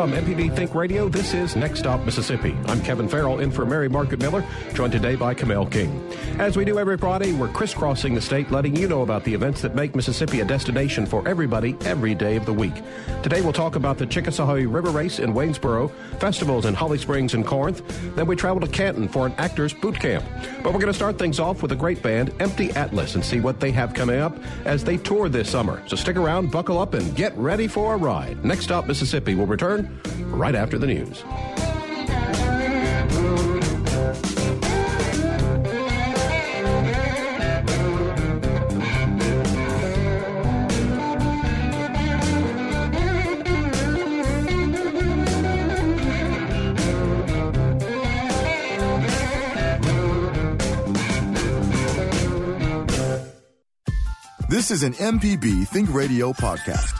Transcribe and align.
From 0.00 0.12
MPB 0.12 0.56
Think 0.56 0.74
Radio, 0.74 1.10
this 1.10 1.34
is 1.34 1.56
Next 1.56 1.80
Stop 1.80 2.06
Mississippi. 2.06 2.56
I'm 2.68 2.80
Kevin 2.80 3.06
Farrell 3.06 3.40
in 3.40 3.50
for 3.50 3.66
Mary 3.66 3.86
Margaret 3.86 4.18
Miller, 4.18 4.42
joined 4.72 4.92
today 4.92 5.14
by 5.14 5.34
Kamel 5.34 5.66
King. 5.66 6.02
As 6.38 6.56
we 6.56 6.64
do 6.64 6.78
every 6.78 6.96
Friday, 6.96 7.34
we're 7.34 7.48
crisscrossing 7.48 8.14
the 8.14 8.20
state, 8.22 8.50
letting 8.50 8.74
you 8.74 8.88
know 8.88 9.02
about 9.02 9.24
the 9.24 9.34
events 9.34 9.60
that 9.60 9.74
make 9.74 9.94
Mississippi 9.94 10.40
a 10.40 10.44
destination 10.46 11.04
for 11.04 11.28
everybody 11.28 11.76
every 11.84 12.14
day 12.14 12.36
of 12.36 12.46
the 12.46 12.52
week. 12.52 12.72
Today 13.22 13.42
we'll 13.42 13.52
talk 13.52 13.76
about 13.76 13.98
the 13.98 14.06
Chickasaw 14.06 14.52
River 14.52 14.88
Race 14.88 15.18
in 15.18 15.34
Waynesboro, 15.34 15.92
festivals 16.18 16.64
in 16.64 16.72
Holly 16.72 16.96
Springs 16.96 17.34
and 17.34 17.46
Corinth. 17.46 17.82
Then 18.16 18.26
we 18.26 18.36
travel 18.36 18.62
to 18.62 18.68
Canton 18.68 19.06
for 19.06 19.26
an 19.26 19.34
actors 19.36 19.74
boot 19.74 20.00
camp. 20.00 20.24
But 20.62 20.72
we're 20.72 20.80
going 20.80 20.86
to 20.86 20.94
start 20.94 21.18
things 21.18 21.38
off 21.38 21.60
with 21.60 21.72
a 21.72 21.76
great 21.76 22.02
band, 22.02 22.32
Empty 22.40 22.70
Atlas, 22.70 23.16
and 23.16 23.22
see 23.22 23.40
what 23.40 23.60
they 23.60 23.70
have 23.72 23.92
coming 23.92 24.18
up 24.18 24.34
as 24.64 24.82
they 24.82 24.96
tour 24.96 25.28
this 25.28 25.50
summer. 25.50 25.86
So 25.86 25.94
stick 25.94 26.16
around, 26.16 26.50
buckle 26.50 26.78
up, 26.78 26.94
and 26.94 27.14
get 27.14 27.36
ready 27.36 27.68
for 27.68 27.92
a 27.92 27.98
ride. 27.98 28.42
Next 28.42 28.64
Stop 28.64 28.86
Mississippi 28.86 29.34
will 29.34 29.44
return 29.44 29.89
right 30.26 30.54
after 30.54 30.78
the 30.78 30.86
news. 30.86 31.24
This 54.50 54.70
is 54.70 54.82
an 54.82 54.92
MPB 54.92 55.66
Think 55.68 55.92
Radio 55.94 56.32
podcast. 56.32 56.99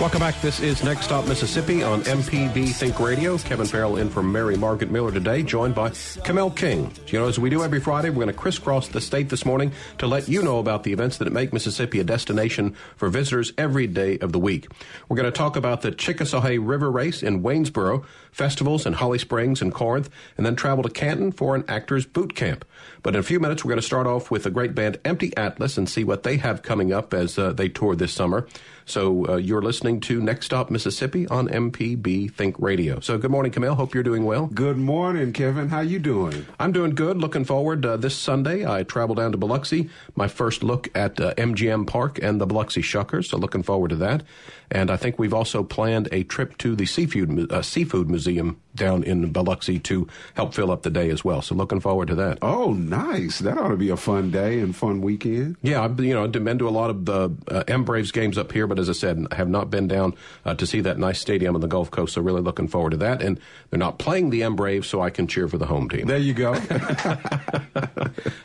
Welcome 0.00 0.20
back. 0.20 0.40
This 0.40 0.60
is 0.60 0.82
Next 0.82 1.04
Stop 1.04 1.28
Mississippi 1.28 1.82
on 1.82 2.00
MPB 2.04 2.70
Think 2.70 2.98
Radio. 3.00 3.36
Kevin 3.36 3.66
Farrell 3.66 3.98
in 3.98 4.08
for 4.08 4.22
Mary 4.22 4.56
Margaret 4.56 4.90
Miller 4.90 5.12
today, 5.12 5.42
joined 5.42 5.74
by 5.74 5.90
Kamel 6.24 6.50
King. 6.52 6.90
You 7.08 7.18
know, 7.18 7.28
as 7.28 7.38
we 7.38 7.50
do 7.50 7.62
every 7.62 7.80
Friday, 7.80 8.08
we're 8.08 8.24
going 8.24 8.28
to 8.28 8.32
crisscross 8.32 8.88
the 8.88 9.02
state 9.02 9.28
this 9.28 9.44
morning 9.44 9.72
to 9.98 10.06
let 10.06 10.26
you 10.26 10.40
know 10.40 10.58
about 10.58 10.84
the 10.84 10.92
events 10.94 11.18
that 11.18 11.30
make 11.30 11.52
Mississippi 11.52 12.00
a 12.00 12.04
destination 12.04 12.74
for 12.96 13.10
visitors 13.10 13.52
every 13.58 13.86
day 13.86 14.16
of 14.20 14.32
the 14.32 14.38
week. 14.38 14.68
We're 15.10 15.18
going 15.18 15.30
to 15.30 15.38
talk 15.38 15.54
about 15.54 15.82
the 15.82 15.90
Chickasaw 15.90 16.48
River 16.58 16.90
Race 16.90 17.22
in 17.22 17.42
Waynesboro, 17.42 18.02
festivals 18.32 18.86
in 18.86 18.94
Holly 18.94 19.18
Springs 19.18 19.60
and 19.60 19.70
Corinth, 19.70 20.08
and 20.38 20.46
then 20.46 20.56
travel 20.56 20.82
to 20.82 20.88
Canton 20.88 21.30
for 21.30 21.54
an 21.54 21.64
actors 21.68 22.06
boot 22.06 22.34
camp. 22.34 22.64
But 23.02 23.14
in 23.14 23.20
a 23.20 23.22
few 23.22 23.38
minutes, 23.38 23.66
we're 23.66 23.70
going 23.70 23.80
to 23.80 23.86
start 23.86 24.06
off 24.06 24.30
with 24.30 24.44
the 24.44 24.50
great 24.50 24.74
band 24.74 24.98
Empty 25.04 25.36
Atlas 25.36 25.76
and 25.76 25.86
see 25.86 26.04
what 26.04 26.22
they 26.22 26.38
have 26.38 26.62
coming 26.62 26.90
up 26.90 27.12
as 27.12 27.38
uh, 27.38 27.52
they 27.52 27.68
tour 27.68 27.94
this 27.94 28.14
summer. 28.14 28.48
So 28.90 29.24
uh, 29.28 29.36
you're 29.36 29.62
listening 29.62 30.00
to 30.00 30.20
Next 30.20 30.46
Stop 30.46 30.68
Mississippi 30.68 31.28
on 31.28 31.48
MPB 31.48 32.32
Think 32.32 32.56
Radio. 32.58 32.98
So 32.98 33.18
good 33.18 33.30
morning, 33.30 33.52
Camille. 33.52 33.76
Hope 33.76 33.94
you're 33.94 34.02
doing 34.02 34.24
well. 34.24 34.46
Good 34.46 34.78
morning, 34.78 35.32
Kevin. 35.32 35.68
How 35.68 35.80
you 35.80 36.00
doing? 36.00 36.44
I'm 36.58 36.72
doing 36.72 36.96
good. 36.96 37.16
Looking 37.16 37.44
forward. 37.44 37.86
Uh, 37.86 37.96
this 37.96 38.16
Sunday, 38.16 38.66
I 38.66 38.82
travel 38.82 39.14
down 39.14 39.30
to 39.30 39.38
Biloxi. 39.38 39.88
My 40.16 40.26
first 40.26 40.64
look 40.64 40.88
at 40.96 41.20
uh, 41.20 41.34
MGM 41.34 41.86
Park 41.86 42.18
and 42.20 42.40
the 42.40 42.46
Biloxi 42.46 42.82
Shuckers. 42.82 43.26
So 43.26 43.38
looking 43.38 43.62
forward 43.62 43.90
to 43.90 43.96
that. 43.96 44.24
And 44.70 44.90
I 44.90 44.96
think 44.96 45.18
we've 45.18 45.34
also 45.34 45.62
planned 45.62 46.08
a 46.12 46.24
trip 46.24 46.58
to 46.58 46.76
the 46.76 46.86
seafood 46.86 47.50
uh, 47.52 47.62
seafood 47.62 48.08
museum 48.08 48.60
down 48.74 49.02
in 49.02 49.32
Biloxi 49.32 49.78
to 49.80 50.06
help 50.34 50.54
fill 50.54 50.70
up 50.70 50.82
the 50.82 50.90
day 50.90 51.10
as 51.10 51.24
well. 51.24 51.42
So 51.42 51.54
looking 51.54 51.80
forward 51.80 52.08
to 52.08 52.14
that. 52.16 52.38
Oh, 52.40 52.72
nice! 52.72 53.40
That 53.40 53.58
ought 53.58 53.68
to 53.68 53.76
be 53.76 53.90
a 53.90 53.96
fun 53.96 54.30
day 54.30 54.60
and 54.60 54.74
fun 54.74 55.00
weekend. 55.00 55.56
Yeah, 55.62 55.82
I've 55.82 55.98
you 56.00 56.14
know 56.14 56.26
been 56.28 56.58
to 56.58 56.68
a 56.68 56.70
lot 56.70 56.90
of 56.90 57.04
the 57.04 57.30
uh, 57.48 57.64
M 57.66 57.84
Braves 57.84 58.12
games 58.12 58.38
up 58.38 58.52
here, 58.52 58.66
but 58.66 58.78
as 58.78 58.88
I 58.88 58.92
said, 58.92 59.26
I 59.30 59.34
have 59.34 59.48
not 59.48 59.70
been 59.70 59.88
down 59.88 60.14
uh, 60.44 60.54
to 60.54 60.66
see 60.66 60.80
that 60.82 60.98
nice 60.98 61.18
stadium 61.20 61.54
on 61.54 61.60
the 61.60 61.68
Gulf 61.68 61.90
Coast. 61.90 62.14
So 62.14 62.22
really 62.22 62.40
looking 62.40 62.68
forward 62.68 62.90
to 62.90 62.96
that. 62.98 63.22
And 63.22 63.40
they're 63.70 63.78
not 63.78 63.98
playing 63.98 64.30
the 64.30 64.42
M 64.42 64.56
Braves, 64.56 64.88
so 64.88 65.00
I 65.00 65.10
can 65.10 65.26
cheer 65.26 65.48
for 65.48 65.58
the 65.58 65.66
home 65.66 65.88
team. 65.88 66.06
There 66.06 66.18
you 66.18 66.34
go. 66.34 66.54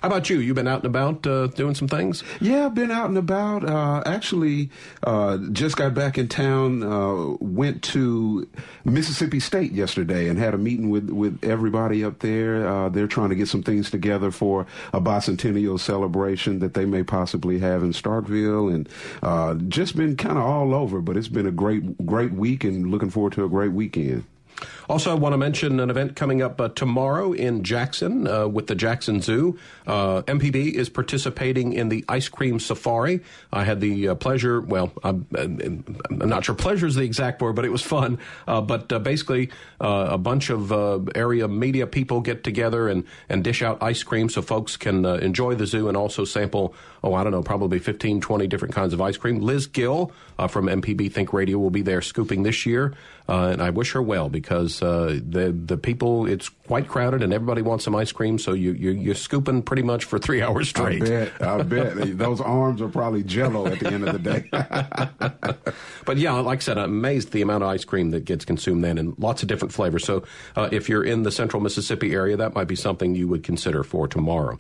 How 0.02 0.08
about 0.10 0.30
you? 0.30 0.40
You've 0.40 0.56
been 0.56 0.68
out 0.68 0.84
and 0.84 0.88
about 0.88 1.26
uh, 1.26 1.48
doing 1.48 1.76
some 1.76 1.88
things? 1.88 2.24
Yeah, 2.40 2.66
I've 2.66 2.76
been 2.76 2.92
out 2.92 3.10
and 3.10 3.18
about. 3.18 3.68
Uh, 3.68 4.04
actually, 4.06 4.70
uh, 5.04 5.38
just 5.52 5.78
got 5.78 5.94
back 5.94 6.15
in 6.18 6.28
town. 6.28 6.84
Uh, 6.84 7.36
went 7.40 7.84
to 7.84 8.48
Mississippi 8.84 9.40
State 9.40 9.72
yesterday 9.72 10.28
and 10.28 10.38
had 10.38 10.54
a 10.54 10.58
meeting 10.58 10.90
with 10.90 11.10
with 11.10 11.44
everybody 11.44 12.04
up 12.04 12.20
there. 12.20 12.68
Uh, 12.68 12.90
they're 12.90 13.08
trying 13.08 13.30
to 13.30 13.36
get 13.36 13.48
some 13.48 13.64
things 13.64 13.90
together 13.90 14.32
for 14.32 14.66
a 14.94 15.02
bicentennial 15.02 15.80
celebration 15.80 16.60
that 16.60 16.74
they 16.74 16.86
may 16.86 17.04
possibly 17.04 17.60
have 17.60 17.84
in 17.84 17.92
Starkville, 17.92 18.74
and 18.74 18.90
uh, 19.24 19.56
just 19.70 19.96
been 19.96 20.16
kind 20.16 20.38
of 20.38 20.44
all 20.44 20.74
over. 20.74 21.02
But 21.02 21.18
it's 21.18 21.28
been 21.28 21.48
a 21.48 21.52
great 21.52 22.06
great 22.06 22.32
week, 22.34 22.64
and 22.64 22.92
looking 22.92 23.10
forward 23.10 23.34
to 23.34 23.46
a 23.46 23.50
great 23.50 23.72
weekend. 23.72 24.24
Also, 24.88 25.12
I 25.12 25.16
want 25.16 25.34
to 25.34 25.38
mention 25.38 25.80
an 25.80 25.90
event 25.90 26.16
coming 26.16 26.42
up 26.42 26.62
uh, 26.62 26.70
tomorrow 26.70 27.34
in 27.34 27.64
Jackson 27.64 28.28
uh, 28.28 28.48
with 28.48 28.68
the 28.68 28.76
Jackson 28.76 29.22
Zoo. 29.22 29.58
Uh, 29.88 30.22
MPB 30.24 30.74
is 30.74 30.90
participating 30.90 31.74
in 31.74 31.90
the 31.90 32.06
ice 32.08 32.30
cream 32.30 32.60
safari. 32.60 33.22
I 33.52 33.64
had 33.64 33.82
the 33.82 34.10
uh, 34.10 34.16
pleasure, 34.16 34.62
well, 34.62 34.92
I'm, 35.04 35.26
I'm, 35.36 35.86
not 36.10 36.46
sure 36.46 36.56
pleasure 36.56 36.86
is 36.86 36.96
the 36.96 37.04
exact 37.04 37.42
word, 37.42 37.56
but 37.56 37.66
it 37.66 37.72
was 37.72 37.82
fun. 37.82 38.20
Uh, 38.48 38.62
but 38.62 38.92
uh, 38.92 39.00
basically, 39.00 39.50
a 39.80 40.18
bunch 40.18 40.50
of 40.50 40.72
area 41.16 41.48
media 41.48 41.88
people 41.88 42.22
get 42.22 42.44
together 42.44 42.88
and, 42.88 43.04
and 43.30 43.44
dish 43.44 43.62
out 43.62 43.82
ice 43.82 44.04
cream 44.04 44.30
so 44.30 44.42
folks 44.42 44.78
can 44.78 45.06
enjoy 45.06 45.56
the 45.56 45.66
zoo 45.66 45.88
and 45.88 45.98
also 45.98 46.26
sample, 46.26 46.74
oh, 47.04 47.14
I 47.14 47.24
don't 47.24 47.32
know, 47.32 47.44
probably 47.44 47.80
15, 47.80 48.22
20 48.22 48.48
different 48.48 48.74
kinds 48.74 48.94
of 48.94 49.02
ice 49.02 49.18
cream. 49.18 49.40
Liz 49.40 49.68
Gill 49.68 50.12
from 50.50 50.68
MPB 50.68 51.12
Think 51.12 51.34
Radio 51.34 51.58
will 51.58 51.70
be 51.70 51.82
there 51.82 52.02
scooping 52.02 52.44
this 52.44 52.66
year, 52.66 52.94
and 53.28 53.62
I 53.62 53.70
wish 53.72 53.94
her 53.94 54.02
well 54.02 54.30
because 54.30 54.75
uh, 54.82 55.20
the 55.28 55.52
the 55.52 55.78
people 55.78 56.26
it's 56.26 56.50
quite 56.68 56.88
crowded 56.88 57.22
and 57.22 57.34
everybody 57.34 57.62
wants 57.62 57.84
some 57.84 57.96
ice 57.96 58.12
cream, 58.12 58.40
so 58.40 58.54
you 58.54 58.74
you 58.74 58.92
you're 58.92 59.16
scooping 59.16 59.62
pretty 59.62 59.84
much 59.84 60.06
for 60.06 60.20
three 60.20 60.42
hours 60.46 60.70
straight. 60.70 61.04
I 61.04 61.06
bet. 61.06 61.42
I 61.42 61.64
bet 61.64 62.18
those 62.18 62.42
arms 62.42 62.82
are 62.82 62.90
probably 62.90 63.24
jello 63.24 63.68
at 63.68 63.80
the 63.80 63.88
end 63.88 64.08
of 64.08 64.14
the 64.14 64.20
day. 64.20 64.50
but 66.06 66.18
yeah, 66.18 66.34
like 66.34 66.60
I 66.60 66.62
said, 66.62 66.78
I'm 66.78 66.86
amazed 66.86 67.32
the 67.32 67.42
amount 67.42 67.64
of 67.64 67.70
ice 67.70 67.86
cream 67.86 68.12
that 68.12 68.26
gets 68.26 68.46
consumed 68.46 68.84
then, 68.84 68.98
and 68.98 69.18
lots 69.18 69.42
of 69.42 69.48
different 69.48 69.74
flavors. 69.74 70.04
So 70.06 70.24
uh, 70.56 70.70
if 70.72 70.90
you're 70.90 71.04
in 71.04 71.24
the 71.24 71.32
Central 71.32 71.62
Mississippi 71.62 72.14
area, 72.14 72.38
that 72.38 72.56
might 72.56 72.68
be 72.68 72.76
something 72.76 73.16
you 73.16 73.28
would 73.28 73.44
consider 73.44 73.84
for 73.84 74.08
tomorrow. 74.08 74.58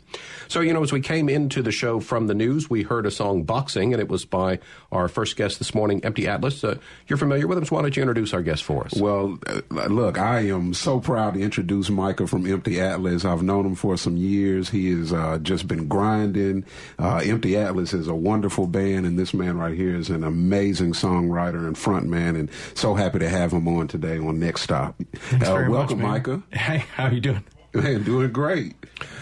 So 0.47 0.61
you 0.61 0.73
know, 0.73 0.83
as 0.83 0.91
we 0.91 1.01
came 1.01 1.29
into 1.29 1.61
the 1.61 1.71
show 1.71 1.99
from 1.99 2.27
the 2.27 2.33
news, 2.33 2.69
we 2.69 2.83
heard 2.83 3.05
a 3.05 3.11
song 3.11 3.43
"Boxing," 3.43 3.93
and 3.93 4.01
it 4.01 4.09
was 4.09 4.25
by 4.25 4.59
our 4.91 5.07
first 5.07 5.35
guest 5.35 5.59
this 5.59 5.73
morning, 5.73 6.03
Empty 6.03 6.27
Atlas. 6.27 6.63
Uh, 6.63 6.77
you're 7.07 7.17
familiar 7.17 7.47
with 7.47 7.57
him, 7.57 7.65
so 7.65 7.75
why 7.75 7.81
don't 7.81 7.95
you 7.95 8.03
introduce 8.03 8.33
our 8.33 8.41
guest 8.41 8.63
for 8.63 8.85
us? 8.85 8.93
Well, 8.93 9.39
uh, 9.47 9.61
look, 9.87 10.17
I 10.19 10.41
am 10.47 10.73
so 10.73 10.99
proud 10.99 11.33
to 11.35 11.41
introduce 11.41 11.89
Micah 11.95 12.27
from 12.27 12.45
Empty 12.45 12.79
Atlas. 12.79 13.25
I've 13.25 13.43
known 13.43 13.65
him 13.65 13.75
for 13.75 13.97
some 13.97 14.17
years. 14.17 14.69
He 14.69 14.91
has 14.91 15.13
uh, 15.13 15.39
just 15.41 15.67
been 15.67 15.87
grinding. 15.87 16.65
Uh, 16.99 17.21
Empty 17.23 17.57
Atlas 17.57 17.93
is 17.93 18.07
a 18.07 18.15
wonderful 18.15 18.67
band, 18.67 19.05
and 19.05 19.17
this 19.17 19.33
man 19.33 19.57
right 19.57 19.75
here 19.75 19.95
is 19.95 20.09
an 20.09 20.23
amazing 20.23 20.93
songwriter 20.93 21.65
and 21.65 21.75
frontman. 21.75 22.37
And 22.39 22.49
so 22.73 22.93
happy 22.93 23.19
to 23.19 23.29
have 23.29 23.51
him 23.51 23.67
on 23.67 23.87
today 23.87 24.17
on 24.17 24.39
Next 24.39 24.61
Stop. 24.61 25.01
Uh, 25.31 25.65
welcome, 25.69 26.01
much, 26.01 26.27
Micah. 26.27 26.43
Hey, 26.51 26.79
how 26.93 27.07
you 27.07 27.21
doing? 27.21 27.43
Man, 27.73 28.03
doing 28.03 28.31
great. 28.31 28.73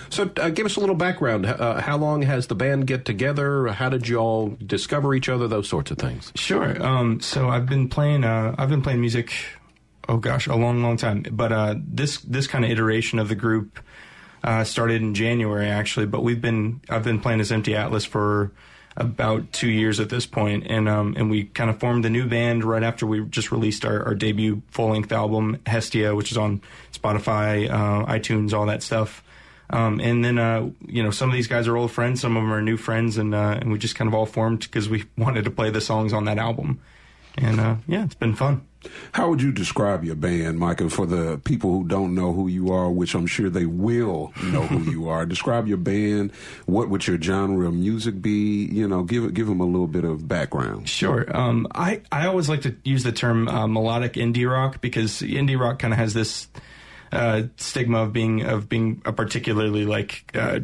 So, 0.09 0.29
uh, 0.37 0.49
give 0.49 0.67
us 0.67 0.75
a 0.75 0.79
little 0.79 0.95
background. 0.95 1.47
Uh, 1.47 1.81
how 1.81 1.97
long 1.97 2.21
has 2.21 2.45
the 2.45 2.53
band 2.53 2.85
get 2.85 3.03
together? 3.03 3.67
How 3.69 3.89
did 3.89 4.07
you 4.07 4.17
all 4.17 4.55
discover 4.63 5.15
each 5.15 5.27
other? 5.27 5.47
Those 5.47 5.67
sorts 5.67 5.89
of 5.89 5.97
things. 5.97 6.31
Sure. 6.35 6.79
Um, 6.83 7.19
so, 7.19 7.49
I've 7.49 7.65
been 7.65 7.89
playing. 7.89 8.23
Uh, 8.23 8.53
I've 8.55 8.69
been 8.69 8.83
playing 8.83 9.01
music 9.01 9.33
oh 10.07 10.17
gosh, 10.17 10.47
a 10.47 10.55
long, 10.55 10.81
long 10.81 10.97
time. 10.97 11.25
But 11.31 11.51
uh, 11.51 11.75
this 11.77 12.17
this 12.19 12.47
kind 12.47 12.65
of 12.65 12.71
iteration 12.71 13.19
of 13.19 13.29
the 13.29 13.35
group 13.35 13.79
uh, 14.43 14.63
started 14.63 15.01
in 15.01 15.13
January 15.13 15.69
actually. 15.69 16.05
But 16.05 16.23
we've 16.23 16.41
been 16.41 16.81
I've 16.89 17.03
been 17.03 17.19
playing 17.19 17.41
as 17.41 17.51
Empty 17.51 17.75
Atlas 17.75 18.05
for 18.05 18.51
about 18.95 19.51
two 19.51 19.69
years 19.69 19.99
at 19.99 20.09
this 20.09 20.25
point, 20.25 20.67
and 20.67 20.87
um, 20.87 21.15
and 21.17 21.29
we 21.29 21.45
kind 21.45 21.69
of 21.69 21.79
formed 21.79 22.03
the 22.03 22.09
new 22.09 22.27
band 22.27 22.63
right 22.63 22.83
after 22.83 23.05
we 23.05 23.25
just 23.25 23.51
released 23.51 23.85
our, 23.85 24.03
our 24.03 24.15
debut 24.15 24.61
full 24.69 24.89
length 24.89 25.11
album 25.11 25.59
Hestia, 25.65 26.15
which 26.15 26.31
is 26.31 26.37
on 26.37 26.61
Spotify, 26.91 27.69
uh, 27.69 28.05
iTunes, 28.05 28.53
all 28.53 28.67
that 28.67 28.83
stuff. 28.83 29.23
Um, 29.69 29.99
and 30.01 30.23
then, 30.23 30.37
uh, 30.37 30.69
you 30.85 31.01
know, 31.01 31.09
some 31.09 31.29
of 31.29 31.33
these 31.33 31.47
guys 31.47 31.67
are 31.67 31.75
old 31.75 31.91
friends, 31.91 32.21
some 32.21 32.37
of 32.37 32.43
them 32.43 32.53
are 32.53 32.61
new 32.61 32.77
friends, 32.77 33.17
and 33.17 33.33
uh, 33.33 33.57
and 33.59 33.71
we 33.71 33.79
just 33.79 33.95
kind 33.95 34.07
of 34.07 34.13
all 34.13 34.27
formed 34.27 34.59
because 34.59 34.87
we 34.87 35.05
wanted 35.17 35.45
to 35.45 35.51
play 35.51 35.69
the 35.71 35.81
songs 35.81 36.13
on 36.13 36.25
that 36.25 36.37
album 36.37 36.79
and 37.37 37.59
uh, 37.59 37.75
yeah, 37.87 38.03
it's 38.03 38.15
been 38.15 38.35
fun. 38.35 38.65
How 39.13 39.29
would 39.29 39.41
you 39.41 39.51
describe 39.51 40.03
your 40.03 40.15
band, 40.15 40.59
Micah, 40.59 40.89
for 40.89 41.05
the 41.05 41.39
people 41.45 41.71
who 41.71 41.87
don't 41.87 42.13
know 42.13 42.33
who 42.33 42.47
you 42.47 42.73
are, 42.73 42.89
which 42.91 43.15
I'm 43.15 43.27
sure 43.27 43.49
they 43.49 43.65
will 43.65 44.33
know 44.43 44.63
who 44.63 44.91
you 44.91 45.07
are? 45.07 45.25
Describe 45.25 45.67
your 45.67 45.77
band. 45.77 46.31
What 46.65 46.89
would 46.89 47.07
your 47.07 47.21
genre 47.21 47.67
of 47.67 47.73
music 47.73 48.21
be? 48.21 48.65
You 48.65 48.87
know, 48.87 49.03
give 49.03 49.33
give 49.33 49.47
them 49.47 49.61
a 49.61 49.65
little 49.65 49.87
bit 49.87 50.03
of 50.03 50.27
background. 50.27 50.89
Sure. 50.89 51.25
Um, 51.35 51.67
I 51.73 52.01
I 52.11 52.27
always 52.27 52.49
like 52.49 52.61
to 52.61 52.75
use 52.83 53.03
the 53.03 53.11
term 53.11 53.47
uh, 53.47 53.67
melodic 53.67 54.13
indie 54.13 54.49
rock 54.49 54.81
because 54.81 55.21
indie 55.21 55.59
rock 55.59 55.79
kind 55.79 55.93
of 55.93 55.99
has 55.99 56.13
this 56.13 56.47
uh, 57.11 57.43
stigma 57.57 57.99
of 57.99 58.13
being 58.13 58.41
of 58.41 58.67
being 58.67 59.01
a 59.05 59.13
particularly 59.13 59.85
like 59.85 60.25
uh, 60.35 60.59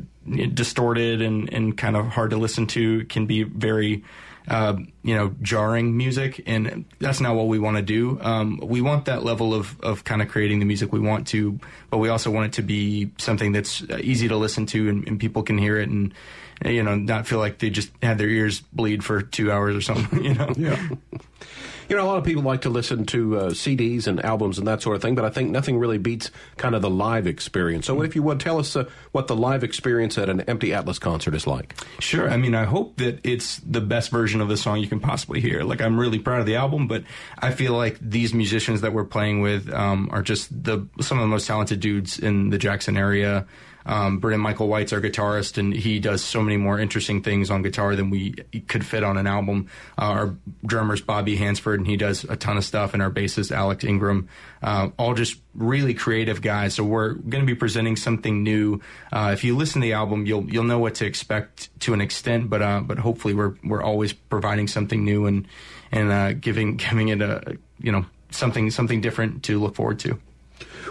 distorted 0.54 1.21
and 1.21 1.51
and 1.54 1.77
kind 1.77 1.95
of 1.95 2.07
hard 2.07 2.31
to 2.31 2.38
listen 2.38 2.68
to. 2.68 3.06
Can 3.06 3.27
be 3.27 3.44
very 3.44 4.04
uh, 4.48 4.76
you 5.04 5.16
know, 5.16 5.36
jarring 5.42 5.96
music, 5.96 6.44
and 6.46 6.86
that's 7.00 7.20
not 7.20 7.36
what 7.36 7.48
we 7.48 7.60
want 7.60 7.78
to 7.78 7.84
do. 7.84 8.20
Um, 8.22 8.60
we 8.64 8.82
want 8.82 9.06
that 9.06 9.24
level 9.24 9.54
of, 9.54 9.80
of 9.82 10.04
kind 10.04 10.22
of 10.22 10.28
creating 10.28 10.60
the 10.60 10.66
music 10.66 10.92
we 10.92 11.00
want 11.00 11.28
to, 11.28 11.60
but 11.90 11.98
we 12.00 12.10
also 12.10 12.32
want 12.32 12.48
it 12.48 12.54
to 12.54 12.62
be 12.62 13.12
something 13.18 13.52
that's 13.52 13.84
easy 14.00 14.28
to 14.28 14.38
listen 14.38 14.66
to 14.68 14.90
and, 14.90 15.08
and 15.08 15.20
people 15.20 15.44
can 15.44 15.58
hear 15.58 15.78
it 15.80 15.90
and, 15.90 16.14
you 16.66 16.84
know, 16.84 16.96
not 16.96 17.28
feel 17.28 17.40
like 17.40 17.60
they 17.60 17.70
just 17.70 17.92
had 18.02 18.18
their 18.18 18.30
ears 18.30 18.62
bleed 18.74 19.04
for 19.04 19.22
two 19.22 19.52
hours 19.52 19.76
or 19.76 19.82
something, 19.82 20.24
you 20.24 20.34
know? 20.34 20.52
Yeah. 20.58 20.90
You 21.90 21.96
know, 21.96 22.04
a 22.04 22.06
lot 22.06 22.18
of 22.20 22.24
people 22.24 22.44
like 22.44 22.62
to 22.62 22.70
listen 22.70 23.04
to 23.08 23.38
uh, 23.40 23.50
CDs 23.50 24.06
and 24.06 24.24
albums 24.24 24.60
and 24.60 24.68
that 24.68 24.84
sort 24.84 24.96
of 24.96 25.02
thing, 25.02 25.16
but 25.16 25.26
I 25.26 25.32
think 25.32 25.50
nothing 25.50 25.80
really 25.80 25.98
beats 25.98 26.30
kind 26.56 26.76
of 26.76 26.84
the 26.84 26.90
live 26.90 27.26
experience. 27.26 27.88
So, 27.88 28.04
if 28.04 28.16
you 28.16 28.22
would 28.22 28.40
tell 28.40 28.60
us 28.60 28.76
uh, 28.76 28.86
what 29.12 29.26
the 29.26 29.36
live 29.36 29.64
experience 29.64 30.16
at 30.20 30.30
an 30.30 30.42
Empty 30.42 30.72
Atlas 30.72 31.00
concert 31.00 31.34
is 31.34 31.48
like. 31.48 31.74
Sure. 31.98 32.30
I 32.30 32.38
mean, 32.38 32.54
I 32.54 32.66
hope 32.66 32.98
that 32.98 33.20
it's 33.24 33.58
the 33.58 33.82
best 33.82 34.12
version 34.12 34.40
of 34.40 34.50
the 34.50 34.58
song 34.58 34.80
you 34.80 34.88
can 34.88 35.00
possibly 35.00 35.42
hear. 35.42 35.64
Like, 35.64 35.82
I'm 35.82 36.00
really 36.00 36.20
proud 36.20 36.42
of 36.42 36.46
the 36.46 36.58
album, 36.58 36.88
but 36.88 37.06
I 37.40 37.52
feel 37.54 37.74
like 37.74 37.98
these 38.00 38.36
musicians 38.36 38.82
that 38.82 38.94
we're 38.94 39.04
playing 39.04 39.42
with 39.42 39.74
um, 39.74 40.10
are 40.12 40.22
just 40.22 40.64
the 40.64 40.88
some 41.02 41.18
of 41.18 41.24
the 41.24 41.28
most 41.28 41.48
talented 41.48 41.80
dudes 41.80 42.20
in 42.20 42.52
the 42.52 42.60
Jackson 42.60 42.98
area. 42.98 43.48
Um, 43.86 44.20
Brennan 44.20 44.42
Michael 44.42 44.68
White's 44.68 44.94
our 44.94 45.02
guitarist, 45.02 45.58
and 45.58 45.74
he 45.74 46.00
does 46.00 46.24
so 46.24 46.42
many 46.42 46.58
more 46.58 46.80
interesting 46.80 47.24
things 47.24 47.50
on 47.50 47.62
guitar 47.62 47.96
than 47.96 48.10
we 48.10 48.34
could 48.68 48.86
fit 48.86 49.04
on 49.04 49.18
an 49.18 49.28
album. 49.28 49.68
Uh, 49.98 50.02
our 50.02 50.36
drummer's 50.66 51.02
Bobby 51.02 51.36
Hansford, 51.36 51.80
and 51.80 51.88
he 51.88 51.98
does 51.98 52.24
a 52.26 52.36
ton 52.36 52.58
of 52.58 52.66
stuff, 52.66 52.94
and 52.94 53.02
our 53.02 53.10
bassist 53.10 53.52
Alex 53.52 53.84
Ingram, 53.84 54.30
uh, 54.62 54.90
all 54.98 55.14
just 55.14 55.40
really 55.56 55.94
creative 55.94 56.42
guys. 56.42 56.76
So 56.76 56.84
we're 56.84 57.14
going 57.14 57.42
to 57.42 57.48
be 57.48 57.56
presenting 57.56 57.96
something 57.96 58.44
new. 58.44 58.81
Uh, 59.12 59.31
if 59.34 59.44
you 59.44 59.56
listen 59.56 59.81
to 59.81 59.86
the 59.86 59.94
album, 59.94 60.26
you'll 60.26 60.44
you'll 60.52 60.64
know 60.64 60.80
what 60.80 60.96
to 60.96 61.06
expect 61.06 61.70
to 61.81 61.94
an 61.94 62.02
extent, 62.02 62.50
but 62.50 62.62
uh, 62.62 62.81
but 62.81 63.00
hopefully 63.00 63.34
we're 63.34 63.56
we're 63.64 63.84
always 63.84 64.14
providing 64.14 64.68
something 64.68 65.04
new 65.04 65.26
and 65.26 65.48
and 65.92 66.12
uh, 66.12 66.34
giving 66.34 66.78
giving 66.78 67.10
it 67.10 67.22
a 67.22 67.58
you 67.80 67.92
know 67.92 68.06
something 68.31 68.72
something 68.72 69.02
different 69.02 69.44
to 69.44 69.60
look 69.60 69.76
forward 69.76 70.00
to. 70.00 70.20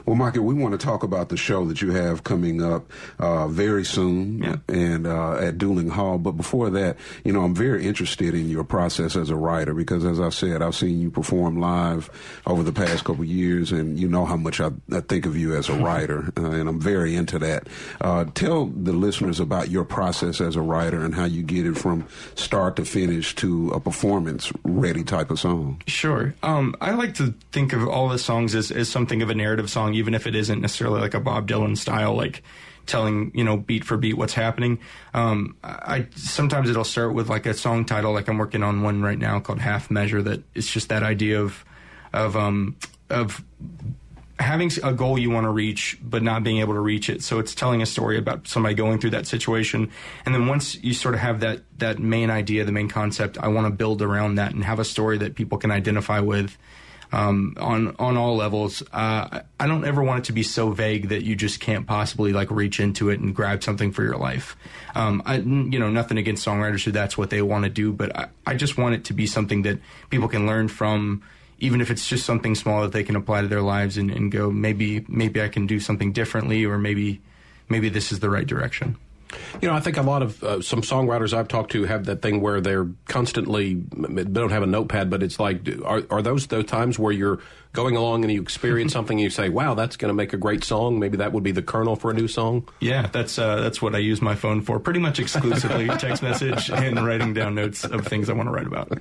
Well, 0.06 0.16
Michael, 0.16 0.44
we 0.44 0.54
want 0.54 0.78
to 0.78 0.84
talk 0.84 1.02
about 1.02 1.28
the 1.28 1.36
show 1.36 1.64
that 1.66 1.82
you 1.82 1.92
have 1.92 2.24
coming 2.24 2.62
up 2.62 2.90
uh, 3.18 3.48
very 3.48 3.84
soon 3.84 4.42
Yeah. 4.42 4.56
and 4.68 5.06
uh, 5.06 5.34
at 5.38 5.58
Duling 5.58 5.88
Hall. 5.88 6.18
But 6.18 6.32
before 6.32 6.70
that, 6.70 6.96
you 7.24 7.32
know, 7.32 7.42
I'm 7.42 7.54
very 7.54 7.86
interested 7.86 8.34
in 8.34 8.48
your 8.48 8.64
process 8.64 9.16
as 9.16 9.30
a 9.30 9.36
writer 9.36 9.74
because, 9.74 10.04
as 10.04 10.20
I 10.20 10.28
said, 10.30 10.62
I've 10.62 10.74
seen 10.74 11.00
you 11.00 11.10
perform 11.10 11.58
live 11.60 12.10
over 12.46 12.62
the 12.62 12.72
past 12.72 13.04
couple 13.04 13.22
of 13.22 13.28
years, 13.28 13.72
and 13.72 13.98
you 13.98 14.08
know 14.08 14.24
how 14.24 14.36
much 14.36 14.60
I, 14.60 14.70
I 14.92 15.00
think 15.00 15.26
of 15.26 15.36
you 15.36 15.54
as 15.56 15.68
a 15.68 15.74
writer, 15.82 16.32
uh, 16.36 16.50
and 16.50 16.68
I'm 16.68 16.80
very 16.80 17.14
into 17.14 17.38
that. 17.40 17.66
Uh, 18.00 18.24
tell 18.34 18.66
the 18.66 18.92
listeners 18.92 19.40
about 19.40 19.68
your 19.70 19.84
process 19.84 20.40
as 20.40 20.56
a 20.56 20.60
writer 20.62 21.04
and 21.04 21.14
how 21.14 21.24
you 21.24 21.42
get 21.42 21.66
it 21.66 21.76
from 21.76 22.06
start 22.34 22.76
to 22.76 22.84
finish 22.84 23.34
to 23.36 23.70
a 23.70 23.80
performance 23.80 24.52
ready 24.64 25.04
type 25.04 25.30
of 25.30 25.38
song. 25.40 25.80
Sure. 25.86 26.34
Um, 26.42 26.74
I 26.80 26.92
like 26.92 27.14
to 27.14 27.34
think 27.52 27.72
of 27.72 27.86
all 27.88 28.08
the 28.08 28.18
songs 28.18 28.54
as, 28.54 28.70
as 28.70 28.88
something 28.88 29.22
of 29.22 29.30
a 29.30 29.34
narrative 29.34 29.70
song, 29.70 29.87
even 29.94 30.14
if 30.14 30.26
it 30.26 30.34
isn't 30.34 30.60
necessarily 30.60 31.00
like 31.00 31.14
a 31.14 31.20
Bob 31.20 31.48
Dylan 31.48 31.76
style, 31.76 32.14
like 32.14 32.42
telling 32.86 33.30
you 33.34 33.44
know 33.44 33.56
beat 33.56 33.84
for 33.84 33.96
beat 33.96 34.14
what's 34.14 34.34
happening. 34.34 34.78
Um, 35.14 35.56
I 35.62 36.08
sometimes 36.16 36.70
it'll 36.70 36.84
start 36.84 37.14
with 37.14 37.28
like 37.28 37.46
a 37.46 37.54
song 37.54 37.84
title, 37.84 38.12
like 38.12 38.28
I'm 38.28 38.38
working 38.38 38.62
on 38.62 38.82
one 38.82 39.02
right 39.02 39.18
now 39.18 39.38
called 39.40 39.60
Half 39.60 39.90
Measure. 39.90 40.22
That 40.22 40.42
it's 40.54 40.70
just 40.72 40.88
that 40.88 41.02
idea 41.02 41.40
of 41.40 41.64
of 42.12 42.36
um, 42.36 42.76
of 43.10 43.44
having 44.38 44.70
a 44.84 44.92
goal 44.92 45.18
you 45.18 45.30
want 45.30 45.44
to 45.44 45.50
reach 45.50 45.98
but 46.00 46.22
not 46.22 46.44
being 46.44 46.58
able 46.58 46.74
to 46.74 46.80
reach 46.80 47.10
it 47.10 47.22
so 47.22 47.40
it's 47.40 47.56
telling 47.56 47.82
a 47.82 47.86
story 47.86 48.16
about 48.16 48.46
somebody 48.46 48.72
going 48.72 48.98
through 48.98 49.10
that 49.10 49.26
situation 49.26 49.90
and 50.24 50.34
then 50.34 50.46
once 50.46 50.80
you 50.82 50.94
sort 50.94 51.12
of 51.12 51.20
have 51.20 51.40
that 51.40 51.60
that 51.76 51.98
main 51.98 52.30
idea 52.30 52.64
the 52.64 52.70
main 52.70 52.88
concept 52.88 53.36
i 53.38 53.48
want 53.48 53.66
to 53.66 53.70
build 53.70 54.00
around 54.00 54.36
that 54.36 54.54
and 54.54 54.62
have 54.62 54.78
a 54.78 54.84
story 54.84 55.18
that 55.18 55.34
people 55.34 55.58
can 55.58 55.72
identify 55.72 56.20
with 56.20 56.56
um, 57.12 57.54
on 57.58 57.94
on 57.98 58.16
all 58.16 58.36
levels 58.36 58.82
uh, 58.92 59.40
i 59.60 59.66
don't 59.66 59.84
ever 59.84 60.02
want 60.02 60.20
it 60.20 60.24
to 60.24 60.32
be 60.32 60.42
so 60.42 60.70
vague 60.70 61.08
that 61.08 61.22
you 61.22 61.34
just 61.34 61.60
can't 61.60 61.86
possibly 61.86 62.32
like 62.32 62.50
reach 62.50 62.80
into 62.80 63.10
it 63.10 63.20
and 63.20 63.34
grab 63.34 63.62
something 63.62 63.92
for 63.92 64.02
your 64.02 64.16
life 64.16 64.56
um, 64.94 65.22
I, 65.24 65.36
you 65.36 65.78
know 65.78 65.90
nothing 65.90 66.18
against 66.18 66.46
songwriters 66.46 66.84
who 66.84 66.92
that's 66.92 67.16
what 67.16 67.30
they 67.30 67.42
want 67.42 67.64
to 67.64 67.70
do 67.70 67.92
but 67.92 68.16
I, 68.16 68.28
I 68.46 68.54
just 68.54 68.78
want 68.78 68.94
it 68.94 69.04
to 69.04 69.12
be 69.12 69.26
something 69.26 69.62
that 69.62 69.78
people 70.10 70.28
can 70.28 70.46
learn 70.46 70.68
from 70.68 71.22
even 71.60 71.80
if 71.80 71.90
it's 71.90 72.06
just 72.06 72.24
something 72.24 72.54
small 72.54 72.82
that 72.82 72.92
they 72.92 73.02
can 73.02 73.16
apply 73.16 73.42
to 73.42 73.48
their 73.48 73.62
lives 73.62 73.96
and, 73.96 74.10
and 74.10 74.30
go 74.30 74.50
maybe 74.50 75.04
maybe 75.08 75.42
I 75.42 75.48
can 75.48 75.66
do 75.66 75.80
something 75.80 76.12
differently 76.12 76.64
or 76.64 76.78
maybe 76.78 77.20
maybe 77.68 77.88
this 77.88 78.12
is 78.12 78.20
the 78.20 78.30
right 78.30 78.46
direction. 78.46 78.96
You 79.60 79.68
know, 79.68 79.74
I 79.74 79.80
think 79.80 79.96
a 79.96 80.02
lot 80.02 80.22
of 80.22 80.42
uh, 80.42 80.62
some 80.62 80.82
songwriters 80.82 81.36
I've 81.36 81.48
talked 81.48 81.72
to 81.72 81.84
have 81.84 82.06
that 82.06 82.22
thing 82.22 82.40
where 82.40 82.60
they're 82.60 82.88
constantly 83.06 83.74
they 83.74 84.24
don't 84.24 84.50
have 84.50 84.62
a 84.62 84.66
notepad, 84.66 85.10
but 85.10 85.22
it's 85.22 85.38
like, 85.38 85.68
are, 85.84 86.02
are 86.10 86.22
those 86.22 86.46
those 86.46 86.66
times 86.66 86.98
where 86.98 87.12
you're 87.12 87.40
going 87.72 87.96
along 87.96 88.24
and 88.24 88.32
you 88.32 88.40
experience 88.40 88.92
something 88.98 89.18
and 89.18 89.24
you 89.24 89.30
say, 89.30 89.48
"Wow, 89.48 89.74
that's 89.74 89.96
going 89.96 90.10
to 90.10 90.14
make 90.14 90.32
a 90.32 90.36
great 90.36 90.64
song." 90.64 90.98
Maybe 90.98 91.18
that 91.18 91.32
would 91.32 91.44
be 91.44 91.52
the 91.52 91.62
kernel 91.62 91.96
for 91.96 92.10
a 92.10 92.14
new 92.14 92.28
song. 92.28 92.68
Yeah, 92.80 93.08
that's 93.08 93.38
uh, 93.38 93.56
that's 93.56 93.82
what 93.82 93.94
I 93.94 93.98
use 93.98 94.22
my 94.22 94.34
phone 94.34 94.62
for, 94.62 94.78
pretty 94.80 95.00
much 95.00 95.18
exclusively 95.20 95.88
text 95.88 96.22
message 96.22 96.70
and 96.70 97.04
writing 97.04 97.34
down 97.34 97.54
notes 97.54 97.84
of 97.84 98.06
things 98.06 98.28
I 98.30 98.32
want 98.32 98.48
to 98.48 98.52
write 98.52 98.66
about. 98.66 98.92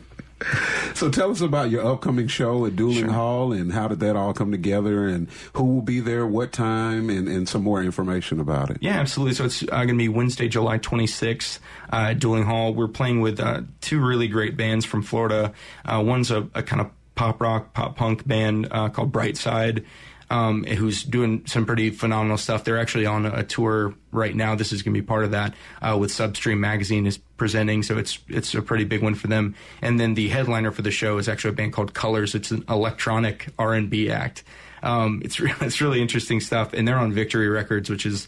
So 0.94 1.10
tell 1.10 1.31
us 1.31 1.42
about 1.42 1.69
your 1.69 1.86
upcoming 1.86 2.28
show 2.28 2.66
at 2.66 2.75
Duling 2.75 3.10
Hall 3.10 3.51
and 3.51 3.72
how 3.72 3.88
did 3.88 4.00
that 4.01 4.16
all 4.16 4.34
come 4.34 4.51
together 4.51 5.07
and 5.07 5.28
who 5.54 5.63
will 5.63 5.81
be 5.81 6.00
there, 6.00 6.25
what 6.25 6.51
time, 6.51 7.10
and, 7.10 7.28
and 7.28 7.48
some 7.50 7.63
more 7.63 7.84
information 7.84 8.39
about 8.39 8.69
it. 8.69 8.78
Yeah, 8.81 9.00
absolutely. 9.00 9.36
So 9.36 9.45
it's 9.45 9.63
uh, 9.63 9.68
going 9.68 9.89
to 9.89 9.95
be 9.95 10.10
Wednesday, 10.10 10.48
July 10.48 10.80
26th 10.80 11.60
uh, 11.92 11.95
at 11.95 12.19
Duling 12.19 12.45
Hall. 12.45 12.74
We're 12.74 12.88
playing 12.88 13.22
with 13.22 13.39
uh, 13.39 13.62
two 13.81 14.00
really 14.00 14.28
great 14.28 14.57
bands 14.57 14.86
from 14.86 15.01
Florida. 15.01 15.54
Uh, 15.86 16.04
one's 16.06 16.31
a, 16.31 16.48
a 16.54 16.63
kind 16.63 16.81
of 16.81 16.92
pop 17.16 17.42
rock, 17.42 17.74
pop 17.74 17.95
punk 17.95 18.28
band 18.28 18.68
uh, 18.72 18.89
called 18.89 19.12
Brightside. 19.12 19.86
Um, 20.29 20.65
who's 20.65 21.03
doing 21.03 21.47
some 21.47 21.65
pretty 21.65 21.89
phenomenal 21.89 22.38
stuff. 22.38 22.65
They're 22.65 22.79
actually 22.79 23.06
on 23.06 23.25
a 23.25 23.45
tour 23.45 23.94
right 24.12 24.35
now. 24.35 24.56
This 24.56 24.74
is 24.74 24.81
going 24.81 24.94
to 24.94 25.01
be 25.01 25.06
part 25.06 25.24
of 25.24 25.31
that 25.31 25.53
uh, 25.81 25.97
with 25.97 26.12
Substream 26.12 26.57
Magazine 26.57 27.06
is 27.06 27.18
presenting, 27.18 27.81
so 27.81 27.97
it's 27.97 28.19
it's 28.27 28.53
a 28.53 28.62
pretty 28.62 28.83
big 28.83 29.01
one 29.01 29.15
for 29.15 29.27
them. 29.27 29.56
And 29.81 29.97
then 29.97 30.15
the 30.15 30.27
headliner 30.27 30.71
for 30.71 30.81
the 30.81 30.91
show 30.91 31.17
is 31.17 31.29
actually 31.29 31.51
a 31.51 31.53
band 31.53 31.72
called 31.72 31.93
Colors. 31.93 32.36
It's 32.36 32.51
an 32.51 32.65
electronic 32.67 33.48
R 33.57 33.74
and 33.74 33.89
B 33.89 34.10
act. 34.10 34.43
Um, 34.84 35.22
it's 35.24 35.39
re- 35.39 35.53
it's 35.62 35.79
really 35.79 36.01
interesting 36.01 36.41
stuff, 36.41 36.74
and 36.74 36.86
they're 36.86 36.98
on 36.98 37.13
Victory 37.13 37.48
Records, 37.48 37.89
which 37.89 38.05
is 38.05 38.27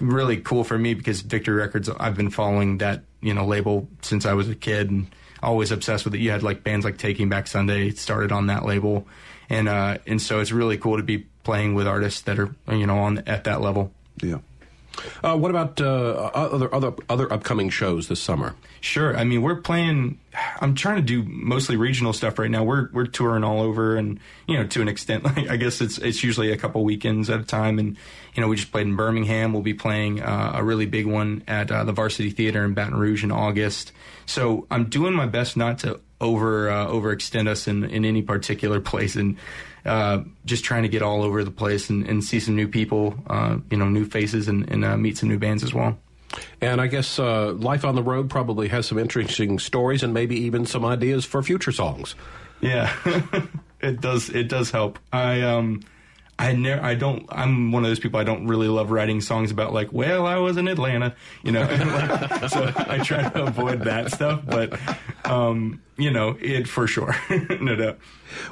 really 0.00 0.38
cool 0.38 0.64
for 0.64 0.78
me 0.78 0.94
because 0.94 1.20
Victory 1.20 1.56
Records. 1.56 1.88
I've 1.88 2.16
been 2.16 2.30
following 2.30 2.78
that 2.78 3.02
you 3.20 3.34
know 3.34 3.44
label 3.44 3.88
since 4.02 4.24
I 4.24 4.34
was 4.34 4.48
a 4.48 4.54
kid 4.54 4.90
and 4.90 5.08
always 5.42 5.72
obsessed 5.72 6.04
with 6.04 6.14
it. 6.14 6.20
You 6.20 6.30
had 6.30 6.42
like 6.42 6.62
bands 6.62 6.84
like 6.84 6.98
Taking 6.98 7.28
Back 7.28 7.46
Sunday 7.46 7.90
started 7.90 8.32
on 8.32 8.46
that 8.48 8.64
label, 8.64 9.06
and 9.50 9.68
uh, 9.68 9.98
and 10.06 10.22
so 10.22 10.40
it's 10.40 10.52
really 10.52 10.78
cool 10.78 10.96
to 10.96 11.02
be 11.02 11.26
playing 11.42 11.74
with 11.74 11.86
artists 11.86 12.22
that 12.22 12.38
are 12.38 12.54
you 12.70 12.86
know 12.86 12.98
on 12.98 13.18
at 13.26 13.44
that 13.44 13.60
level. 13.60 13.92
Yeah. 14.22 14.38
Uh, 15.22 15.36
what 15.36 15.50
about 15.50 15.80
uh, 15.80 16.30
other 16.34 16.74
other 16.74 16.92
other 17.08 17.32
upcoming 17.32 17.70
shows 17.70 18.08
this 18.08 18.20
summer? 18.20 18.54
Sure. 18.80 19.16
I 19.16 19.24
mean, 19.24 19.42
we're 19.42 19.60
playing. 19.60 20.18
I'm 20.60 20.74
trying 20.74 20.96
to 20.96 21.02
do 21.02 21.22
mostly 21.22 21.76
regional 21.76 22.12
stuff 22.12 22.38
right 22.38 22.50
now. 22.50 22.64
We're 22.64 22.88
we're 22.92 23.06
touring 23.06 23.44
all 23.44 23.60
over, 23.60 23.96
and 23.96 24.18
you 24.46 24.56
know, 24.56 24.66
to 24.66 24.82
an 24.82 24.88
extent, 24.88 25.24
like 25.36 25.48
I 25.48 25.56
guess 25.56 25.80
it's 25.80 25.98
it's 25.98 26.22
usually 26.24 26.52
a 26.52 26.56
couple 26.56 26.84
weekends 26.84 27.30
at 27.30 27.40
a 27.40 27.44
time. 27.44 27.78
And 27.78 27.96
you 28.34 28.40
know, 28.40 28.48
we 28.48 28.56
just 28.56 28.72
played 28.72 28.86
in 28.86 28.96
Birmingham. 28.96 29.52
We'll 29.52 29.62
be 29.62 29.74
playing 29.74 30.22
uh, 30.22 30.52
a 30.54 30.64
really 30.64 30.86
big 30.86 31.06
one 31.06 31.44
at 31.46 31.70
uh, 31.70 31.84
the 31.84 31.92
Varsity 31.92 32.30
Theater 32.30 32.64
in 32.64 32.74
Baton 32.74 32.98
Rouge 32.98 33.24
in 33.24 33.30
August. 33.30 33.92
So 34.26 34.66
I'm 34.70 34.84
doing 34.88 35.14
my 35.14 35.26
best 35.26 35.56
not 35.56 35.78
to 35.80 36.00
over 36.20 36.70
uh, 36.70 36.86
overextend 36.86 37.48
us 37.48 37.66
in 37.66 37.84
in 37.84 38.04
any 38.04 38.22
particular 38.22 38.80
place, 38.80 39.16
and 39.16 39.36
uh, 39.84 40.20
just 40.44 40.64
trying 40.64 40.82
to 40.82 40.88
get 40.88 41.02
all 41.02 41.22
over 41.22 41.42
the 41.44 41.50
place 41.50 41.90
and, 41.90 42.06
and 42.06 42.22
see 42.22 42.40
some 42.40 42.56
new 42.56 42.68
people, 42.68 43.14
uh, 43.28 43.56
you 43.70 43.76
know, 43.76 43.88
new 43.88 44.04
faces, 44.04 44.48
and, 44.48 44.70
and 44.70 44.84
uh, 44.84 44.96
meet 44.96 45.16
some 45.16 45.28
new 45.28 45.38
bands 45.38 45.62
as 45.62 45.72
well. 45.72 45.98
And 46.60 46.80
I 46.80 46.86
guess 46.86 47.18
uh, 47.18 47.52
life 47.52 47.84
on 47.84 47.94
the 47.94 48.02
road 48.02 48.30
probably 48.30 48.68
has 48.68 48.86
some 48.86 48.98
interesting 48.98 49.58
stories 49.58 50.02
and 50.02 50.14
maybe 50.14 50.36
even 50.36 50.66
some 50.66 50.84
ideas 50.84 51.24
for 51.24 51.42
future 51.42 51.72
songs. 51.72 52.14
Yeah, 52.60 52.94
it 53.80 54.00
does. 54.00 54.28
It 54.28 54.48
does 54.48 54.70
help. 54.70 54.98
I 55.12 55.40
um, 55.42 55.80
I 56.38 56.52
never. 56.52 56.82
I 56.82 56.94
don't. 56.94 57.26
I'm 57.30 57.72
one 57.72 57.84
of 57.84 57.90
those 57.90 58.00
people. 58.00 58.20
I 58.20 58.24
don't 58.24 58.46
really 58.46 58.68
love 58.68 58.90
writing 58.90 59.20
songs 59.20 59.50
about 59.50 59.72
like, 59.72 59.92
well, 59.92 60.26
I 60.26 60.36
was 60.36 60.56
in 60.56 60.68
Atlanta, 60.68 61.14
you 61.42 61.52
know. 61.52 61.62
like, 61.62 62.48
so 62.48 62.72
I 62.76 62.98
try 62.98 63.28
to 63.28 63.44
avoid 63.44 63.82
that 63.82 64.12
stuff. 64.12 64.42
But 64.46 64.78
um, 65.24 65.82
you 65.96 66.10
know, 66.10 66.36
it 66.40 66.66
for 66.66 66.86
sure, 66.86 67.14
no 67.60 67.76
doubt. 67.76 67.98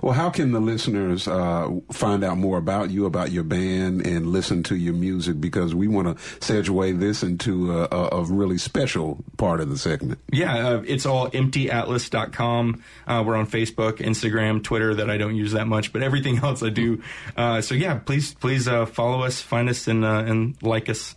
Well, 0.03 0.13
how 0.13 0.31
can 0.31 0.53
the 0.53 0.61
listeners 0.61 1.29
uh, 1.29 1.71
find 1.93 2.25
out 2.25 2.37
more 2.37 2.59
about 2.59 2.91
you, 2.91 3.07
about 3.07 3.31
your 3.31 3.45
band, 3.45 4.07
and 4.07 4.27
listen 4.27 4.63
to 4.65 4.77
your 4.77 4.95
music? 4.95 5.41
Because 5.41 5.75
we 5.75 5.89
want 5.89 6.09
to 6.09 6.23
segue 6.41 6.99
this 6.99 7.23
into 7.23 7.73
a, 7.73 7.87
a, 8.13 8.25
really 8.25 8.59
special 8.59 9.25
part 9.37 9.61
of 9.61 9.71
the 9.71 9.79
segment. 9.79 10.19
Yeah, 10.33 10.69
uh, 10.69 10.83
it's 10.87 11.07
all 11.07 11.31
emptyatlas.com. 11.31 12.83
Uh, 13.07 13.25
we're 13.27 13.37
on 13.37 13.47
Facebook, 13.47 13.99
Instagram, 13.99 14.63
Twitter 14.63 14.95
that 14.97 15.09
I 15.09 15.17
don't 15.17 15.37
use 15.37 15.53
that 15.53 15.67
much, 15.67 15.93
but 15.93 16.03
everything 16.03 16.39
else 16.43 16.63
I 16.63 16.71
do. 16.71 17.03
Uh, 17.37 17.61
so 17.61 17.75
yeah, 17.75 17.99
please 17.99 18.35
please 18.35 18.69
uh, 18.69 18.87
follow 18.87 19.23
us, 19.23 19.41
find 19.41 19.69
us, 19.69 19.87
and 19.89 20.05
uh, 20.05 20.25
and 20.27 20.61
like 20.63 20.89
us. 20.89 21.15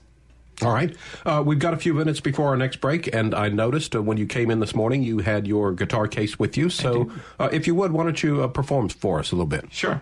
All 0.61 0.71
right. 0.73 0.95
Uh, 1.25 1.41
we've 1.45 1.59
got 1.59 1.73
a 1.73 1.77
few 1.77 1.93
minutes 1.93 2.19
before 2.19 2.49
our 2.49 2.57
next 2.57 2.81
break, 2.81 3.13
and 3.13 3.33
I 3.33 3.49
noticed 3.49 3.95
uh, 3.95 4.01
when 4.01 4.17
you 4.17 4.27
came 4.27 4.51
in 4.51 4.59
this 4.59 4.75
morning, 4.75 5.01
you 5.01 5.19
had 5.19 5.47
your 5.47 5.71
guitar 5.71 6.07
case 6.07 6.37
with 6.37 6.55
you. 6.55 6.69
So, 6.69 7.11
uh, 7.39 7.49
if 7.51 7.65
you 7.65 7.73
would, 7.75 7.91
why 7.91 8.03
don't 8.03 8.21
you 8.21 8.43
uh, 8.43 8.47
perform 8.47 8.89
for 8.89 9.19
us 9.19 9.31
a 9.31 9.35
little 9.35 9.47
bit? 9.47 9.65
Sure. 9.71 10.01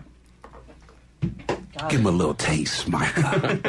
Give 1.88 2.00
him 2.00 2.06
a 2.06 2.10
little 2.10 2.34
taste, 2.34 2.88
Micah. 2.88 3.60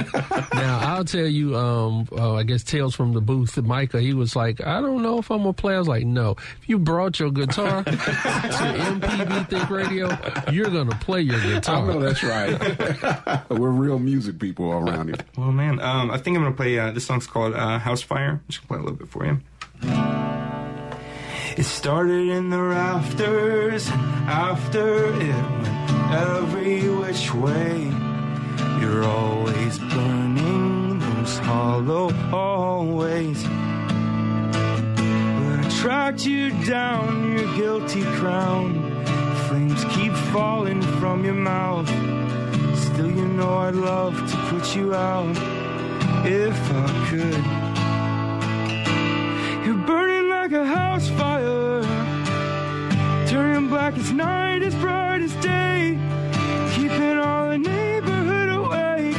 now 0.56 0.80
I'll 0.80 1.06
tell 1.06 1.28
you. 1.28 1.56
Um, 1.56 2.08
uh, 2.12 2.34
I 2.34 2.44
guess 2.44 2.64
tales 2.64 2.96
from 2.96 3.14
the 3.14 3.22
booth. 3.22 3.58
Micah, 3.58 4.02
he 4.02 4.14
was 4.14 4.36
like, 4.36 4.66
I 4.66 4.82
don't 4.82 5.04
know 5.04 5.20
if 5.20 5.30
I'm 5.30 5.40
gonna 5.40 5.54
play. 5.54 5.76
I 5.76 5.80
was 5.80 5.88
like, 5.88 6.04
No. 6.06 6.32
If 6.62 6.68
you 6.68 6.80
brought 6.80 7.20
your 7.20 7.32
guitar 7.32 7.84
to 7.84 7.92
MPB 7.92 9.50
Think 9.50 9.70
Radio, 9.70 10.18
you're 10.52 10.72
gonna 10.72 10.98
play 11.00 11.22
your 11.22 11.40
guitar. 11.42 11.84
I 11.84 11.88
know 11.88 12.00
that's 12.00 12.24
right. 12.24 13.50
We're 13.50 13.70
real 13.70 14.00
music 14.00 14.40
people 14.40 14.72
around 14.72 15.08
here. 15.08 15.18
Well, 15.38 15.52
man, 15.52 15.80
um, 15.80 16.10
I 16.10 16.18
think 16.18 16.38
I'm 16.38 16.44
gonna 16.44 16.56
play. 16.56 16.80
Uh, 16.80 16.92
this 16.92 17.06
song's 17.06 17.28
called 17.28 17.54
uh, 17.54 17.78
House 17.78 18.02
Fire. 18.02 18.32
I'm 18.32 18.44
just 18.50 18.68
gonna 18.68 18.68
play 18.68 18.78
a 18.78 18.82
little 18.82 18.98
bit 18.98 19.10
for 19.10 19.26
you. 19.26 19.40
It 21.58 21.64
started 21.64 22.30
in 22.30 22.50
the 22.50 22.62
rafters, 22.62 23.90
and 23.90 24.02
after 24.30 25.14
it 25.14 25.36
went 25.62 25.81
every 26.12 26.88
which 26.90 27.34
way. 27.34 27.92
You're 28.80 29.04
always 29.04 29.80
burning 29.80 31.00
those 31.00 31.38
hollow 31.40 32.10
hallways. 32.30 33.44
But 33.44 33.50
I 35.60 35.68
tracked 35.80 36.26
you 36.26 36.52
down, 36.66 37.32
your 37.38 37.56
guilty 37.56 38.04
crown. 38.20 39.04
Flames 39.48 39.84
keep 39.96 40.14
falling 40.34 40.82
from 41.00 41.24
your 41.24 41.34
mouth. 41.34 41.88
Still, 42.78 43.10
you 43.10 43.28
know 43.28 43.58
I'd 43.60 43.76
love 43.76 44.16
to 44.32 44.38
put 44.50 44.76
you 44.76 44.94
out 44.94 45.36
if 46.26 46.58
I 46.72 47.08
could. 47.10 47.44
You're 49.66 49.86
burning 49.86 50.30
like 50.30 50.52
a 50.52 50.66
house 50.66 51.08
fire, 51.10 51.82
turning 53.28 53.70
black 53.70 53.96
as 53.98 54.12
night 54.12 54.51
as 55.32 55.44
day, 55.44 55.98
keeping 56.74 57.18
all 57.18 57.50
the 57.50 57.58
neighborhood 57.58 58.50
awake. 58.50 59.16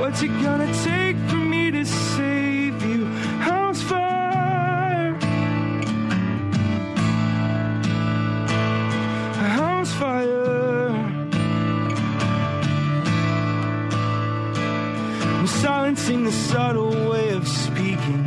What's 0.00 0.22
it 0.22 0.32
gonna 0.42 0.72
take 0.84 1.16
for 1.28 1.36
me 1.36 1.70
to 1.70 1.84
save 1.84 2.82
you? 2.82 3.04
House 3.40 3.82
fire, 3.82 5.14
a 9.44 9.48
house 9.60 9.92
fire. 9.92 10.88
I'm 15.38 15.46
silencing 15.46 16.24
the 16.24 16.32
subtle 16.32 17.10
way 17.10 17.30
of 17.30 17.46
speaking 17.48 18.24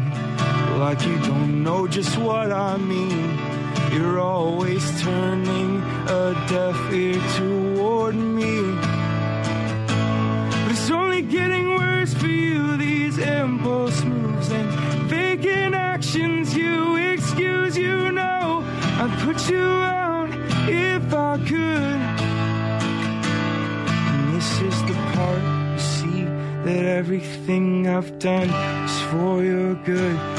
like 0.80 1.06
you 1.06 1.18
don't 1.20 1.64
know 1.64 1.88
just 1.88 2.18
what 2.18 2.52
I 2.52 2.78
mean. 2.78 3.40
You're 3.94 4.20
always 4.20 4.84
turning 5.04 5.73
a 6.08 6.34
deaf 6.50 6.94
ear 6.94 7.22
toward 7.38 8.16
me. 8.16 8.62
But 10.64 10.72
it's 10.72 10.92
only 10.92 11.22
getting 11.22 11.76
worse 11.76 12.14
for 12.14 12.28
you, 12.28 12.78
these 12.78 13.18
impulse 13.18 14.04
moves 14.04 14.52
and 14.52 14.70
vacant 15.10 15.76
actions. 15.76 16.56
You 16.56 16.98
excuse, 16.98 17.78
you 17.78 18.12
know, 18.12 18.64
I'd 19.00 19.18
put 19.22 19.50
you 19.50 19.64
out 19.64 20.30
if 20.68 21.14
I 21.14 21.38
could. 21.38 22.02
And 24.12 24.36
this 24.36 24.62
is 24.62 24.82
the 24.84 24.94
part 25.14 25.42
you 25.72 25.80
see 25.80 26.24
that 26.66 26.86
everything 26.86 27.88
I've 27.88 28.20
done 28.20 28.50
is 28.50 29.02
for 29.10 29.44
your 29.44 29.76
good. 29.86 30.33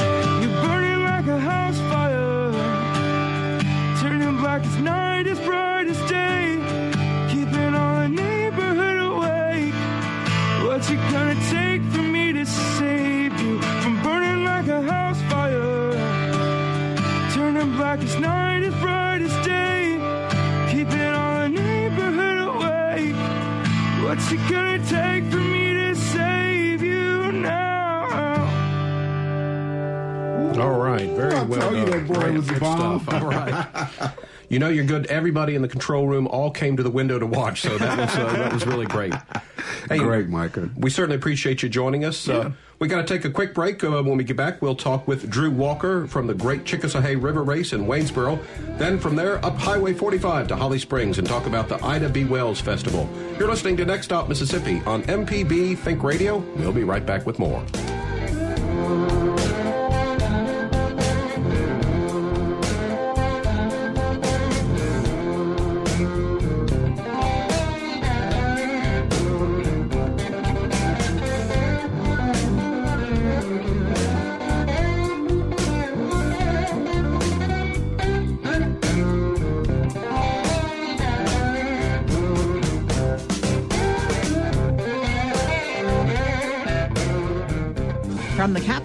Turning 17.96 18.06
black 18.06 18.16
as 18.16 18.20
night, 18.20 18.62
as 18.62 18.74
bright 18.80 19.22
as 19.22 19.46
day, 19.46 19.96
keeping 20.70 21.00
all 21.00 21.40
the 21.42 21.48
neighborhood 21.48 22.38
awake? 22.38 23.16
What's 24.04 24.30
it 24.32 24.40
gonna 24.50 24.78
take 24.86 25.24
for 25.30 25.38
me 25.38 25.74
to 25.74 25.94
save 25.94 26.82
you 26.82 27.32
now? 27.32 28.04
All 30.60 30.78
right, 30.78 31.08
very 31.10 31.34
I 31.34 31.42
well 31.42 31.60
told 31.60 31.76
you 31.76 31.84
done. 31.86 31.90
that 32.06 32.06
boy 32.08 32.14
Great, 32.20 32.34
was 32.36 32.48
a 32.48 32.52
good 32.52 32.60
bomb. 32.60 33.00
stuff. 33.00 33.22
All 33.22 33.28
right. 33.28 34.12
You 34.50 34.58
know 34.60 34.68
you're 34.68 34.84
good. 34.84 35.06
Everybody 35.06 35.56
in 35.56 35.62
the 35.62 35.68
control 35.68 36.06
room 36.06 36.28
all 36.28 36.50
came 36.50 36.76
to 36.76 36.82
the 36.82 36.90
window 36.90 37.18
to 37.18 37.26
watch, 37.26 37.62
so 37.62 37.76
that 37.76 37.98
was 37.98 38.14
uh, 38.14 38.32
that 38.34 38.52
was 38.52 38.64
really 38.66 38.86
great. 38.86 39.12
Hey, 39.88 39.98
Great, 39.98 40.28
Micah. 40.28 40.68
We 40.76 40.90
certainly 40.90 41.16
appreciate 41.16 41.62
you 41.62 41.68
joining 41.68 42.04
us. 42.04 42.28
Uh, 42.28 42.52
we 42.78 42.88
got 42.88 43.06
to 43.06 43.14
take 43.14 43.24
a 43.24 43.30
quick 43.30 43.54
break. 43.54 43.82
Uh, 43.82 44.02
when 44.02 44.16
we 44.16 44.24
get 44.24 44.36
back, 44.36 44.60
we'll 44.60 44.74
talk 44.74 45.06
with 45.06 45.30
Drew 45.30 45.50
Walker 45.50 46.06
from 46.06 46.26
the 46.26 46.34
Great 46.34 46.64
Chickasawhay 46.64 47.22
River 47.22 47.42
Race 47.42 47.72
in 47.72 47.86
Waynesboro. 47.86 48.38
Then 48.78 48.98
from 48.98 49.16
there, 49.16 49.44
up 49.44 49.56
Highway 49.56 49.94
45 49.94 50.48
to 50.48 50.56
Holly 50.56 50.78
Springs 50.78 51.18
and 51.18 51.26
talk 51.26 51.46
about 51.46 51.68
the 51.68 51.82
Ida 51.84 52.08
B. 52.08 52.24
Wells 52.24 52.60
Festival. 52.60 53.08
You're 53.38 53.48
listening 53.48 53.76
to 53.78 53.84
Next 53.84 54.06
Stop 54.06 54.28
Mississippi 54.28 54.82
on 54.86 55.02
MPB 55.04 55.78
Think 55.78 56.02
Radio. 56.02 56.38
We'll 56.56 56.72
be 56.72 56.84
right 56.84 57.04
back 57.04 57.26
with 57.26 57.38
more. 57.38 57.64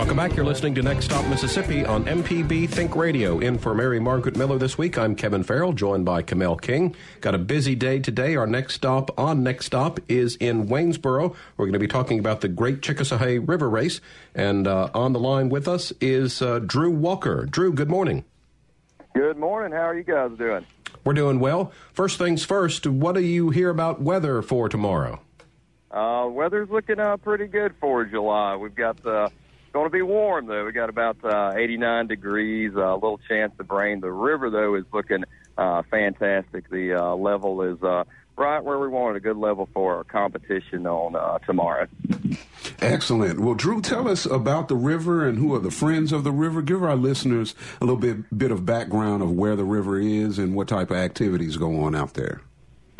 Welcome 0.00 0.16
back. 0.16 0.34
You're 0.34 0.46
listening 0.46 0.74
to 0.76 0.82
Next 0.82 1.04
Stop 1.04 1.26
Mississippi 1.26 1.84
on 1.84 2.06
MPB 2.06 2.70
Think 2.70 2.96
Radio. 2.96 3.38
In 3.38 3.58
for 3.58 3.74
Mary 3.74 4.00
Margaret 4.00 4.34
Miller 4.34 4.56
this 4.56 4.78
week, 4.78 4.96
I'm 4.96 5.14
Kevin 5.14 5.42
Farrell, 5.42 5.74
joined 5.74 6.06
by 6.06 6.22
Kamel 6.22 6.56
King. 6.56 6.96
Got 7.20 7.34
a 7.34 7.38
busy 7.38 7.74
day 7.74 7.98
today. 7.98 8.34
Our 8.34 8.46
next 8.46 8.72
stop 8.76 9.10
on 9.20 9.42
Next 9.42 9.66
Stop 9.66 10.00
is 10.08 10.36
in 10.36 10.68
Waynesboro. 10.68 11.36
We're 11.58 11.66
going 11.66 11.74
to 11.74 11.78
be 11.78 11.86
talking 11.86 12.18
about 12.18 12.40
the 12.40 12.48
Great 12.48 12.80
Chickasawhay 12.80 13.46
River 13.46 13.68
Race. 13.68 14.00
And 14.34 14.66
uh, 14.66 14.88
on 14.94 15.12
the 15.12 15.20
line 15.20 15.50
with 15.50 15.68
us 15.68 15.92
is 16.00 16.40
uh, 16.40 16.60
Drew 16.60 16.90
Walker. 16.90 17.44
Drew, 17.44 17.70
good 17.70 17.90
morning. 17.90 18.24
Good 19.14 19.36
morning. 19.36 19.70
How 19.70 19.86
are 19.86 19.94
you 19.94 20.02
guys 20.02 20.30
doing? 20.38 20.64
We're 21.04 21.12
doing 21.12 21.40
well. 21.40 21.72
First 21.92 22.16
things 22.16 22.42
first, 22.42 22.86
what 22.86 23.16
do 23.16 23.20
you 23.20 23.50
hear 23.50 23.68
about 23.68 24.00
weather 24.00 24.40
for 24.40 24.70
tomorrow? 24.70 25.20
Uh, 25.90 26.26
weather's 26.30 26.70
looking 26.70 26.98
uh, 26.98 27.18
pretty 27.18 27.48
good 27.48 27.74
for 27.78 28.06
July. 28.06 28.56
We've 28.56 28.74
got 28.74 29.04
uh, 29.04 29.28
going 29.72 29.86
to 29.86 29.90
be 29.90 30.02
warm 30.02 30.46
though. 30.46 30.64
We 30.64 30.72
got 30.72 30.88
about 30.88 31.24
uh, 31.24 31.52
89 31.56 32.06
degrees. 32.06 32.74
A 32.74 32.88
uh, 32.88 32.94
little 32.94 33.20
chance 33.28 33.52
of 33.58 33.70
rain. 33.70 34.00
The 34.00 34.10
river 34.10 34.50
though 34.50 34.74
is 34.74 34.84
looking 34.92 35.24
uh, 35.56 35.82
fantastic. 35.90 36.68
The 36.70 36.94
uh, 36.94 37.14
level 37.14 37.62
is 37.62 37.82
uh, 37.82 38.04
right 38.36 38.64
where 38.64 38.78
we 38.78 38.88
wanted 38.88 39.16
a 39.16 39.20
good 39.20 39.36
level 39.36 39.68
for 39.72 39.96
our 39.96 40.04
competition 40.04 40.86
on 40.86 41.14
uh, 41.14 41.38
tomorrow. 41.40 41.86
Excellent. 42.80 43.40
Well, 43.40 43.54
Drew, 43.54 43.82
tell 43.82 44.08
us 44.08 44.24
about 44.24 44.68
the 44.68 44.76
river 44.76 45.28
and 45.28 45.38
who 45.38 45.54
are 45.54 45.58
the 45.58 45.70
friends 45.70 46.12
of 46.12 46.24
the 46.24 46.32
river. 46.32 46.62
Give 46.62 46.82
our 46.82 46.96
listeners 46.96 47.54
a 47.80 47.84
little 47.84 48.00
bit 48.00 48.36
bit 48.36 48.50
of 48.50 48.64
background 48.64 49.22
of 49.22 49.30
where 49.32 49.56
the 49.56 49.64
river 49.64 50.00
is 50.00 50.38
and 50.38 50.54
what 50.54 50.68
type 50.68 50.90
of 50.90 50.96
activities 50.96 51.56
go 51.56 51.82
on 51.82 51.94
out 51.94 52.14
there. 52.14 52.40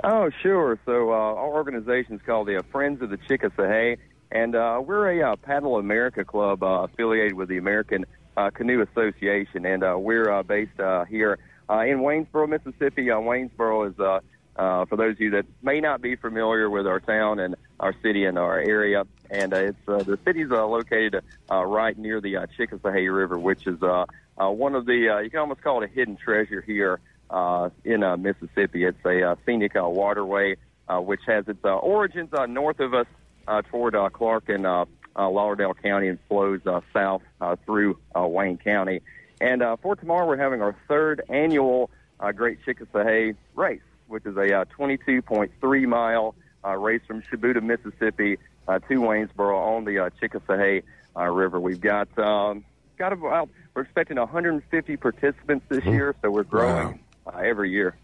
Oh, 0.03 0.31
sure. 0.43 0.79
So 0.87 1.11
uh, 1.11 1.15
our 1.15 1.49
organization 1.49 2.15
is 2.15 2.23
called 2.25 2.49
the 2.49 2.59
uh, 2.59 2.63
Friends 2.71 3.03
of 3.03 3.11
the 3.11 3.19
Chickasawhay, 3.19 3.99
and 4.33 4.55
uh, 4.55 4.81
we're 4.85 5.21
a 5.21 5.33
uh, 5.33 5.37
Paddle 5.37 5.79
America 5.79 6.25
club 6.25 6.63
uh, 6.63 6.85
affiliated 6.85 7.35
with 7.35 7.49
the 7.49 7.59
American 7.59 8.05
uh, 8.37 8.51
Canoe 8.51 8.83
Association, 8.83 9.67
and 9.67 9.83
uh, 9.83 9.97
we're 9.99 10.31
uh, 10.31 10.43
based 10.43 10.79
uh, 10.79 11.05
here 11.05 11.39
uh, 11.69 11.81
in 11.81 11.99
Waynesboro, 11.99 12.47
Mississippi. 12.47 13.11
Uh, 13.11 13.19
Waynesboro 13.19 13.85
is, 13.91 13.99
uh, 13.99 14.21
uh, 14.57 14.85
for 14.87 14.97
those 14.97 15.13
of 15.13 15.21
you 15.21 15.31
that 15.31 15.47
may 15.63 15.81
not 15.81 16.01
be 16.01 16.17
familiar 16.17 16.71
with 16.71 16.87
our 16.87 17.01
town 17.01 17.39
and 17.41 17.57
our 17.81 17.95
city 18.03 18.25
and 18.25 18.39
our 18.39 18.59
area, 18.59 19.05
and 19.31 19.53
uh, 19.53 19.57
it's 19.57 19.89
uh, 19.89 20.03
the 20.03 20.19
city's 20.25 20.51
uh, 20.51 20.67
located 20.67 21.23
uh, 21.51 21.65
right 21.65 21.99
near 21.99 22.21
the 22.21 22.37
uh, 22.37 22.47
Chickasawhay 22.59 23.15
River, 23.15 23.39
which 23.39 23.67
is 23.67 23.83
uh, 23.83 24.05
uh, 24.39 24.51
one 24.51 24.75
of 24.75 24.87
the 24.87 25.09
uh, 25.09 25.19
you 25.19 25.31
can 25.31 25.41
almost 25.41 25.63
call 25.63 25.83
it 25.83 25.91
a 25.91 25.93
hidden 25.93 26.17
treasure 26.17 26.61
here 26.61 27.01
uh, 27.31 27.71
in 27.85 28.03
uh, 28.03 28.17
Mississippi. 28.17 28.85
It's 28.85 29.05
a 29.05 29.31
uh, 29.31 29.37
scenic 29.45 29.77
uh, 29.77 29.89
waterway 29.89 30.57
uh, 30.91 31.01
which 31.01 31.21
has 31.27 31.47
its 31.47 31.65
uh, 31.65 31.77
origins 31.77 32.31
uh, 32.33 32.47
north 32.47 32.81
of 32.81 32.95
us 32.95 33.07
uh, 33.47 33.63
toward 33.63 33.95
uh, 33.95 34.09
Clark 34.11 34.49
and 34.49 34.67
uh, 34.67 34.85
uh, 35.17 35.29
Lauderdale 35.29 35.75
County 35.75 36.09
and 36.09 36.19
flows 36.29 36.61
uh, 36.67 36.81
south 36.93 37.23
uh, 37.41 37.57
through 37.67 37.99
uh, 38.17 38.27
Wayne 38.27 38.59
County. 38.59 39.03
And 39.41 39.63
uh, 39.63 39.77
for 39.77 39.97
tomorrow, 39.97 40.27
we're 40.27 40.37
having 40.37 40.63
our 40.63 40.77
third 40.89 41.23
annual 41.29 41.91
uh, 42.19 42.33
Great 42.33 42.59
Chickasawhay 42.65 43.37
race, 43.55 43.81
which 44.09 44.27
is 44.27 44.37
a 44.37 44.61
uh, 44.61 44.65
22.3 44.79 45.87
mile 45.87 46.35
uh, 46.65 46.77
race 46.77 47.01
from 47.07 47.23
Shubuta, 47.23 47.63
Mississippi 47.63 48.39
uh, 48.69 48.79
to 48.81 49.01
Waynesboro 49.01 49.57
on 49.77 49.85
the 49.85 49.99
uh, 49.99 50.11
Chickasawhay 50.21 50.83
uh, 51.17 51.25
River. 51.25 51.59
We've 51.59 51.81
got 51.81 52.17
um, 52.19 52.65
got 52.99 53.13
about 53.13 53.49
we're 53.75 53.83
expecting 53.83 54.19
150 54.19 54.97
participants 54.97 55.65
this 55.69 55.85
year, 55.85 56.15
so 56.23 56.31
we're 56.31 56.43
growing 56.43 57.01
uh, 57.27 57.39
every 57.39 57.71
year. 57.71 57.97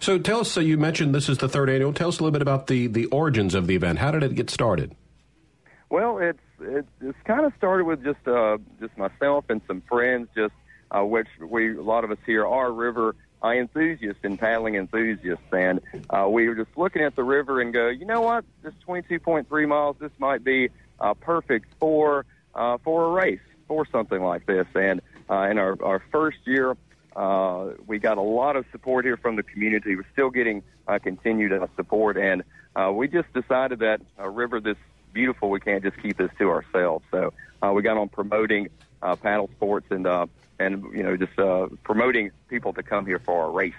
So 0.00 0.18
tell 0.18 0.40
us. 0.40 0.50
So 0.50 0.60
you 0.60 0.76
mentioned 0.76 1.14
this 1.14 1.28
is 1.28 1.38
the 1.38 1.48
third 1.48 1.70
annual. 1.70 1.92
Tell 1.92 2.08
us 2.08 2.18
a 2.18 2.22
little 2.22 2.32
bit 2.32 2.42
about 2.42 2.66
the 2.66 2.86
the 2.86 3.06
origins 3.06 3.54
of 3.54 3.66
the 3.66 3.76
event. 3.76 3.98
How 3.98 4.10
did 4.10 4.22
it 4.22 4.34
get 4.34 4.50
started? 4.50 4.94
Well, 5.90 6.18
it's 6.18 6.38
it, 6.60 6.86
it's 7.00 7.18
kind 7.24 7.44
of 7.44 7.52
started 7.56 7.84
with 7.84 8.02
just 8.02 8.26
uh, 8.26 8.58
just 8.80 8.96
myself 8.98 9.46
and 9.48 9.60
some 9.66 9.82
friends, 9.82 10.28
just 10.34 10.54
uh, 10.90 11.04
which 11.04 11.28
we 11.40 11.76
a 11.76 11.82
lot 11.82 12.04
of 12.04 12.10
us 12.10 12.18
here 12.26 12.46
are 12.46 12.72
river 12.72 13.14
uh, 13.44 13.50
enthusiasts 13.50 14.20
and 14.24 14.38
paddling 14.38 14.76
enthusiasts, 14.76 15.44
and 15.52 15.80
uh, 16.10 16.26
we 16.28 16.48
were 16.48 16.54
just 16.54 16.76
looking 16.76 17.02
at 17.02 17.14
the 17.14 17.22
river 17.22 17.60
and 17.60 17.72
go, 17.74 17.88
you 17.88 18.06
know 18.06 18.22
what, 18.22 18.44
this 18.62 18.72
22.3 18.88 19.68
miles, 19.68 19.96
this 20.00 20.12
might 20.18 20.42
be 20.42 20.70
uh, 20.98 21.12
perfect 21.14 21.66
for 21.78 22.24
uh, 22.54 22.78
for 22.82 23.04
a 23.04 23.10
race, 23.10 23.40
for 23.68 23.86
something 23.92 24.22
like 24.22 24.46
this. 24.46 24.66
And 24.74 25.02
uh, 25.28 25.48
in 25.50 25.58
our 25.58 25.76
our 25.82 26.02
first 26.10 26.38
year, 26.44 26.76
uh, 27.16 27.70
we 27.86 27.98
got 27.98 28.18
a 28.18 28.22
lot 28.22 28.56
of 28.56 28.64
support 28.72 29.04
here 29.04 29.16
from 29.16 29.36
the 29.36 29.42
community. 29.42 29.96
We're 29.96 30.06
still 30.12 30.30
getting 30.30 30.62
uh, 30.88 30.98
continued 30.98 31.52
uh, 31.52 31.66
support, 31.76 32.16
and 32.16 32.42
uh, 32.76 32.92
we 32.94 33.08
just 33.08 33.32
decided 33.32 33.80
that 33.80 34.00
a 34.18 34.28
river 34.28 34.60
this 34.60 34.76
beautiful, 35.12 35.48
we 35.48 35.60
can't 35.60 35.82
just 35.82 35.96
keep 36.02 36.16
this 36.16 36.30
to 36.38 36.50
ourselves. 36.50 37.04
So 37.10 37.32
uh, 37.62 37.72
we 37.72 37.82
got 37.82 37.96
on 37.96 38.08
promoting 38.08 38.68
uh, 39.02 39.16
paddle 39.16 39.48
sports 39.56 39.86
and 39.90 40.06
uh, 40.06 40.26
and 40.58 40.84
you 40.92 41.02
know 41.02 41.16
just 41.16 41.38
uh, 41.38 41.68
promoting 41.84 42.30
people 42.48 42.72
to 42.74 42.82
come 42.82 43.06
here 43.06 43.18
for 43.18 43.44
our 43.44 43.50
race. 43.50 43.74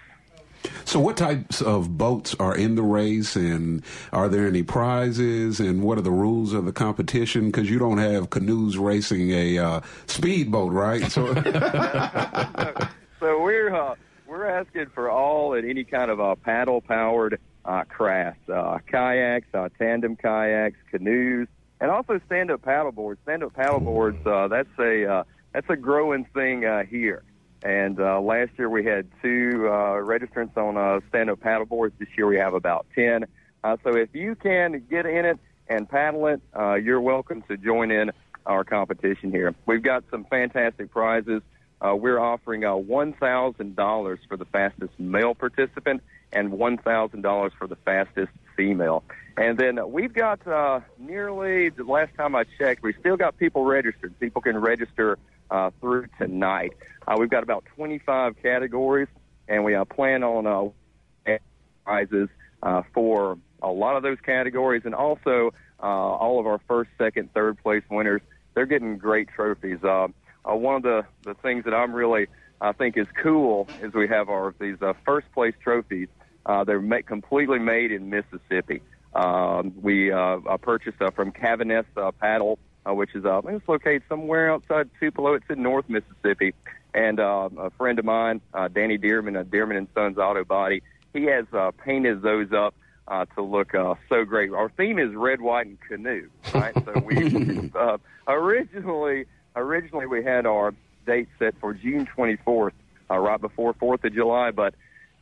So, 0.86 1.00
what 1.00 1.18
types 1.18 1.62
of 1.62 1.98
boats 1.98 2.36
are 2.40 2.56
in 2.56 2.76
the 2.76 2.82
race, 2.82 3.36
and 3.36 3.84
are 4.12 4.30
there 4.30 4.48
any 4.48 4.64
prizes? 4.64 5.60
And 5.60 5.84
what 5.84 5.98
are 5.98 6.02
the 6.02 6.12
rules 6.12 6.54
of 6.54 6.66
the 6.66 6.72
competition? 6.72 7.48
Because 7.48 7.70
you 7.70 7.78
don't 7.78 7.98
have 8.00 8.30
canoes 8.30 8.78
racing 8.78 9.32
a 9.32 9.60
uh, 9.60 9.82
speedboat, 10.08 10.72
right? 10.72 11.12
So, 11.12 11.28
So 13.20 13.42
we're 13.42 13.74
uh, 13.74 13.96
we're 14.28 14.46
asking 14.46 14.88
for 14.94 15.10
all 15.10 15.54
and 15.54 15.70
any 15.70 15.86
kind 15.86 16.12
of 16.12 16.20
uh, 16.20 16.36
paddle 16.36 16.82
powered 16.82 17.40
uh, 17.64 17.84
crafts, 17.88 18.50
uh, 18.50 18.80
kayaks, 18.92 19.48
uh, 19.54 19.70
tandem 19.80 20.18
kayaks, 20.18 20.78
canoes, 20.92 21.48
and 21.80 21.92
also 21.92 22.20
stand 22.26 22.52
up 22.52 22.62
paddle 22.62 22.92
boards. 22.92 23.20
Stand 23.24 23.44
up 23.44 23.54
paddle 23.54 23.80
boards 23.80 24.18
uh, 24.26 24.50
that's 24.50 24.68
a 24.80 25.06
uh, 25.06 25.24
that's 25.54 25.70
a 25.70 25.78
growing 25.78 26.26
thing 26.34 26.66
uh, 26.66 26.84
here. 26.84 27.24
And 27.64 28.00
uh, 28.00 28.20
last 28.20 28.52
year 28.58 28.70
we 28.70 28.84
had 28.84 29.08
two 29.22 29.68
uh, 29.68 29.96
registrants 30.04 30.56
on 30.58 30.78
uh, 30.78 31.00
stand 31.10 31.30
up 31.30 31.40
paddle 31.40 31.66
boards. 31.66 31.96
This 31.98 32.10
year 32.18 32.28
we 32.28 32.38
have 32.38 32.54
about 32.54 32.86
ten. 32.94 33.26
Uh, 33.64 33.78
so 33.84 33.96
if 33.96 34.10
you 34.14 34.36
can 34.36 34.86
get 34.90 35.06
in 35.06 35.26
it 35.26 35.40
and 35.68 35.90
paddle 35.90 36.28
it, 36.28 36.42
uh, 36.54 36.76
you're 36.76 37.02
welcome 37.02 37.44
to 37.44 37.56
join 37.56 37.92
in 37.92 38.12
our 38.46 38.64
competition 38.64 39.32
here. 39.32 39.56
We've 39.66 39.82
got 39.82 40.04
some 40.12 40.26
fantastic 40.26 40.92
prizes. 40.92 41.42
Uh, 41.82 41.96
we're 41.96 42.20
offering 42.20 42.64
uh, 42.64 42.72
$1,000 42.72 44.18
for 44.28 44.38
the 44.38 44.46
fastest 44.46 44.92
male 45.00 45.36
participant 45.36 46.02
and 46.32 46.52
$1,000 46.52 47.52
for 47.58 47.68
the 47.68 47.76
fastest 47.78 48.32
female. 48.56 49.04
And 49.38 49.58
then 49.58 49.92
we've 49.92 50.14
got 50.14 50.46
uh, 50.48 50.80
nearly, 50.98 51.70
the 51.70 51.84
last 51.84 52.16
time 52.16 52.36
I 52.36 52.46
checked, 52.58 52.84
we 52.84 52.94
still 52.94 53.18
got 53.18 53.38
people 53.38 53.66
registered. 53.66 54.18
People 54.20 54.42
can 54.42 54.58
register 54.58 55.18
uh, 55.52 55.72
through 55.82 56.08
tonight. 56.18 56.74
Uh, 57.08 57.16
we've 57.20 57.30
got 57.30 57.44
about 57.44 57.66
25 57.76 58.42
categories, 58.42 59.10
and 59.48 59.64
we 59.64 59.76
uh, 59.76 59.86
plan 59.86 60.24
on 60.24 60.48
uh, 60.48 61.38
prizes 61.84 62.30
uh, 62.64 62.82
for 62.94 63.38
a 63.62 63.70
lot 63.70 63.96
of 63.96 64.04
those 64.04 64.20
categories, 64.26 64.84
and 64.86 64.96
also 64.96 65.54
uh, 65.82 65.86
all 65.86 66.40
of 66.40 66.48
our 66.48 66.60
first, 66.68 66.90
second, 66.98 67.34
third 67.34 67.62
place 67.62 67.84
winners. 67.90 68.22
They're 68.54 68.66
getting 68.66 68.98
great 68.98 69.30
trophies. 69.30 69.84
Uh, 69.84 70.08
uh, 70.50 70.56
one 70.56 70.76
of 70.76 70.84
the, 70.84 71.06
the 71.24 71.34
things 71.36 71.66
that 71.66 71.74
I'm 71.74 71.94
really 71.94 72.28
I 72.62 72.72
think 72.72 72.98
is 72.98 73.08
cool 73.22 73.68
is 73.82 73.94
we 73.94 74.08
have 74.08 74.30
our 74.30 74.54
these 74.60 74.82
uh, 74.82 74.94
first 75.06 75.32
place 75.34 75.54
trophies. 75.62 76.08
Uh, 76.46 76.64
they're 76.64 76.82
ma- 76.82 77.02
completely 77.06 77.60
made 77.60 77.92
in 77.92 78.10
Mississippi. 78.10 78.82
Um, 79.14 79.74
we 79.82 80.12
uh, 80.12 80.18
uh, 80.18 80.58
purchased 80.58 81.02
uh, 81.02 81.12
from 81.12 81.32
Cavaness 81.32 81.86
uh, 81.98 82.12
Paddle, 82.12 82.60
uh, 82.88 82.94
which 82.94 83.16
is 83.16 83.26
uh, 83.26 83.40
I 83.40 83.42
think 83.42 83.60
it's 83.60 83.68
located 83.70 84.04
somewhere 84.08 84.52
outside 84.52 84.90
Tupelo. 85.00 85.34
It's 85.34 85.46
in 85.50 85.64
North 85.64 85.90
Mississippi. 85.90 86.54
And 86.94 87.20
uh, 87.20 87.50
a 87.58 87.70
friend 87.72 88.00
of 88.00 88.06
mine, 88.06 88.40
uh, 88.54 88.70
Danny 88.70 88.98
Dearman, 88.98 89.40
of 89.40 89.48
Dearman 89.48 89.78
and 89.78 89.88
Sons 89.94 90.18
Auto 90.18 90.46
Body, 90.46 90.82
he 91.14 91.24
has 91.24 91.46
uh, 91.52 91.72
painted 91.72 92.22
those 92.22 92.54
up 92.54 92.74
uh, 93.08 93.26
to 93.36 93.42
look 93.42 93.76
uh, 93.76 93.96
so 94.08 94.24
great. 94.24 94.52
Our 94.52 94.70
theme 94.70 94.98
is 94.98 95.14
red, 95.14 95.42
white, 95.42 95.68
and 95.68 95.80
canoe, 95.82 96.30
right? 96.54 96.74
so 96.74 97.00
we 97.04 97.72
uh, 97.76 97.98
originally 98.28 99.26
originally 99.56 100.06
we 100.06 100.24
had 100.24 100.46
our 100.46 100.74
date 101.06 101.30
set 101.40 101.56
for 101.60 101.74
June 101.74 102.08
24th, 102.18 102.72
uh, 103.10 103.18
right 103.18 103.40
before 103.40 103.74
Fourth 103.74 104.04
of 104.04 104.14
July, 104.14 104.52
but 104.52 104.74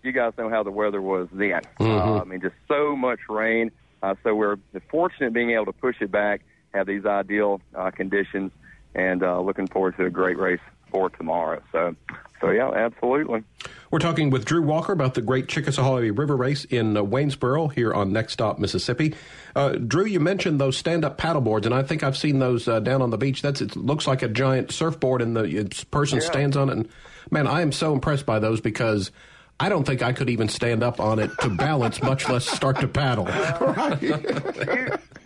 you 0.01 0.11
guys 0.11 0.33
know 0.37 0.49
how 0.49 0.63
the 0.63 0.71
weather 0.71 1.01
was 1.01 1.27
then. 1.31 1.61
Uh, 1.79 2.21
I 2.21 2.23
mean, 2.25 2.41
just 2.41 2.55
so 2.67 2.95
much 2.95 3.19
rain. 3.29 3.71
Uh, 4.01 4.15
so 4.23 4.35
we're 4.35 4.57
fortunate 4.89 5.33
being 5.33 5.51
able 5.51 5.65
to 5.65 5.73
push 5.73 5.95
it 6.01 6.11
back, 6.11 6.41
have 6.73 6.87
these 6.87 7.05
ideal 7.05 7.61
uh, 7.73 7.91
conditions, 7.91 8.51
and 8.93 9.23
uh, 9.23 9.39
looking 9.39 9.67
forward 9.67 9.95
to 9.97 10.05
a 10.05 10.09
great 10.09 10.37
race 10.37 10.59
for 10.93 11.09
tomorrow. 11.09 11.61
So, 11.71 11.95
so 12.39 12.51
yeah, 12.51 12.69
absolutely. 12.71 13.43
We're 13.91 13.99
talking 13.99 14.29
with 14.29 14.45
Drew 14.45 14.61
Walker 14.61 14.93
about 14.93 15.15
the 15.15 15.21
Great 15.21 15.47
Chickasawhay 15.47 16.17
River 16.17 16.37
Race 16.37 16.65
in 16.65 16.95
uh, 16.95 17.03
Waynesboro 17.03 17.67
here 17.73 17.93
on 17.93 18.13
Next 18.13 18.33
Stop 18.33 18.59
Mississippi. 18.59 19.15
Uh, 19.55 19.69
Drew, 19.73 20.05
you 20.05 20.19
mentioned 20.19 20.61
those 20.61 20.77
stand-up 20.77 21.17
paddleboards, 21.17 21.65
and 21.65 21.73
I 21.75 21.83
think 21.83 22.03
I've 22.03 22.17
seen 22.17 22.39
those 22.39 22.67
uh, 22.67 22.79
down 22.79 23.01
on 23.01 23.09
the 23.09 23.17
beach. 23.17 23.41
That's 23.41 23.59
it 23.61 23.75
looks 23.75 24.07
like 24.07 24.21
a 24.21 24.27
giant 24.27 24.71
surfboard, 24.71 25.21
and 25.21 25.35
the 25.35 25.85
person 25.91 26.19
Yeah. 26.19 26.25
stands 26.25 26.55
on 26.55 26.69
it. 26.69 26.73
And 26.77 26.89
man, 27.31 27.47
I 27.47 27.61
am 27.61 27.71
so 27.71 27.91
impressed 27.93 28.25
by 28.25 28.39
those 28.39 28.61
because. 28.61 29.11
I 29.59 29.69
don't 29.69 29.85
think 29.85 30.01
I 30.01 30.13
could 30.13 30.31
even 30.31 30.49
stand 30.49 30.81
up 30.81 30.99
on 30.99 31.19
it 31.19 31.29
to 31.41 31.49
balance, 31.49 32.01
much 32.01 32.27
less 32.27 32.43
start 32.45 32.79
to 32.79 32.87
paddle. 32.87 33.27
you, 34.01 34.17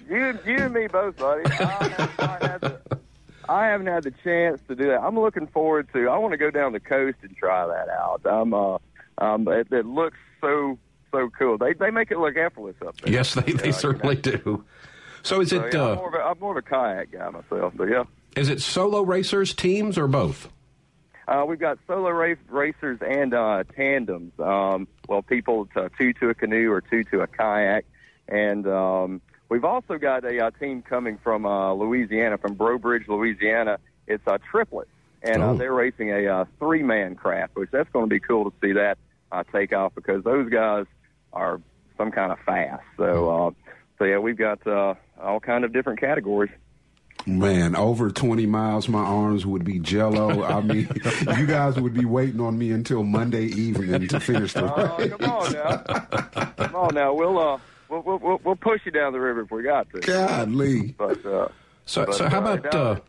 you, 0.10 0.40
you 0.46 0.58
and 0.58 0.74
me 0.74 0.88
both, 0.88 1.16
buddy. 1.18 1.44
I 1.46 2.10
I, 2.20 2.97
I 3.50 3.68
haven't 3.68 3.88
had 3.88 4.04
the 4.04 4.12
chance 4.24 4.62
to 4.68 4.76
do 4.76 4.88
that. 4.88 5.02
I'm 5.02 5.20
looking 5.20 5.48
forward 5.48 5.88
to. 5.94 6.10
I 6.10 6.18
want 6.18 6.32
to 6.34 6.38
go 6.38 6.52
down 6.52 6.74
the 6.74 6.80
coast 6.80 7.18
and 7.22 7.36
try 7.36 7.66
that 7.68 7.90
out. 7.90 8.22
I'm. 8.26 8.54
Uh, 8.54 8.78
um, 9.20 9.48
it, 9.48 9.68
it 9.72 9.86
looks 9.86 10.18
so 10.42 10.78
so 11.12 11.30
cool. 11.38 11.58
They 11.58 11.74
they 11.74 11.90
make 11.90 12.12
it 12.12 12.20
look 12.20 12.38
effortless 12.38 12.76
up 12.86 12.98
there. 13.02 13.14
Yes, 13.14 13.34
they, 13.34 13.52
Yeah, 13.52 13.58
they 13.58 13.68
you 13.68 13.74
certainly 13.74 14.16
know. 14.16 14.22
do. 14.22 14.66
So 15.24 15.42
is 15.42 15.50
So, 15.50 15.64
it 15.64 15.74
yeah, 15.74 15.82
I'm, 15.82 15.92
uh, 15.92 15.96
more 15.96 16.08
of 16.10 16.14
a, 16.14 16.18
I'm 16.24 16.40
more 16.40 16.52
of 16.58 16.58
a 16.58 16.62
kayak 16.70 17.12
guy 17.12 17.30
myself, 17.30 17.74
but 17.76 17.90
yeah. 17.90 18.04
is 18.36 18.50
it 18.50 18.62
solo 18.62 19.02
racers, 19.02 19.54
teams, 19.54 19.98
or 19.98 20.08
both? 20.08 20.50
Uh, 21.28 21.44
we've 21.46 21.60
got 21.60 21.78
solo 21.88 22.10
race, 22.10 22.38
racers 22.48 23.00
and 23.06 23.34
uh, 23.34 23.64
tandems. 23.76 24.32
Um, 24.40 24.88
well, 25.10 25.22
people 25.22 25.66
to 25.74 25.90
two 25.98 26.14
to 26.14 26.30
a 26.30 26.34
canoe 26.34 26.72
or 26.72 26.80
two 26.80 27.04
to 27.06 27.22
a 27.22 27.28
kayak, 27.28 27.86
and 28.30 28.66
um, 28.68 29.22
we've 29.50 29.66
also 29.66 29.98
got 29.98 30.24
a, 30.26 30.46
uh 30.46 30.52
team 30.52 30.82
coming 30.82 31.18
from 31.24 31.46
uh, 31.46 31.74
Louisiana, 31.74 32.38
from 32.38 32.54
Breaux 32.56 32.78
Bridge, 32.78 33.08
Louisiana. 33.08 33.78
It's 34.08 34.24
a 34.28 34.40
triplet, 34.52 34.88
and 35.22 35.42
uh, 35.44 35.50
Oh. 35.52 35.58
they're 35.58 35.74
racing 35.74 36.10
a 36.12 36.26
uh, 36.28 36.46
three-man 36.60 37.16
craft, 37.16 37.56
which 37.56 37.70
that's 37.72 37.90
going 37.92 38.06
to 38.06 38.10
be 38.10 38.20
cool 38.20 38.50
to 38.52 38.58
see 38.62 38.74
that 38.74 38.98
uh, 39.32 39.44
take 39.52 39.74
off 39.74 39.94
because 39.96 40.24
those 40.24 40.50
guys 40.50 40.86
are 41.34 41.60
some 41.98 42.12
kind 42.12 42.32
of 42.32 42.40
fast. 42.46 42.84
So, 42.96 43.48
uh, 43.48 43.52
so 43.98 44.06
yeah, 44.06 44.20
we've 44.20 44.38
got 44.38 44.66
uh, 44.66 44.94
all 45.22 45.40
kind 45.40 45.66
of 45.66 45.74
different 45.74 46.00
categories. 46.00 46.52
Man, 47.26 47.76
over 47.76 48.10
20 48.10 48.46
miles, 48.46 48.88
my 48.88 49.02
arms 49.02 49.46
would 49.46 49.66
be 49.66 49.80
jello. 49.80 50.44
I 50.44 50.62
mean, 50.62 50.88
you 51.38 51.46
guys 51.46 51.78
would 51.78 51.94
be 51.94 52.06
waiting 52.06 52.40
on 52.40 52.58
me 52.58 52.72
until 52.72 53.04
Monday 53.04 53.46
evening 53.48 54.08
to 54.08 54.20
finish 54.22 54.54
the 54.54 54.72
Oh, 54.74 54.98
race. 54.98 55.10
come 55.12 55.30
on 55.32 55.52
now, 55.52 55.78
come 56.58 56.76
on 56.76 56.94
now. 56.96 57.14
We'll 57.14 57.38
uh, 57.40 57.58
we'll, 57.90 58.02
we'll- 58.02 58.42
we'll 58.44 58.56
push 58.56 58.82
you 58.86 58.92
down 58.92 59.14
the 59.14 59.20
river 59.20 59.42
if 59.42 59.52
we 59.52 59.64
got 59.64 59.90
to. 59.92 60.00
Godly. 60.00 60.94
But 60.98 61.26
uh, 61.26 61.48
So, 61.86 62.06
But, 62.06 62.16
so 62.16 62.28
how 62.30 62.38
uh, 62.46 62.54
about 62.56 62.76
uh, 62.76 63.00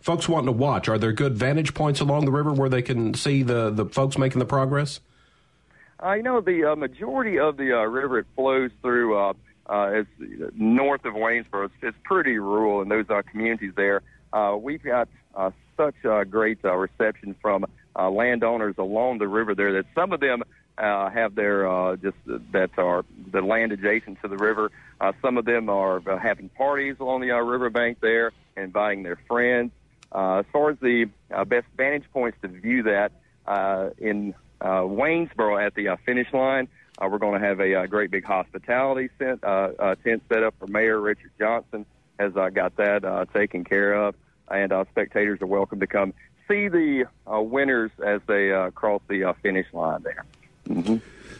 folks 0.00 0.28
wanting 0.28 0.46
to 0.46 0.52
watch? 0.52 0.88
Are 0.88 0.98
there 0.98 1.12
good 1.12 1.34
vantage 1.34 1.74
points 1.74 2.00
along 2.00 2.24
the 2.26 2.32
river 2.32 2.52
where 2.52 2.68
they 2.68 2.82
can 2.82 3.14
see 3.14 3.42
the, 3.42 3.70
the 3.70 3.86
folks 3.86 4.18
making 4.18 4.38
the 4.38 4.46
progress? 4.46 5.00
Uh, 6.02 6.12
you 6.12 6.22
know, 6.22 6.40
the 6.40 6.72
uh, 6.72 6.76
majority 6.76 7.38
of 7.38 7.56
the 7.56 7.72
uh, 7.76 7.84
river 7.84 8.18
it 8.18 8.26
flows 8.34 8.70
through 8.82 9.16
uh, 9.18 9.32
uh, 9.68 9.92
is 10.02 10.06
north 10.54 11.04
of 11.06 11.14
Waynesboro. 11.14 11.64
It's, 11.66 11.74
it's 11.82 11.96
pretty 12.04 12.38
rural 12.38 12.82
in 12.82 12.88
those 12.88 13.08
uh, 13.08 13.22
communities 13.30 13.72
there. 13.76 14.02
Uh, 14.32 14.56
we've 14.60 14.82
got 14.82 15.08
uh, 15.34 15.50
such 15.76 15.94
uh, 16.04 16.24
great 16.24 16.58
uh, 16.64 16.74
reception 16.76 17.34
from 17.40 17.64
uh, 17.98 18.10
landowners 18.10 18.74
along 18.76 19.18
the 19.18 19.26
river 19.28 19.54
there 19.54 19.72
that 19.72 19.86
some 19.94 20.12
of 20.12 20.20
them 20.20 20.42
uh, 20.78 21.10
have 21.10 21.34
their 21.34 21.68
uh, 21.68 21.96
just 21.96 22.16
that 22.52 22.70
are 22.78 23.04
the 23.32 23.40
land 23.40 23.72
adjacent 23.72 24.20
to 24.22 24.28
the 24.28 24.36
river. 24.36 24.70
Uh, 25.00 25.12
some 25.22 25.38
of 25.38 25.44
them 25.44 25.68
are 25.68 26.02
uh, 26.06 26.18
having 26.18 26.48
parties 26.50 26.96
along 27.00 27.20
the 27.20 27.30
uh, 27.30 27.38
riverbank 27.38 28.00
there, 28.00 28.32
inviting 28.56 29.02
their 29.02 29.18
friends. 29.28 29.72
Uh, 30.12 30.38
as 30.38 30.46
far 30.52 30.70
as 30.70 30.78
the 30.80 31.06
uh, 31.34 31.44
best 31.44 31.66
vantage 31.76 32.04
points 32.12 32.38
to 32.40 32.48
view 32.48 32.84
that 32.84 33.12
uh, 33.46 33.90
in 33.98 34.34
uh, 34.60 34.80
Waynesboro 34.80 35.58
at 35.58 35.74
the 35.74 35.88
uh, 35.88 35.96
finish 36.04 36.32
line, 36.32 36.68
uh, 36.98 37.08
we're 37.10 37.18
going 37.18 37.40
to 37.40 37.46
have 37.46 37.60
a 37.60 37.74
uh, 37.74 37.86
great 37.86 38.10
big 38.10 38.24
hospitality 38.24 39.10
tent, 39.18 39.44
uh, 39.44 39.70
uh, 39.78 39.94
tent 39.96 40.22
set 40.28 40.42
up 40.42 40.54
for 40.58 40.66
Mayor 40.66 41.00
Richard 41.00 41.32
Johnson. 41.38 41.84
Has 42.18 42.34
uh, 42.34 42.48
got 42.48 42.76
that 42.76 43.04
uh, 43.04 43.26
taken 43.26 43.62
care 43.62 43.92
of, 43.92 44.14
and 44.50 44.72
uh, 44.72 44.86
spectators 44.90 45.42
are 45.42 45.46
welcome 45.46 45.80
to 45.80 45.86
come 45.86 46.14
see 46.48 46.68
the 46.68 47.06
uh, 47.30 47.40
winners 47.42 47.90
as 48.02 48.20
they 48.26 48.52
uh, 48.52 48.70
cross 48.70 49.02
the 49.08 49.24
uh, 49.24 49.32
finish 49.42 49.66
line 49.74 50.02
there. 50.02 50.24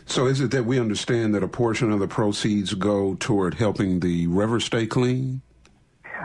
So 0.06 0.26
is 0.26 0.40
it 0.40 0.52
that 0.52 0.64
we 0.64 0.78
understand 0.78 1.34
that 1.34 1.42
a 1.42 1.48
portion 1.48 1.90
of 1.90 1.98
the 1.98 2.06
proceeds 2.06 2.74
go 2.74 3.16
toward 3.16 3.54
helping 3.54 4.00
the 4.00 4.28
river 4.28 4.60
stay 4.60 4.86
clean? 4.86 5.42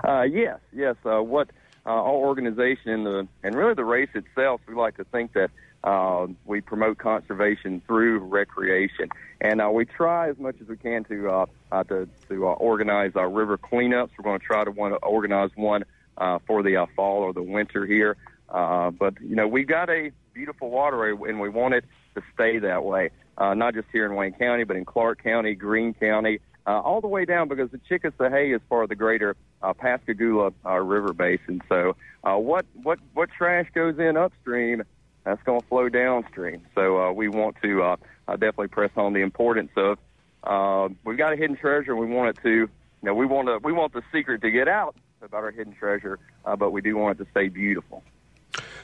Uh, 0.03 0.21
yes, 0.21 0.59
yes. 0.71 0.95
Uh, 1.03 1.21
what 1.21 1.49
uh, 1.85 1.89
our 1.89 2.09
organization 2.09 2.91
and 2.91 3.05
the 3.05 3.27
and 3.43 3.55
really 3.55 3.73
the 3.73 3.83
race 3.83 4.09
itself, 4.13 4.61
we 4.67 4.75
like 4.75 4.97
to 4.97 5.03
think 5.05 5.33
that 5.33 5.49
uh, 5.83 6.27
we 6.45 6.61
promote 6.61 6.99
conservation 6.99 7.81
through 7.87 8.19
recreation, 8.19 9.09
and 9.41 9.61
uh, 9.61 9.69
we 9.69 9.85
try 9.85 10.29
as 10.29 10.37
much 10.37 10.55
as 10.61 10.67
we 10.67 10.77
can 10.77 11.03
to 11.05 11.29
uh, 11.29 11.45
uh, 11.71 11.83
to, 11.85 12.07
to 12.29 12.45
organize 12.45 13.13
our 13.15 13.29
river 13.29 13.57
cleanups. 13.57 14.11
We're 14.17 14.23
going 14.23 14.39
to 14.39 14.45
try 14.45 14.63
to 14.63 14.71
one, 14.71 14.93
organize 15.01 15.49
one 15.55 15.83
uh, 16.17 16.37
for 16.45 16.61
the 16.61 16.85
fall 16.95 17.23
or 17.23 17.33
the 17.33 17.41
winter 17.41 17.85
here. 17.85 18.15
Uh, 18.47 18.91
but 18.91 19.19
you 19.21 19.35
know, 19.35 19.47
we 19.47 19.63
got 19.63 19.89
a 19.89 20.11
beautiful 20.33 20.69
waterway, 20.69 21.29
and 21.29 21.39
we 21.39 21.49
want 21.49 21.73
it 21.73 21.85
to 22.15 22.21
stay 22.33 22.59
that 22.59 22.83
way. 22.83 23.09
Uh, 23.37 23.53
not 23.53 23.73
just 23.73 23.87
here 23.91 24.05
in 24.05 24.15
Wayne 24.15 24.33
County, 24.33 24.63
but 24.63 24.75
in 24.75 24.85
Clark 24.85 25.23
County, 25.23 25.55
Greene 25.55 25.93
County, 25.93 26.39
uh, 26.67 26.79
all 26.79 27.01
the 27.01 27.07
way 27.07 27.25
down 27.25 27.47
because 27.47 27.71
the 27.71 27.79
Chickasaw 27.89 28.35
is 28.35 28.61
part 28.69 28.83
of 28.83 28.89
the 28.89 28.95
greater 28.95 29.35
uh, 29.61 29.73
Pascagoula 29.73 30.51
uh, 30.65 30.77
River 30.77 31.13
Basin. 31.13 31.61
So, 31.67 31.95
uh, 32.23 32.35
what 32.35 32.65
what 32.83 32.99
what 33.13 33.29
trash 33.31 33.67
goes 33.73 33.97
in 33.97 34.17
upstream, 34.17 34.83
that's 35.23 35.41
going 35.43 35.61
to 35.61 35.67
flow 35.67 35.89
downstream. 35.89 36.61
So, 36.75 37.01
uh, 37.01 37.11
we 37.11 37.29
want 37.29 37.55
to 37.63 37.83
uh, 37.83 37.95
uh, 38.27 38.33
definitely 38.33 38.67
press 38.67 38.91
on 38.95 39.13
the 39.13 39.21
importance 39.21 39.71
of 39.75 39.97
uh, 40.43 40.89
we've 41.03 41.17
got 41.17 41.33
a 41.33 41.35
hidden 41.35 41.55
treasure, 41.55 41.95
we 41.95 42.07
want 42.07 42.37
it 42.37 42.41
to, 42.43 42.49
you 42.49 42.69
know, 43.03 43.13
we 43.13 43.25
want 43.25 43.47
to 43.47 43.59
we 43.63 43.73
want 43.73 43.93
the 43.93 44.01
secret 44.11 44.41
to 44.41 44.51
get 44.51 44.67
out 44.67 44.95
about 45.21 45.43
our 45.43 45.51
hidden 45.51 45.73
treasure, 45.73 46.19
uh, 46.45 46.55
but 46.55 46.71
we 46.71 46.81
do 46.81 46.97
want 46.97 47.19
it 47.19 47.23
to 47.23 47.29
stay 47.31 47.47
beautiful. 47.47 48.03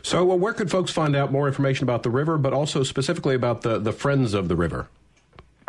So, 0.01 0.25
well, 0.25 0.39
where 0.39 0.53
could 0.53 0.71
folks 0.71 0.91
find 0.91 1.15
out 1.15 1.31
more 1.31 1.47
information 1.47 1.83
about 1.83 2.03
the 2.03 2.10
river, 2.10 2.38
but 2.38 2.53
also 2.53 2.83
specifically 2.83 3.36
about 3.36 3.62
the, 3.62 3.79
the 3.79 3.91
Friends 3.91 4.33
of 4.33 4.47
the 4.47 4.55
River? 4.55 4.88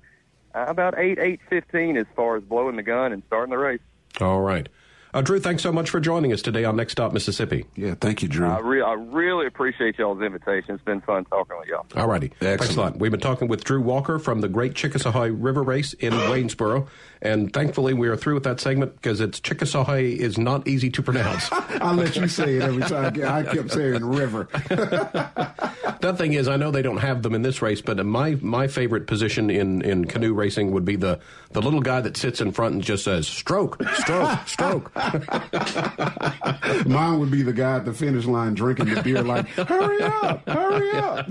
uh, 0.54 0.64
about 0.66 0.98
8 0.98 1.18
8:15 1.50 1.96
as 1.96 2.06
far 2.16 2.36
as 2.36 2.42
blowing 2.42 2.76
the 2.76 2.82
gun 2.82 3.12
and 3.12 3.22
starting 3.28 3.50
the 3.50 3.58
race. 3.58 3.80
All 4.20 4.40
right. 4.40 4.68
Uh, 5.14 5.20
Drew, 5.20 5.38
thanks 5.38 5.62
so 5.62 5.70
much 5.70 5.90
for 5.90 6.00
joining 6.00 6.32
us 6.32 6.40
today 6.40 6.64
on 6.64 6.74
Next 6.76 6.92
Stop 6.92 7.12
Mississippi. 7.12 7.66
Yeah, 7.76 7.94
thank 8.00 8.22
you, 8.22 8.28
Drew. 8.28 8.48
I, 8.48 8.60
re- 8.60 8.80
I 8.80 8.94
really 8.94 9.46
appreciate 9.46 9.98
y'all's 9.98 10.22
invitation. 10.22 10.74
It's 10.74 10.84
been 10.84 11.02
fun 11.02 11.26
talking 11.26 11.58
with 11.58 11.68
y'all. 11.68 11.84
All 11.94 12.08
righty. 12.08 12.28
Thanks 12.28 12.64
a 12.64 12.68
Excellent. 12.68 12.94
lot. 12.94 12.98
We've 12.98 13.10
been 13.10 13.20
talking 13.20 13.46
with 13.46 13.62
Drew 13.62 13.82
Walker 13.82 14.18
from 14.18 14.40
the 14.40 14.48
Great 14.48 14.74
Chickasaw 14.74 15.28
River 15.30 15.62
Race 15.62 15.92
in 15.92 16.14
Waynesboro. 16.14 16.86
And 17.20 17.52
thankfully, 17.52 17.92
we 17.92 18.08
are 18.08 18.16
through 18.16 18.34
with 18.34 18.44
that 18.44 18.58
segment 18.58 18.94
because 18.96 19.20
it's 19.20 19.38
Chickasaw 19.38 19.92
is 19.96 20.38
not 20.38 20.66
easy 20.66 20.88
to 20.88 21.02
pronounce. 21.02 21.46
I'll 21.52 21.94
let 21.94 22.16
you 22.16 22.26
say 22.26 22.56
it 22.56 22.62
every 22.62 22.82
time. 22.82 23.22
I 23.22 23.42
kept 23.42 23.70
saying 23.70 24.02
river. 24.02 24.48
that 24.70 26.14
thing 26.16 26.32
is, 26.32 26.48
I 26.48 26.56
know 26.56 26.70
they 26.70 26.82
don't 26.82 26.96
have 26.96 27.22
them 27.22 27.34
in 27.34 27.42
this 27.42 27.60
race, 27.60 27.82
but 27.82 28.04
my, 28.04 28.36
my 28.40 28.66
favorite 28.66 29.06
position 29.06 29.50
in, 29.50 29.82
in 29.82 30.06
canoe 30.06 30.32
racing 30.32 30.72
would 30.72 30.86
be 30.86 30.96
the, 30.96 31.20
the 31.50 31.60
little 31.60 31.82
guy 31.82 32.00
that 32.00 32.16
sits 32.16 32.40
in 32.40 32.50
front 32.50 32.74
and 32.74 32.82
just 32.82 33.04
says, 33.04 33.28
stroke, 33.28 33.80
stroke, 33.96 34.48
stroke. 34.48 34.90
Mine 36.86 37.18
would 37.18 37.30
be 37.30 37.42
the 37.42 37.52
guy 37.52 37.76
at 37.76 37.84
the 37.84 37.92
finish 37.92 38.24
line 38.24 38.54
drinking 38.54 38.94
the 38.94 39.02
beer 39.02 39.22
like, 39.22 39.46
hurry 39.48 40.02
up, 40.02 40.48
hurry 40.48 40.90
up. 40.92 41.28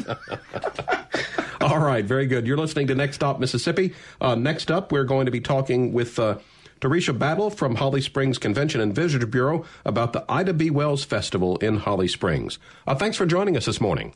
All 1.61 1.79
right, 1.79 2.03
very 2.03 2.25
good. 2.25 2.47
You're 2.47 2.57
listening 2.57 2.87
to 2.87 2.95
Next 2.95 3.15
Stop 3.15 3.39
Mississippi. 3.39 3.93
Uh, 4.19 4.35
next 4.35 4.71
up, 4.71 4.91
we're 4.91 5.03
going 5.03 5.25
to 5.25 5.31
be 5.31 5.41
talking 5.41 5.93
with 5.93 6.17
uh, 6.17 6.39
Teresha 6.81 7.17
Battle 7.17 7.49
from 7.49 7.75
Holly 7.75 8.01
Springs 8.01 8.37
Convention 8.37 8.81
and 8.81 8.93
Visitor 8.93 9.27
Bureau 9.27 9.65
about 9.85 10.13
the 10.13 10.25
Ida 10.27 10.53
B. 10.53 10.69
Wells 10.71 11.03
Festival 11.03 11.57
in 11.57 11.77
Holly 11.77 12.07
Springs. 12.07 12.57
Uh, 12.87 12.95
thanks 12.95 13.15
for 13.15 13.25
joining 13.25 13.55
us 13.55 13.65
this 13.65 13.79
morning. 13.79 14.15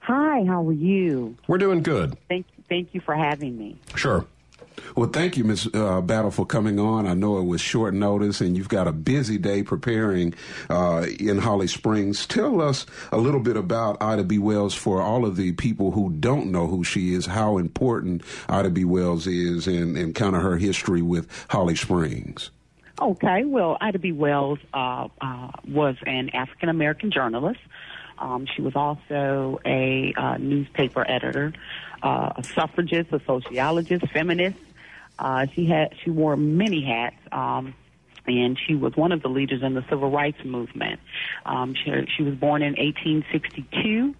Hi, 0.00 0.44
how 0.44 0.66
are 0.66 0.72
you? 0.72 1.36
We're 1.46 1.58
doing 1.58 1.82
good. 1.82 2.16
Thank 2.28 2.46
thank 2.68 2.94
you 2.94 3.00
for 3.00 3.14
having 3.14 3.56
me. 3.56 3.78
Sure. 3.94 4.26
Well, 4.96 5.08
thank 5.08 5.36
you, 5.36 5.44
Ms. 5.44 5.68
Uh, 5.72 6.00
Battle, 6.00 6.30
for 6.30 6.44
coming 6.46 6.78
on. 6.78 7.06
I 7.06 7.14
know 7.14 7.38
it 7.38 7.44
was 7.44 7.60
short 7.60 7.94
notice, 7.94 8.40
and 8.40 8.56
you've 8.56 8.68
got 8.68 8.88
a 8.88 8.92
busy 8.92 9.38
day 9.38 9.62
preparing 9.62 10.34
uh, 10.68 11.06
in 11.18 11.38
Holly 11.38 11.66
Springs. 11.66 12.26
Tell 12.26 12.60
us 12.60 12.86
a 13.12 13.18
little 13.18 13.40
bit 13.40 13.56
about 13.56 14.02
Ida 14.02 14.24
B. 14.24 14.38
Wells 14.38 14.74
for 14.74 15.00
all 15.00 15.24
of 15.24 15.36
the 15.36 15.52
people 15.52 15.92
who 15.92 16.10
don't 16.10 16.50
know 16.50 16.66
who 16.66 16.84
she 16.84 17.14
is, 17.14 17.26
how 17.26 17.58
important 17.58 18.22
Ida 18.48 18.70
B. 18.70 18.84
Wells 18.84 19.26
is, 19.26 19.66
and, 19.66 19.96
and 19.96 20.14
kind 20.14 20.34
of 20.36 20.42
her 20.42 20.56
history 20.56 21.02
with 21.02 21.28
Holly 21.48 21.76
Springs. 21.76 22.50
Okay, 23.00 23.44
well, 23.44 23.78
Ida 23.80 23.98
B. 23.98 24.12
Wells 24.12 24.58
uh, 24.74 25.08
uh, 25.20 25.50
was 25.66 25.96
an 26.04 26.30
African 26.30 26.68
American 26.68 27.10
journalist. 27.10 27.60
Um, 28.18 28.46
she 28.54 28.60
was 28.60 28.76
also 28.76 29.60
a 29.64 30.12
uh, 30.14 30.36
newspaper 30.36 31.04
editor, 31.08 31.54
uh, 32.02 32.34
a 32.36 32.44
suffragist, 32.44 33.12
a 33.12 33.20
sociologist, 33.24 34.06
feminist. 34.08 34.58
Uh, 35.20 35.46
she 35.54 35.66
had 35.66 35.94
she 36.02 36.10
wore 36.10 36.36
many 36.36 36.82
hats. 36.82 37.16
Um, 37.30 37.74
and 38.26 38.58
she 38.66 38.74
was 38.74 38.96
one 38.96 39.12
of 39.12 39.22
the 39.22 39.28
leaders 39.28 39.62
in 39.62 39.74
the 39.74 39.84
civil 39.88 40.10
rights 40.10 40.44
movement. 40.44 41.00
Um, 41.46 41.74
she, 41.74 41.90
she 42.16 42.22
was 42.22 42.34
born 42.34 42.62
in 42.62 42.74
1862, 42.74 44.14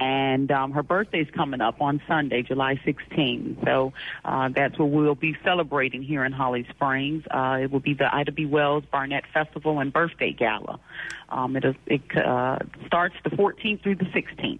and 0.00 0.50
um, 0.50 0.72
her 0.72 0.82
birthday's 0.82 1.28
coming 1.30 1.60
up 1.60 1.80
on 1.80 2.02
Sunday, 2.08 2.42
July 2.42 2.80
16th. 2.84 3.64
So 3.64 3.92
uh, 4.24 4.48
that's 4.48 4.78
what 4.78 4.90
we'll 4.90 5.14
be 5.14 5.36
celebrating 5.44 6.02
here 6.02 6.24
in 6.24 6.32
Holly 6.32 6.66
Springs. 6.70 7.24
Uh, 7.30 7.58
it 7.62 7.70
will 7.70 7.80
be 7.80 7.94
the 7.94 8.12
Ida 8.12 8.32
B. 8.32 8.46
Wells 8.46 8.84
Barnett 8.90 9.24
Festival 9.32 9.78
and 9.78 9.92
Birthday 9.92 10.32
Gala. 10.32 10.80
Um, 11.28 11.56
it 11.56 11.64
is, 11.64 11.76
it 11.86 12.16
uh, 12.16 12.58
starts 12.86 13.14
the 13.24 13.30
14th 13.30 13.82
through 13.82 13.96
the 13.96 14.06
16th, 14.06 14.58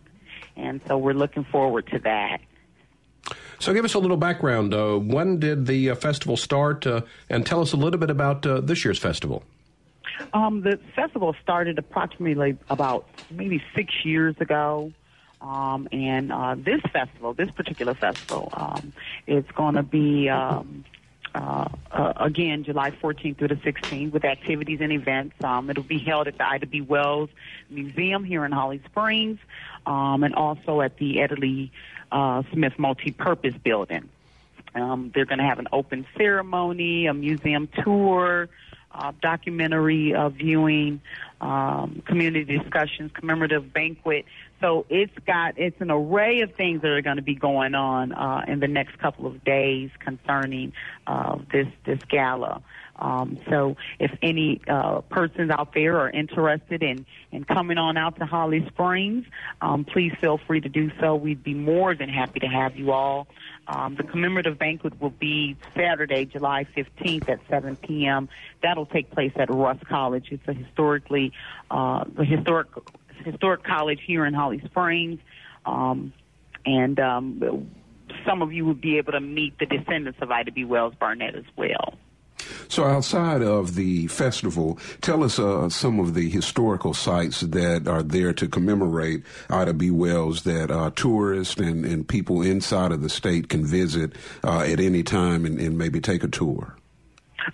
and 0.56 0.80
so 0.86 0.98
we're 0.98 1.14
looking 1.14 1.44
forward 1.44 1.88
to 1.88 1.98
that. 2.00 2.38
So, 3.64 3.72
give 3.72 3.86
us 3.86 3.94
a 3.94 3.98
little 3.98 4.18
background. 4.18 4.74
Uh, 4.74 4.98
when 4.98 5.40
did 5.40 5.64
the 5.64 5.88
uh, 5.88 5.94
festival 5.94 6.36
start? 6.36 6.86
Uh, 6.86 7.00
and 7.30 7.46
tell 7.46 7.62
us 7.62 7.72
a 7.72 7.78
little 7.78 7.98
bit 7.98 8.10
about 8.10 8.44
uh, 8.44 8.60
this 8.60 8.84
year's 8.84 8.98
festival. 8.98 9.42
Um, 10.34 10.60
the 10.60 10.78
festival 10.94 11.34
started 11.42 11.78
approximately 11.78 12.58
about 12.68 13.08
maybe 13.30 13.62
six 13.74 14.04
years 14.04 14.36
ago. 14.38 14.92
Um, 15.40 15.88
and 15.92 16.30
uh, 16.30 16.56
this 16.58 16.82
festival, 16.92 17.32
this 17.32 17.50
particular 17.52 17.94
festival, 17.94 18.50
um, 18.52 18.92
it's 19.26 19.50
going 19.52 19.76
to 19.76 19.82
be 19.82 20.28
um, 20.28 20.84
uh, 21.34 21.66
again 22.16 22.64
July 22.64 22.90
14th 22.90 23.38
through 23.38 23.48
the 23.48 23.54
16th 23.54 24.12
with 24.12 24.26
activities 24.26 24.80
and 24.82 24.92
events. 24.92 25.42
Um, 25.42 25.70
it'll 25.70 25.82
be 25.84 26.00
held 26.00 26.28
at 26.28 26.36
the 26.36 26.46
Ida 26.46 26.66
B. 26.66 26.82
Wells 26.82 27.30
Museum 27.70 28.24
here 28.24 28.44
in 28.44 28.52
Holly 28.52 28.82
Springs, 28.84 29.38
um, 29.86 30.22
and 30.22 30.34
also 30.34 30.82
at 30.82 30.98
the 30.98 31.26
Lee 31.38 31.72
uh, 32.14 32.44
Smith 32.52 32.78
Multi-Purpose 32.78 33.56
Building. 33.62 34.08
Um, 34.74 35.10
they're 35.14 35.26
going 35.26 35.38
to 35.38 35.44
have 35.44 35.58
an 35.58 35.68
open 35.72 36.06
ceremony, 36.16 37.06
a 37.06 37.14
museum 37.14 37.68
tour, 37.82 38.48
uh, 38.92 39.12
documentary 39.20 40.14
uh, 40.14 40.28
viewing, 40.28 41.00
um, 41.40 42.02
community 42.06 42.58
discussions, 42.58 43.10
commemorative 43.12 43.72
banquet. 43.72 44.24
So 44.60 44.86
it's 44.88 45.16
got 45.26 45.58
it's 45.58 45.80
an 45.80 45.90
array 45.90 46.40
of 46.42 46.54
things 46.54 46.82
that 46.82 46.88
are 46.88 47.02
going 47.02 47.16
to 47.16 47.22
be 47.22 47.34
going 47.34 47.74
on 47.74 48.12
uh, 48.12 48.44
in 48.46 48.60
the 48.60 48.68
next 48.68 48.98
couple 48.98 49.26
of 49.26 49.44
days 49.44 49.90
concerning 49.98 50.72
uh, 51.06 51.38
this 51.52 51.66
this 51.84 51.98
gala. 52.08 52.62
Um, 52.96 53.38
so 53.48 53.76
if 53.98 54.12
any 54.22 54.60
uh, 54.68 55.00
persons 55.02 55.50
out 55.50 55.74
there 55.74 55.98
are 55.98 56.10
interested 56.10 56.82
in, 56.82 57.06
in 57.32 57.44
coming 57.44 57.78
on 57.78 57.96
out 57.96 58.16
to 58.18 58.26
Holly 58.26 58.64
Springs, 58.68 59.26
um, 59.60 59.84
please 59.84 60.12
feel 60.20 60.38
free 60.38 60.60
to 60.60 60.68
do 60.68 60.90
so. 61.00 61.16
We'd 61.16 61.42
be 61.42 61.54
more 61.54 61.94
than 61.94 62.08
happy 62.08 62.40
to 62.40 62.46
have 62.46 62.76
you 62.76 62.92
all. 62.92 63.26
Um, 63.66 63.96
the 63.96 64.04
commemorative 64.04 64.58
banquet 64.58 65.00
will 65.00 65.10
be 65.10 65.56
Saturday, 65.74 66.26
July 66.26 66.66
15th 66.76 67.28
at 67.28 67.40
7 67.48 67.76
p.m. 67.76 68.28
That'll 68.62 68.86
take 68.86 69.10
place 69.10 69.32
at 69.36 69.50
Rust 69.50 69.86
College. 69.86 70.28
It's 70.30 70.46
a 70.46 70.52
historically, 70.52 71.32
uh, 71.70 72.04
the 72.14 72.24
historic, 72.24 72.68
historic 73.24 73.64
college 73.64 74.00
here 74.06 74.24
in 74.26 74.34
Holly 74.34 74.62
Springs. 74.66 75.18
Um, 75.64 76.12
and 76.66 77.00
um, 77.00 77.70
some 78.26 78.42
of 78.42 78.52
you 78.52 78.64
will 78.64 78.74
be 78.74 78.98
able 78.98 79.12
to 79.12 79.20
meet 79.20 79.58
the 79.58 79.66
descendants 79.66 80.18
of 80.20 80.30
Ida 80.30 80.52
B. 80.52 80.64
Wells 80.64 80.94
Barnett 80.98 81.34
as 81.34 81.44
well. 81.56 81.94
So, 82.74 82.86
outside 82.86 83.40
of 83.40 83.76
the 83.76 84.08
festival, 84.08 84.80
tell 85.00 85.22
us 85.22 85.38
uh, 85.38 85.68
some 85.68 86.00
of 86.00 86.14
the 86.14 86.28
historical 86.28 86.92
sites 86.92 87.42
that 87.42 87.86
are 87.86 88.02
there 88.02 88.32
to 88.32 88.48
commemorate 88.48 89.22
Ida 89.48 89.74
B. 89.74 89.92
Wells 89.92 90.42
that 90.42 90.72
uh, 90.72 90.90
tourists 90.96 91.54
and, 91.54 91.84
and 91.84 92.08
people 92.08 92.42
inside 92.42 92.90
of 92.90 93.00
the 93.00 93.08
state 93.08 93.48
can 93.48 93.64
visit 93.64 94.14
uh, 94.42 94.62
at 94.62 94.80
any 94.80 95.04
time 95.04 95.44
and, 95.44 95.60
and, 95.60 95.78
maybe 95.78 96.00
take 96.00 96.24
a 96.24 96.26
tour. 96.26 96.74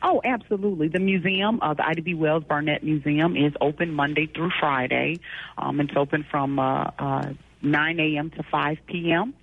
Oh, 0.02 0.22
absolutely. 0.24 0.88
The 0.88 1.00
museum, 1.00 1.58
uh, 1.60 1.74
the 1.74 1.86
Ida 1.86 2.00
B. 2.00 2.14
Wells 2.14 2.44
Barnett 2.44 2.82
Museum, 2.82 3.36
is 3.36 3.52
open 3.60 3.92
Monday 3.92 4.24
through 4.24 4.52
Friday. 4.58 5.18
Um, 5.58 5.80
it's 5.80 5.92
open 5.96 6.24
from 6.30 6.58
uh, 6.58 6.92
uh, 6.98 7.34
9 7.60 8.00
a.m. 8.00 8.30
to 8.30 8.42
5 8.44 8.78
p.m. 8.86 9.34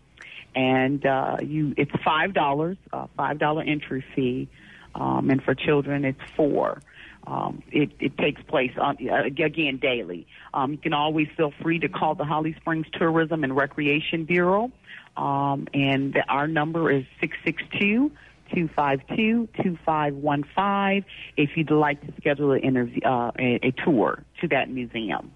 And 0.56 1.04
you, 1.48 1.76
it's 1.78 1.92
five 2.04 2.34
dollars, 2.34 2.78
five 3.16 3.38
dollar 3.38 3.62
entry 3.62 4.04
fee 4.16 4.50
um, 4.98 5.30
and 5.30 5.44
for 5.44 5.56
children 5.56 6.06
it's 6.06 6.20
four. 6.36 6.82
Um, 7.26 7.64
it, 7.72 7.92
it 8.00 8.18
takes 8.18 8.42
place 8.44 8.72
on, 8.80 8.98
uh, 9.10 9.24
again 9.24 9.80
daily. 9.82 10.28
Um, 10.54 10.72
you 10.72 10.78
can 10.78 10.94
always 10.94 11.28
feel 11.36 11.52
free 11.62 11.80
to 11.80 11.90
call 11.90 12.16
the 12.16 12.24
Holly 12.24 12.56
Springs 12.60 12.86
Tourism 12.94 13.44
and 13.44 13.54
Recreation 13.56 14.24
Bureau, 14.26 14.72
um, 15.18 15.68
and 15.74 16.18
our 16.30 16.48
number 16.48 16.90
is 16.92 17.04
six 17.20 17.36
six 17.46 17.62
two. 17.80 18.12
252-2515 18.56 21.04
if 21.36 21.50
you'd 21.58 21.70
like 21.70 22.00
to 22.08 22.14
schedule 22.16 22.54
an 22.54 22.62
interview, 22.62 23.02
uh, 23.04 23.30
a, 23.38 23.60
a 23.62 23.72
tour 23.84 24.24
to 24.40 24.48
that 24.48 24.70
museum. 24.70 25.34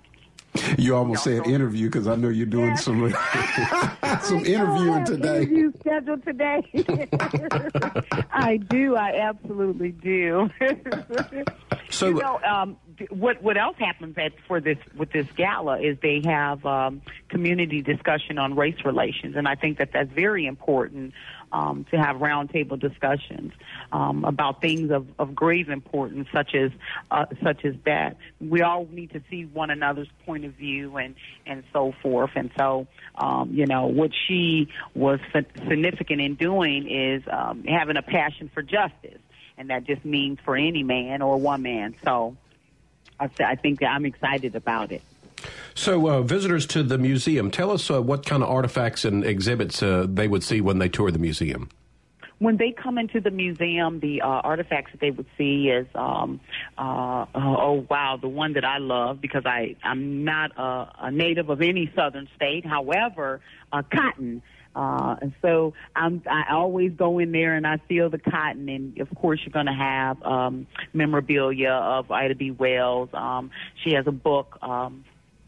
You 0.78 0.96
almost 0.96 1.24
said 1.24 1.48
interview 1.48 1.88
because 1.88 2.08
I 2.08 2.16
know 2.16 2.30
you're 2.30 2.46
doing 2.46 2.76
some 2.76 3.14
some 4.22 4.46
interviewing 4.46 5.06
today. 5.06 5.44
Interview 5.44 5.72
scheduled 5.80 6.24
today. 6.26 6.62
I 8.32 8.58
do. 8.58 8.96
I 8.96 9.16
absolutely 9.22 9.92
do. 9.92 10.50
so 11.90 12.08
you 12.10 12.16
know, 12.16 12.40
um, 12.42 12.78
what 13.10 13.42
what 13.42 13.58
else 13.58 13.78
happens 13.80 14.18
at 14.18 14.34
for 14.48 14.60
this 14.60 14.78
with 14.96 15.12
this 15.12 15.28
gala 15.38 15.80
is 15.80 15.98
they 16.02 16.22
have 16.26 16.66
um, 16.66 17.02
community 17.30 17.82
discussion 17.82 18.38
on 18.38 18.56
race 18.56 18.84
relations, 18.84 19.36
and 19.38 19.48
I 19.48 19.56
think 19.56 19.78
that 19.78 19.92
that's 19.94 20.12
very 20.12 20.46
important 20.46 21.14
um, 21.52 21.86
to 21.92 21.98
have 21.98 22.18
roundtable 22.18 22.80
discussions 22.80 23.54
um, 23.92 24.24
about 24.26 24.62
things 24.62 24.92
of, 24.92 25.08
of 25.20 25.36
grave 25.36 25.70
importance, 25.70 26.28
such 26.34 26.56
as 26.56 26.72
uh, 27.10 27.26
such 27.44 27.66
as 27.66 27.76
that. 27.86 28.18
We 28.40 28.62
all 28.62 28.88
need 28.92 29.12
to 29.12 29.22
see 29.30 29.46
one 29.46 29.70
another's 29.70 30.10
point 30.26 30.46
of 30.46 30.54
view 30.54 30.98
and 30.98 31.16
and 31.46 31.64
so 31.74 31.94
forth. 32.02 32.32
And 32.36 32.52
so, 32.58 32.88
um, 33.16 33.52
you 33.54 33.66
know, 33.66 33.88
what 33.88 34.12
she 34.28 34.70
was 34.94 35.20
significant 35.34 36.22
in 36.22 36.36
doing 36.36 36.90
is 36.90 37.24
um, 37.32 37.64
having 37.64 37.98
a 37.98 38.04
passion 38.04 38.50
for 38.54 38.62
justice, 38.62 39.20
and 39.58 39.70
that 39.70 39.84
just 39.86 40.06
means 40.06 40.40
for 40.44 40.56
any 40.56 40.84
man 40.84 41.22
or 41.22 41.38
woman. 41.38 41.96
So, 42.04 42.36
I, 43.20 43.30
I 43.40 43.56
think 43.56 43.80
that 43.80 43.88
I'm 43.88 44.06
excited 44.06 44.56
about 44.56 44.92
it. 44.92 45.02
So, 45.74 46.08
uh, 46.08 46.22
visitors 46.22 46.66
to 46.68 46.84
the 46.84 46.98
museum, 46.98 47.52
tell 47.52 47.72
us 47.72 47.90
uh, 47.90 48.02
what 48.02 48.26
kind 48.26 48.44
of 48.44 48.50
artifacts 48.50 49.06
and 49.06 49.24
exhibits 49.24 49.82
uh, 49.82 50.06
they 50.08 50.28
would 50.28 50.44
see 50.44 50.62
when 50.62 50.80
they 50.80 50.90
tour 50.90 51.12
the 51.12 51.20
museum. 51.20 51.70
When 52.40 52.58
they 52.58 52.72
come 52.72 52.98
into 52.98 53.22
the 53.22 53.30
museum, 53.30 54.00
the 54.00 54.24
uh, 54.24 54.26
artifacts 54.26 54.92
that 54.94 55.00
they 55.00 55.12
would 55.12 55.28
see 55.38 55.70
is, 55.70 55.86
um, 55.94 56.40
uh, 56.76 57.28
oh 57.36 57.86
wow, 57.88 58.18
the 58.20 58.28
one 58.28 58.54
that 58.54 58.66
I 58.66 58.80
love 58.80 59.22
because 59.22 59.44
I 59.46 59.76
I'm 59.84 60.24
not 60.24 60.58
a, 60.58 60.92
a 61.02 61.12
native 61.12 61.50
of 61.50 61.62
any 61.62 61.92
southern 61.96 62.28
state. 62.36 62.66
However, 62.66 63.42
uh, 63.72 63.84
cotton. 63.94 64.42
Uh, 64.76 65.18
and 65.22 65.34
so 65.42 65.74
I'm, 65.96 66.24
I 66.30 66.54
always 66.54 66.94
go 66.94 67.20
in 67.20 67.32
there 67.32 67.56
and 67.56 67.68
I 67.68 67.78
feel 67.90 68.10
the 68.10 68.18
cotton. 68.18 68.70
And 68.70 68.98
of 69.00 69.14
course, 69.16 69.42
you're 69.46 69.52
going 69.52 69.66
to 69.66 69.74
have 69.74 70.22
um, 70.24 70.66
memorabilia 70.94 71.72
of 71.72 72.10
Ida 72.10 72.36
B. 72.36 72.52
Wells. 72.52 73.10
Um, 73.14 73.52
she 73.84 73.94
has 73.94 74.08
a 74.08 74.12
book 74.12 74.58
um, 74.62 75.04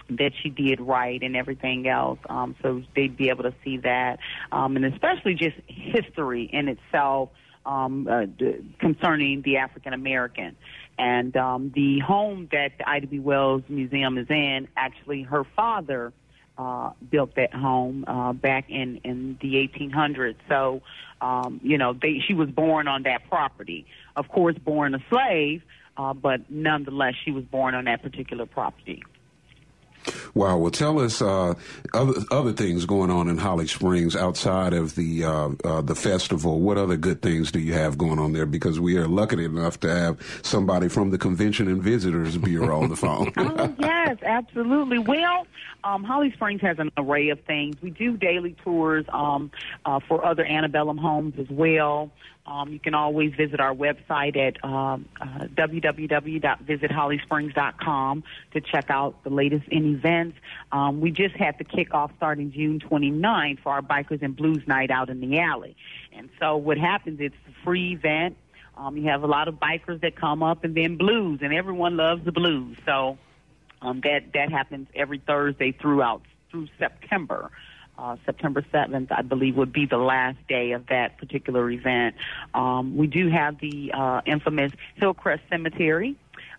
that 0.09 0.31
she 0.41 0.49
did 0.49 0.79
right 0.81 1.21
and 1.21 1.35
everything 1.35 1.87
else. 1.87 2.19
Um, 2.29 2.55
so 2.61 2.81
they'd 2.95 3.15
be 3.15 3.29
able 3.29 3.43
to 3.43 3.53
see 3.63 3.77
that, 3.77 4.19
um, 4.51 4.75
and 4.75 4.85
especially 4.85 5.35
just 5.35 5.55
history 5.67 6.49
in 6.51 6.67
itself 6.67 7.29
um, 7.65 8.07
uh, 8.07 8.25
d- 8.25 8.63
concerning 8.79 9.41
the 9.41 9.57
African 9.57 9.93
American. 9.93 10.55
And 10.97 11.35
um, 11.35 11.71
the 11.73 11.99
home 11.99 12.47
that 12.51 12.73
the 12.77 12.87
Ida 12.87 13.07
B. 13.07 13.19
Wells 13.19 13.63
Museum 13.67 14.17
is 14.17 14.27
in, 14.29 14.67
actually, 14.77 15.23
her 15.23 15.43
father 15.55 16.13
uh, 16.57 16.91
built 17.09 17.35
that 17.35 17.53
home 17.53 18.05
uh, 18.07 18.33
back 18.33 18.69
in 18.69 18.97
in 19.03 19.37
the 19.41 19.55
1800s. 19.55 20.35
So, 20.47 20.81
um, 21.19 21.59
you 21.63 21.77
know, 21.77 21.93
they, 21.93 22.21
she 22.27 22.33
was 22.33 22.49
born 22.49 22.87
on 22.87 23.03
that 23.03 23.27
property. 23.29 23.85
Of 24.15 24.27
course, 24.27 24.55
born 24.57 24.93
a 24.93 24.99
slave, 25.09 25.63
uh, 25.97 26.13
but 26.13 26.51
nonetheless, 26.51 27.15
she 27.25 27.31
was 27.31 27.43
born 27.43 27.73
on 27.73 27.85
that 27.85 28.03
particular 28.03 28.45
property. 28.45 29.03
Wow. 30.33 30.57
Well, 30.57 30.71
tell 30.71 30.99
us 30.99 31.21
uh, 31.21 31.53
other 31.93 32.13
other 32.31 32.53
things 32.53 32.85
going 32.85 33.11
on 33.11 33.29
in 33.29 33.37
Holly 33.37 33.67
Springs 33.67 34.15
outside 34.15 34.73
of 34.73 34.95
the 34.95 35.23
uh, 35.23 35.49
uh, 35.63 35.81
the 35.81 35.95
festival. 35.95 36.59
What 36.59 36.77
other 36.77 36.97
good 36.97 37.21
things 37.21 37.51
do 37.51 37.59
you 37.59 37.73
have 37.73 37.97
going 37.97 38.19
on 38.19 38.33
there? 38.33 38.45
Because 38.45 38.79
we 38.79 38.97
are 38.97 39.07
lucky 39.07 39.43
enough 39.43 39.79
to 39.81 39.93
have 39.93 40.39
somebody 40.41 40.89
from 40.89 41.11
the 41.11 41.17
Convention 41.17 41.67
and 41.67 41.81
Visitors 41.81 42.37
Bureau 42.37 42.81
on 42.81 42.89
the 42.89 42.95
phone. 42.95 43.31
oh 43.37 43.75
yes, 43.79 44.17
absolutely. 44.23 44.99
Well, 44.99 45.47
um, 45.83 46.03
Holly 46.03 46.31
Springs 46.31 46.61
has 46.61 46.79
an 46.79 46.91
array 46.97 47.29
of 47.29 47.39
things. 47.41 47.75
We 47.81 47.89
do 47.89 48.17
daily 48.17 48.55
tours 48.63 49.05
um, 49.09 49.51
uh, 49.85 49.99
for 50.07 50.25
other 50.25 50.45
antebellum 50.45 50.97
homes 50.97 51.35
as 51.37 51.49
well. 51.49 52.11
Um, 52.45 52.73
you 52.73 52.79
can 52.79 52.93
always 52.93 53.33
visit 53.35 53.61
our 53.61 53.73
website 53.73 54.35
at 54.35 54.61
um, 54.65 55.05
uh, 55.19 55.47
www.visithollysprings.com 55.55 58.23
to 58.51 58.61
check 58.61 58.89
out 58.89 59.23
the 59.23 59.29
latest 59.29 59.65
in 59.69 59.92
events. 59.95 60.37
Um, 60.71 61.01
we 61.01 61.11
just 61.11 61.35
had 61.35 61.57
the 61.57 61.63
kickoff 61.63 62.11
starting 62.17 62.51
June 62.51 62.79
29th 62.79 63.59
for 63.61 63.71
our 63.71 63.81
Bikers 63.81 64.21
and 64.21 64.35
Blues 64.35 64.61
Night 64.67 64.91
out 64.91 65.09
in 65.09 65.19
the 65.19 65.39
alley. 65.39 65.75
And 66.11 66.29
so 66.39 66.57
what 66.57 66.77
happens, 66.77 67.19
it's 67.19 67.35
a 67.47 67.63
free 67.63 67.93
event. 67.93 68.37
Um, 68.75 68.97
you 68.97 69.09
have 69.09 69.23
a 69.23 69.27
lot 69.27 69.47
of 69.47 69.55
bikers 69.55 70.01
that 70.01 70.15
come 70.15 70.41
up 70.41 70.63
and 70.63 70.75
then 70.75 70.97
blues, 70.97 71.39
and 71.43 71.53
everyone 71.53 71.95
loves 71.95 72.25
the 72.25 72.31
blues. 72.31 72.75
So 72.85 73.17
um, 73.81 74.01
that, 74.03 74.33
that 74.33 74.51
happens 74.51 74.87
every 74.95 75.19
Thursday 75.19 75.71
throughout 75.71 76.23
through 76.49 76.67
September 76.79 77.51
uh, 77.97 78.17
September 78.25 78.63
7th, 78.73 79.11
I 79.11 79.21
believe, 79.21 79.55
would 79.55 79.73
be 79.73 79.85
the 79.85 79.97
last 79.97 80.37
day 80.47 80.71
of 80.71 80.87
that 80.87 81.17
particular 81.17 81.69
event. 81.69 82.15
Um, 82.53 82.97
we 82.97 83.07
do 83.07 83.29
have 83.29 83.59
the 83.59 83.91
uh, 83.93 84.21
infamous 84.25 84.71
Hillcrest 84.95 85.43
Cemetery. 85.49 86.15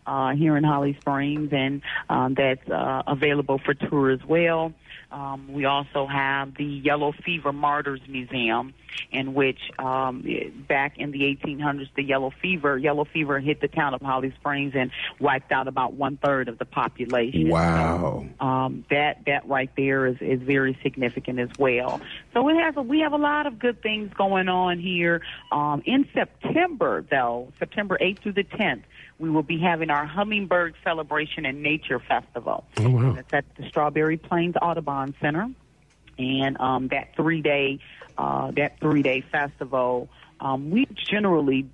Uh, 0.07 0.35
here 0.35 0.57
in 0.57 0.64
Holly 0.64 0.97
Springs, 1.01 1.51
and 1.53 1.83
um, 2.09 2.35
that's 2.35 2.69
uh, 2.69 3.03
available 3.07 3.59
for 3.59 3.75
tour 3.75 4.11
as 4.11 4.25
well. 4.25 4.73
Um, 5.11 5.53
we 5.53 5.64
also 5.64 6.07
have 6.07 6.57
the 6.57 6.64
Yellow 6.64 7.12
Fever 7.12 7.53
Martyrs 7.53 8.01
Museum, 8.09 8.75
in 9.12 9.33
which 9.33 9.59
um, 9.79 10.25
back 10.69 10.99
in 10.99 11.12
the 11.12 11.21
1800s, 11.21 11.88
the 11.95 12.03
yellow 12.03 12.33
fever 12.43 12.77
yellow 12.77 13.05
fever 13.05 13.38
hit 13.38 13.61
the 13.61 13.69
town 13.69 13.95
of 13.95 14.01
Holly 14.01 14.33
Springs 14.40 14.73
and 14.75 14.90
wiped 15.21 15.53
out 15.53 15.69
about 15.69 15.95
one 15.95 16.17
third 16.17 16.49
of 16.49 16.59
the 16.59 16.64
population. 16.64 17.49
Wow. 17.49 18.27
So, 18.40 18.45
um, 18.45 18.85
that 18.90 19.21
that 19.27 19.49
right 19.49 19.71
there 19.77 20.07
is, 20.07 20.17
is 20.21 20.40
very 20.43 20.77
significant 20.83 21.38
as 21.38 21.51
well. 21.59 22.01
So 22.33 22.49
it 22.49 22.55
has 22.55 22.77
a, 22.77 22.83
we 22.83 23.01
have 23.01 23.12
a 23.12 23.19
lot 23.19 23.47
of 23.47 23.59
good 23.59 23.83
things 23.83 24.12
going 24.14 24.49
on 24.49 24.81
here. 24.81 25.23
Um, 25.53 25.83
in 25.87 26.09
September, 26.12 27.05
though, 27.09 27.53
September 27.59 27.99
8th 28.01 28.21
through 28.21 28.33
the 28.33 28.45
10th, 28.45 28.83
we 29.18 29.31
will 29.31 29.42
be 29.42 29.59
having 29.59 29.90
our 29.90 30.05
Hummingbird 30.07 30.74
Celebration 30.83 31.46
and 31.46 31.62
Nature 31.62 32.00
Festival. 32.00 32.64
Oh, 32.79 32.90
wow. 32.90 33.14
It's 33.18 33.33
at 33.33 33.44
the 33.57 33.68
Strawberry 33.68 34.16
Plains 34.16 34.55
Audubon 34.61 35.14
Center. 35.20 35.48
And 36.18 36.61
um, 36.61 36.88
that 36.88 37.14
three 37.16 37.42
day 37.42 37.81
uh, 38.16 38.53
that 38.53 38.79
three 38.81 39.03
day 39.03 39.20
festival, 39.20 40.09
um, 40.40 40.70
we 40.70 40.87
generally 41.11 41.66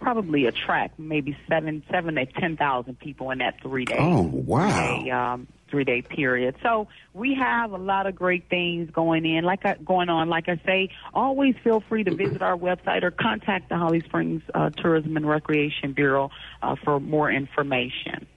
probably 0.00 0.46
attract 0.46 0.98
maybe 0.98 1.36
seven 1.48 1.82
seven 1.90 2.14
to 2.14 2.24
ten 2.26 2.56
thousand 2.56 2.98
people 2.98 3.30
in 3.30 3.38
that 3.38 3.60
three 3.62 3.84
day 3.84 3.96
Oh, 3.98 4.22
wow. 4.22 4.70
three 4.96 5.04
day, 5.04 5.10
um, 5.10 5.46
three 5.72 5.82
day 5.84 6.02
period. 6.02 6.54
So 6.62 6.86
we 7.14 7.34
have 7.34 7.72
a 7.72 7.78
lot 7.78 8.06
of 8.06 8.14
great 8.14 8.48
things 8.48 8.90
going 8.90 9.24
in, 9.26 9.42
like 9.42 9.66
I, 9.66 9.74
going 9.74 10.10
on. 10.10 10.28
Like 10.28 10.48
I 10.48 10.60
say, 10.64 10.90
always 11.12 11.56
feel 11.64 11.80
free 11.80 12.04
to 12.04 12.14
visit 12.14 12.42
our 12.42 12.56
website 12.56 13.02
or 13.02 13.10
contact 13.10 13.70
the 13.70 13.78
Holly 13.78 14.00
Springs 14.00 14.42
uh, 14.54 14.70
Tourism 14.70 15.16
and 15.16 15.26
Recreation 15.26 15.94
Bureau 15.94 16.30
uh, 16.62 16.76
for 16.84 17.00
more 17.00 17.32
information. 17.32 18.28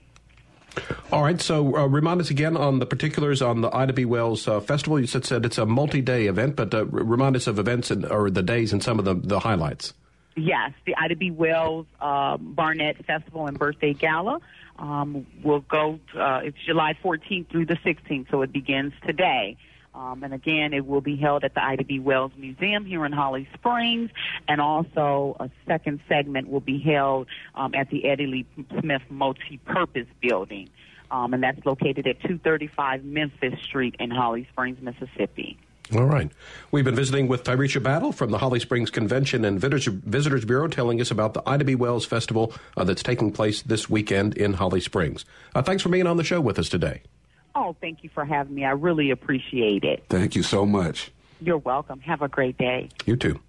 All 1.12 1.22
right, 1.22 1.40
so 1.40 1.76
uh, 1.76 1.86
remind 1.86 2.20
us 2.20 2.30
again 2.30 2.56
on 2.56 2.80
the 2.80 2.86
particulars 2.86 3.40
on 3.40 3.60
the 3.60 3.74
Ida 3.74 3.92
B. 3.92 4.04
Wells 4.04 4.46
uh, 4.48 4.60
Festival. 4.60 4.98
You 5.00 5.06
said, 5.06 5.24
said 5.24 5.46
it's 5.46 5.58
a 5.58 5.64
multi-day 5.64 6.26
event, 6.26 6.56
but 6.56 6.74
uh, 6.74 6.84
remind 6.86 7.36
us 7.36 7.46
of 7.46 7.58
events 7.58 7.90
and, 7.90 8.04
or 8.04 8.30
the 8.30 8.42
days 8.42 8.72
and 8.72 8.82
some 8.82 8.98
of 8.98 9.04
the, 9.04 9.14
the 9.14 9.40
highlights. 9.40 9.94
Yes, 10.36 10.72
the 10.84 10.94
Ida 10.96 11.16
B. 11.16 11.30
Wells 11.30 11.86
uh, 11.98 12.36
Barnett 12.36 13.02
Festival 13.06 13.46
and 13.46 13.58
Birthday 13.58 13.94
Gala 13.94 14.38
um, 14.78 15.26
will 15.42 15.60
go. 15.60 15.98
Uh, 16.14 16.40
it's 16.44 16.58
July 16.64 16.94
14th 17.02 17.50
through 17.50 17.66
the 17.66 17.76
16th, 17.76 18.30
so 18.30 18.42
it 18.42 18.52
begins 18.52 18.92
today. 19.06 19.56
Um, 19.94 20.22
and 20.22 20.34
again, 20.34 20.74
it 20.74 20.86
will 20.86 21.00
be 21.00 21.16
held 21.16 21.42
at 21.42 21.54
the 21.54 21.64
Ida 21.64 21.84
B. 21.84 21.98
Wells 21.98 22.32
Museum 22.36 22.84
here 22.84 23.06
in 23.06 23.12
Holly 23.12 23.48
Springs, 23.54 24.10
and 24.46 24.60
also 24.60 25.36
a 25.40 25.50
second 25.66 26.00
segment 26.06 26.48
will 26.50 26.60
be 26.60 26.78
held 26.78 27.28
um, 27.54 27.74
at 27.74 27.88
the 27.88 28.04
Eddie 28.04 28.26
Lee 28.26 28.46
Smith 28.80 29.02
Multi-Purpose 29.08 30.08
Building, 30.20 30.68
um, 31.10 31.32
and 31.32 31.42
that's 31.42 31.64
located 31.64 32.06
at 32.06 32.20
235 32.20 33.04
Memphis 33.04 33.58
Street 33.62 33.96
in 33.98 34.10
Holly 34.10 34.46
Springs, 34.52 34.78
Mississippi. 34.82 35.58
All 35.94 36.04
right. 36.04 36.30
We've 36.72 36.84
been 36.84 36.96
visiting 36.96 37.28
with 37.28 37.44
Tyresha 37.44 37.80
Battle 37.82 38.10
from 38.10 38.30
the 38.30 38.38
Holly 38.38 38.58
Springs 38.58 38.90
Convention 38.90 39.44
and 39.44 39.60
Visitors, 39.60 39.86
Visitors 39.86 40.44
Bureau 40.44 40.66
telling 40.66 41.00
us 41.00 41.12
about 41.12 41.34
the 41.34 41.42
Ida 41.48 41.64
B. 41.64 41.74
Wells 41.76 42.04
Festival 42.04 42.52
uh, 42.76 42.82
that's 42.84 43.02
taking 43.02 43.30
place 43.30 43.62
this 43.62 43.88
weekend 43.88 44.36
in 44.36 44.54
Holly 44.54 44.80
Springs. 44.80 45.24
Uh, 45.54 45.62
thanks 45.62 45.82
for 45.82 45.88
being 45.88 46.06
on 46.06 46.16
the 46.16 46.24
show 46.24 46.40
with 46.40 46.58
us 46.58 46.68
today. 46.68 47.02
Oh, 47.54 47.76
thank 47.80 48.02
you 48.02 48.10
for 48.12 48.24
having 48.24 48.54
me. 48.54 48.64
I 48.64 48.72
really 48.72 49.10
appreciate 49.10 49.84
it. 49.84 50.04
Thank 50.08 50.34
you 50.34 50.42
so 50.42 50.66
much. 50.66 51.12
You're 51.40 51.58
welcome. 51.58 52.00
Have 52.00 52.20
a 52.20 52.28
great 52.28 52.58
day. 52.58 52.88
You 53.04 53.16
too. 53.16 53.40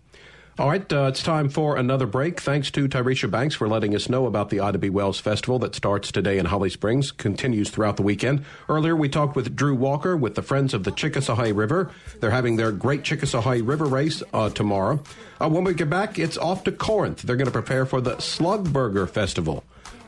All 0.60 0.68
right, 0.68 0.92
uh, 0.92 1.04
it's 1.04 1.22
time 1.22 1.50
for 1.50 1.78
another 1.78 2.08
break. 2.08 2.42
Thanks 2.42 2.72
to 2.72 2.88
Tyresha 2.88 3.30
Banks 3.30 3.54
for 3.54 3.68
letting 3.68 3.94
us 3.96 4.10
know 4.10 4.26
about 4.26 4.50
the 4.50 4.60
Ida 4.60 4.80
B. 4.80 4.90
Wells 4.90 5.20
Festival 5.20 5.60
that 5.60 5.76
starts 5.76 6.12
today 6.12 6.40
in 6.40 6.48
Holly 6.48 6.72
Springs, 6.72 7.12
continues 7.12 7.70
throughout 7.70 7.96
the 7.96 8.02
weekend. 8.02 8.44
Earlier, 8.68 8.96
we 8.96 9.08
talked 9.08 9.36
with 9.36 9.56
Drew 9.56 9.76
Walker 9.76 10.18
with 10.18 10.34
the 10.34 10.42
Friends 10.42 10.74
of 10.74 10.84
the 10.84 10.92
Chickasawhay 10.92 11.56
River. 11.56 11.92
They're 12.22 12.32
having 12.32 12.56
their 12.56 12.72
Great 12.72 13.04
Chickasawhay 13.04 13.68
River 13.68 13.86
Race 13.86 14.24
uh, 14.34 14.50
tomorrow. 14.50 15.00
Uh, 15.40 15.48
when 15.48 15.64
we 15.64 15.76
get 15.76 15.92
back, 15.92 16.18
it's 16.18 16.40
off 16.40 16.64
to 16.64 16.72
Corinth. 16.72 17.22
They're 17.22 17.36
going 17.36 17.46
to 17.46 17.52
prepare 17.52 17.86
for 17.86 18.02
the 18.02 18.20
Slug 18.20 18.74
Burger 18.74 19.06
Festival. 19.06 19.64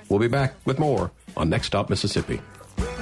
We'll 0.09 0.17
be 0.17 0.29
back 0.29 0.55
with 0.65 0.79
more 0.79 1.11
on 1.37 1.51
Next 1.51 1.67
Stop 1.67 1.91
Mississippi. 1.91 2.41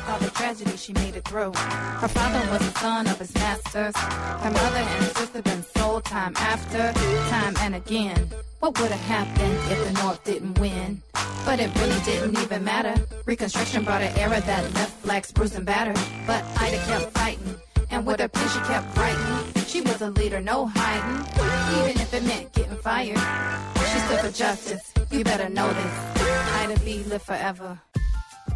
All 0.07 0.19
the 0.19 0.29
tragedy, 0.29 0.77
she 0.77 0.93
made 0.93 1.15
it 1.17 1.25
through. 1.25 1.51
Her 1.53 2.07
father 2.07 2.39
was 2.49 2.59
the 2.59 2.79
son 2.79 3.07
of 3.07 3.19
his 3.19 3.33
masters. 3.35 3.95
Her 3.97 4.51
mother 4.51 4.77
and 4.77 5.05
sister 5.17 5.41
been 5.41 5.63
sold 5.63 6.05
time 6.05 6.33
after 6.37 6.93
time 7.29 7.53
and 7.59 7.75
again. 7.75 8.29
What 8.59 8.79
would 8.79 8.89
have 8.89 9.01
happened 9.01 9.59
if 9.69 9.85
the 9.85 10.01
North 10.01 10.23
didn't 10.23 10.59
win? 10.59 11.01
But 11.45 11.59
it 11.59 11.75
really 11.77 11.99
didn't 12.05 12.37
even 12.39 12.63
matter. 12.63 12.95
Reconstruction 13.25 13.83
brought 13.83 14.01
an 14.01 14.17
era 14.17 14.39
that 14.39 14.73
left 14.75 15.03
blacks 15.03 15.31
bruised 15.33 15.55
and 15.55 15.65
battered. 15.65 15.99
But 16.25 16.43
Ida 16.57 16.77
kept 16.85 17.11
fighting, 17.11 17.55
and 17.91 18.05
with 18.05 18.21
her 18.21 18.29
pen 18.29 18.47
she 18.47 18.59
kept 18.59 18.97
writing. 18.97 19.63
She 19.65 19.81
was 19.81 20.01
a 20.01 20.11
leader, 20.11 20.39
no 20.39 20.67
hiding, 20.73 21.19
even 21.79 22.01
if 22.01 22.13
it 22.13 22.23
meant 22.23 22.53
getting 22.53 22.77
fired. 22.77 23.19
She 23.91 23.99
stood 23.99 24.19
for 24.21 24.31
justice. 24.31 24.93
You 25.11 25.25
better 25.25 25.49
know 25.49 25.67
this. 25.67 26.21
Ida 26.61 26.79
B. 26.79 27.03
live 27.03 27.23
forever. 27.23 27.81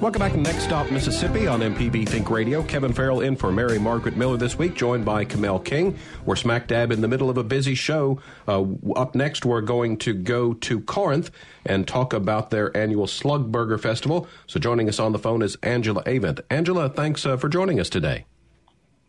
Welcome 0.00 0.20
back 0.20 0.32
to 0.32 0.38
Next 0.38 0.62
Stop 0.62 0.90
Mississippi 0.90 1.46
on 1.46 1.60
MPB 1.60 2.08
Think 2.08 2.30
Radio. 2.30 2.62
Kevin 2.62 2.90
Farrell 2.90 3.20
in 3.20 3.36
for 3.36 3.52
Mary 3.52 3.78
Margaret 3.78 4.16
Miller 4.16 4.38
this 4.38 4.56
week, 4.56 4.74
joined 4.74 5.04
by 5.04 5.26
Kamel 5.26 5.58
King. 5.58 5.94
We're 6.24 6.36
smack 6.36 6.68
dab 6.68 6.90
in 6.90 7.02
the 7.02 7.06
middle 7.06 7.28
of 7.28 7.36
a 7.36 7.44
busy 7.44 7.74
show. 7.74 8.18
Uh, 8.48 8.64
up 8.96 9.14
next, 9.14 9.44
we're 9.44 9.60
going 9.60 9.98
to 9.98 10.14
go 10.14 10.54
to 10.54 10.80
Corinth 10.80 11.30
and 11.66 11.86
talk 11.86 12.14
about 12.14 12.48
their 12.48 12.74
annual 12.74 13.06
Slug 13.06 13.52
Burger 13.52 13.76
Festival. 13.76 14.26
So 14.46 14.58
joining 14.58 14.88
us 14.88 14.98
on 14.98 15.12
the 15.12 15.18
phone 15.18 15.42
is 15.42 15.56
Angela 15.62 16.02
Avent. 16.04 16.40
Angela, 16.48 16.88
thanks 16.88 17.26
uh, 17.26 17.36
for 17.36 17.50
joining 17.50 17.78
us 17.78 17.90
today. 17.90 18.24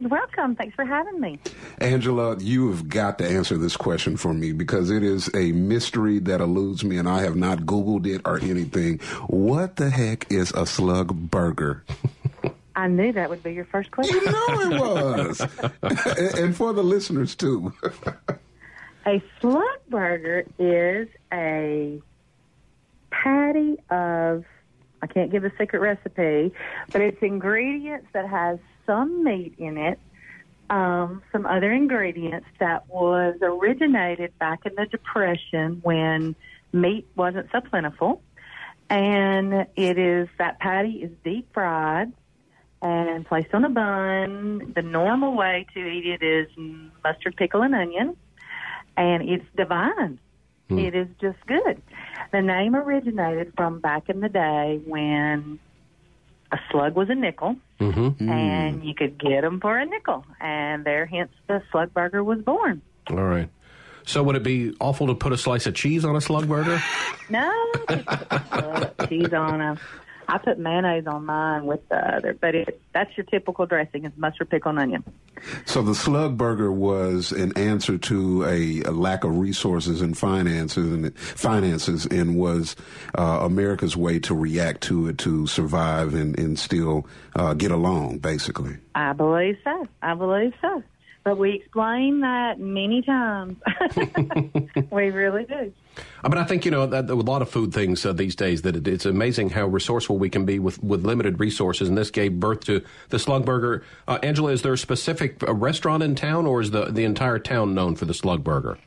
Welcome. 0.02 0.56
Thanks 0.56 0.74
for 0.76 0.84
having 0.84 1.20
me. 1.20 1.40
Angela, 1.80 2.36
you 2.40 2.72
have 2.72 2.90
got 2.90 3.20
to 3.20 3.28
answer 3.28 3.56
this 3.58 3.78
question 3.78 4.18
for 4.18 4.34
me 4.34 4.52
because 4.52 4.90
it 4.90 5.04
is 5.04 5.30
a 5.36 5.52
mystery 5.52 6.18
that 6.20 6.42
eludes 6.42 6.84
me 6.84 6.98
and 6.98 7.08
I 7.08 7.22
have 7.22 7.36
not 7.36 7.60
Googled 7.60 8.08
it 8.08 8.22
or 8.26 8.40
anything. 8.40 8.98
What 9.28 9.76
the 9.76 9.92
heck 9.92 10.32
is 10.32 10.52
a 10.52 10.66
slug 10.66 11.30
burger? 11.30 11.84
I 12.76 12.88
knew 12.88 13.12
that 13.12 13.30
would 13.30 13.44
be 13.44 13.54
your 13.54 13.66
first 13.66 13.92
question. 13.92 14.16
You 14.16 14.26
know 14.26 14.46
it 14.48 14.80
was. 14.80 15.40
and 16.38 16.56
for 16.56 16.74
the 16.74 16.84
listeners 16.84 17.36
too. 17.36 17.74
a 19.06 19.22
slug 19.40 19.80
burger 19.90 20.46
is 20.58 21.10
a 21.32 22.02
patty 23.12 23.78
of, 23.90 24.46
I 25.02 25.08
can't 25.08 25.32
give 25.32 25.44
a 25.44 25.52
secret 25.58 25.80
recipe, 25.80 26.54
but 26.92 27.02
it's 27.02 27.22
ingredients 27.22 28.08
that 28.14 28.28
has 28.28 28.60
some 28.86 29.24
meat 29.24 29.56
in 29.58 29.78
it, 29.78 30.00
um, 30.70 31.24
some 31.32 31.46
other 31.46 31.72
ingredients 31.72 32.48
that 32.60 32.88
was 32.88 33.36
originated 33.42 34.38
back 34.40 34.66
in 34.66 34.76
the 34.76 34.86
Depression 34.86 35.80
when 35.84 36.36
meat 36.72 37.08
wasn't 37.16 37.50
so 37.52 37.62
plentiful. 37.62 38.22
And 38.90 39.68
it 39.76 39.98
is, 39.98 40.28
that 40.38 40.60
patty 40.60 41.02
is 41.04 41.12
deep 41.24 41.54
fried 41.54 42.12
and 42.82 43.26
placed 43.26 43.54
on 43.54 43.64
a 43.64 43.70
bun. 43.70 44.74
The 44.76 44.82
normal 44.82 45.36
way 45.36 45.66
to 45.74 45.80
eat 45.80 46.06
it 46.06 46.24
is 46.24 46.48
mustard, 47.04 47.36
pickle, 47.38 47.62
and 47.62 47.74
onion. 47.74 48.18
And 48.98 49.30
it's 49.30 49.46
divine. 49.56 50.20
It 50.80 50.96
is 50.96 51.08
just 51.20 51.38
good. 51.48 51.82
The 52.32 52.42
name 52.42 52.76
originated 52.76 53.54
from 53.56 53.80
back 53.80 54.10
in 54.10 54.20
the 54.22 54.30
day 54.30 54.82
when 54.86 55.60
a 56.52 56.58
slug 56.72 56.96
was 56.96 57.10
a 57.10 57.16
nickel, 57.16 57.56
Mm-hmm. 57.80 58.30
and 58.30 58.84
you 58.86 58.94
could 58.94 59.18
get 59.18 59.42
them 59.42 59.60
for 59.60 59.76
a 59.78 59.86
nickel, 59.86 60.24
and 60.40 60.86
there, 60.86 61.06
hence, 61.08 61.32
the 61.48 61.64
slug 61.72 61.94
burger 61.96 62.24
was 62.24 62.40
born. 62.42 62.82
All 63.10 63.16
right. 63.24 63.50
So 64.04 64.22
would 64.24 64.36
it 64.36 64.44
be 64.44 64.76
awful 64.80 65.08
to 65.08 65.16
put 65.16 65.32
a 65.34 65.38
slice 65.38 65.66
of 65.68 65.74
cheese 65.76 66.06
on 66.06 66.16
a 66.16 66.22
slug 66.22 66.48
burger? 66.48 66.82
No, 67.30 67.52
cheese 69.10 69.34
on 69.34 69.60
them. 69.60 69.80
I 70.32 70.38
put 70.38 70.58
mayonnaise 70.58 71.08
on 71.08 71.26
mine 71.26 71.66
with 71.66 71.88
the 71.90 71.98
other, 71.98 72.34
but 72.34 72.56
it, 72.56 72.82
that's 72.94 73.18
your 73.18 73.26
typical 73.26 73.66
dressing 73.66 74.06
is 74.06 74.14
mustard, 74.16 74.50
pickle, 74.50 74.70
and 74.70 74.80
onion. 74.80 75.04
So 75.66 75.82
the 75.82 75.94
slug 75.94 76.38
burger 76.38 76.72
was 76.72 77.34
an 77.34 77.58
answer 77.58 77.98
to 77.98 78.46
a, 78.46 78.82
a 78.84 78.92
lack 78.92 79.26
of 79.26 79.38
resources 79.38 80.00
and 80.00 80.18
finances 80.18 80.90
and 80.90 81.18
finances 81.18 82.06
and 82.06 82.38
was 82.38 82.78
uh, 83.18 83.40
America's 83.42 83.98
way 83.98 84.20
to 84.20 84.34
react 84.34 84.84
to 84.84 85.10
it 85.10 85.18
to 85.18 85.48
survive 85.48 86.14
and, 86.14 86.40
and 86.40 86.58
still 86.58 87.08
uh, 87.36 87.54
get 87.54 87.72
along 87.72 88.20
basically. 88.20 88.78
I 88.96 89.12
believe 89.12 89.58
so. 89.66 89.86
I 90.02 90.14
believe 90.14 90.54
so. 90.62 90.82
But 91.24 91.38
we 91.38 91.54
explain 91.54 92.22
that 92.22 92.60
many 92.60 93.04
times. 93.04 93.58
we 94.92 95.12
really 95.12 95.46
do. 95.46 95.72
Uh, 96.24 96.30
But 96.30 96.40
I 96.40 96.46
think 96.46 96.66
you 96.66 96.72
know 96.72 96.88
that 96.88 97.10
a 97.10 97.16
lot 97.16 97.44
of 97.44 97.50
food 97.50 97.74
things 97.74 98.04
uh, 98.06 98.14
these 98.14 98.36
days 98.36 98.64
that 98.64 98.76
it, 98.76 98.88
it's 98.88 99.06
amazing 99.06 99.52
how 99.52 99.68
resourceful 99.68 100.18
we 100.18 100.32
can 100.32 100.46
be 100.46 100.58
with, 100.58 100.84
with 100.84 101.06
limited 101.06 101.40
resources, 101.40 101.90
and 101.90 101.98
this 101.98 102.10
gave 102.10 102.40
birth 102.40 102.62
to 102.62 102.84
the 103.10 103.20
Slug 103.20 103.46
Burger. 103.46 103.84
Uh, 104.08 104.18
Angela, 104.24 104.52
is 104.52 104.64
there 104.64 104.74
a 104.74 104.78
specific 104.78 105.44
uh, 105.44 105.54
restaurant 105.54 106.02
in 106.02 106.16
town, 106.16 106.48
or 106.48 106.60
is 106.60 106.72
the 106.72 106.86
the 106.86 107.04
entire 107.04 107.38
town 107.38 107.76
known 107.76 107.96
for 107.96 108.06
the 108.06 108.16
Slug 108.16 108.44
Burger? 108.44 108.80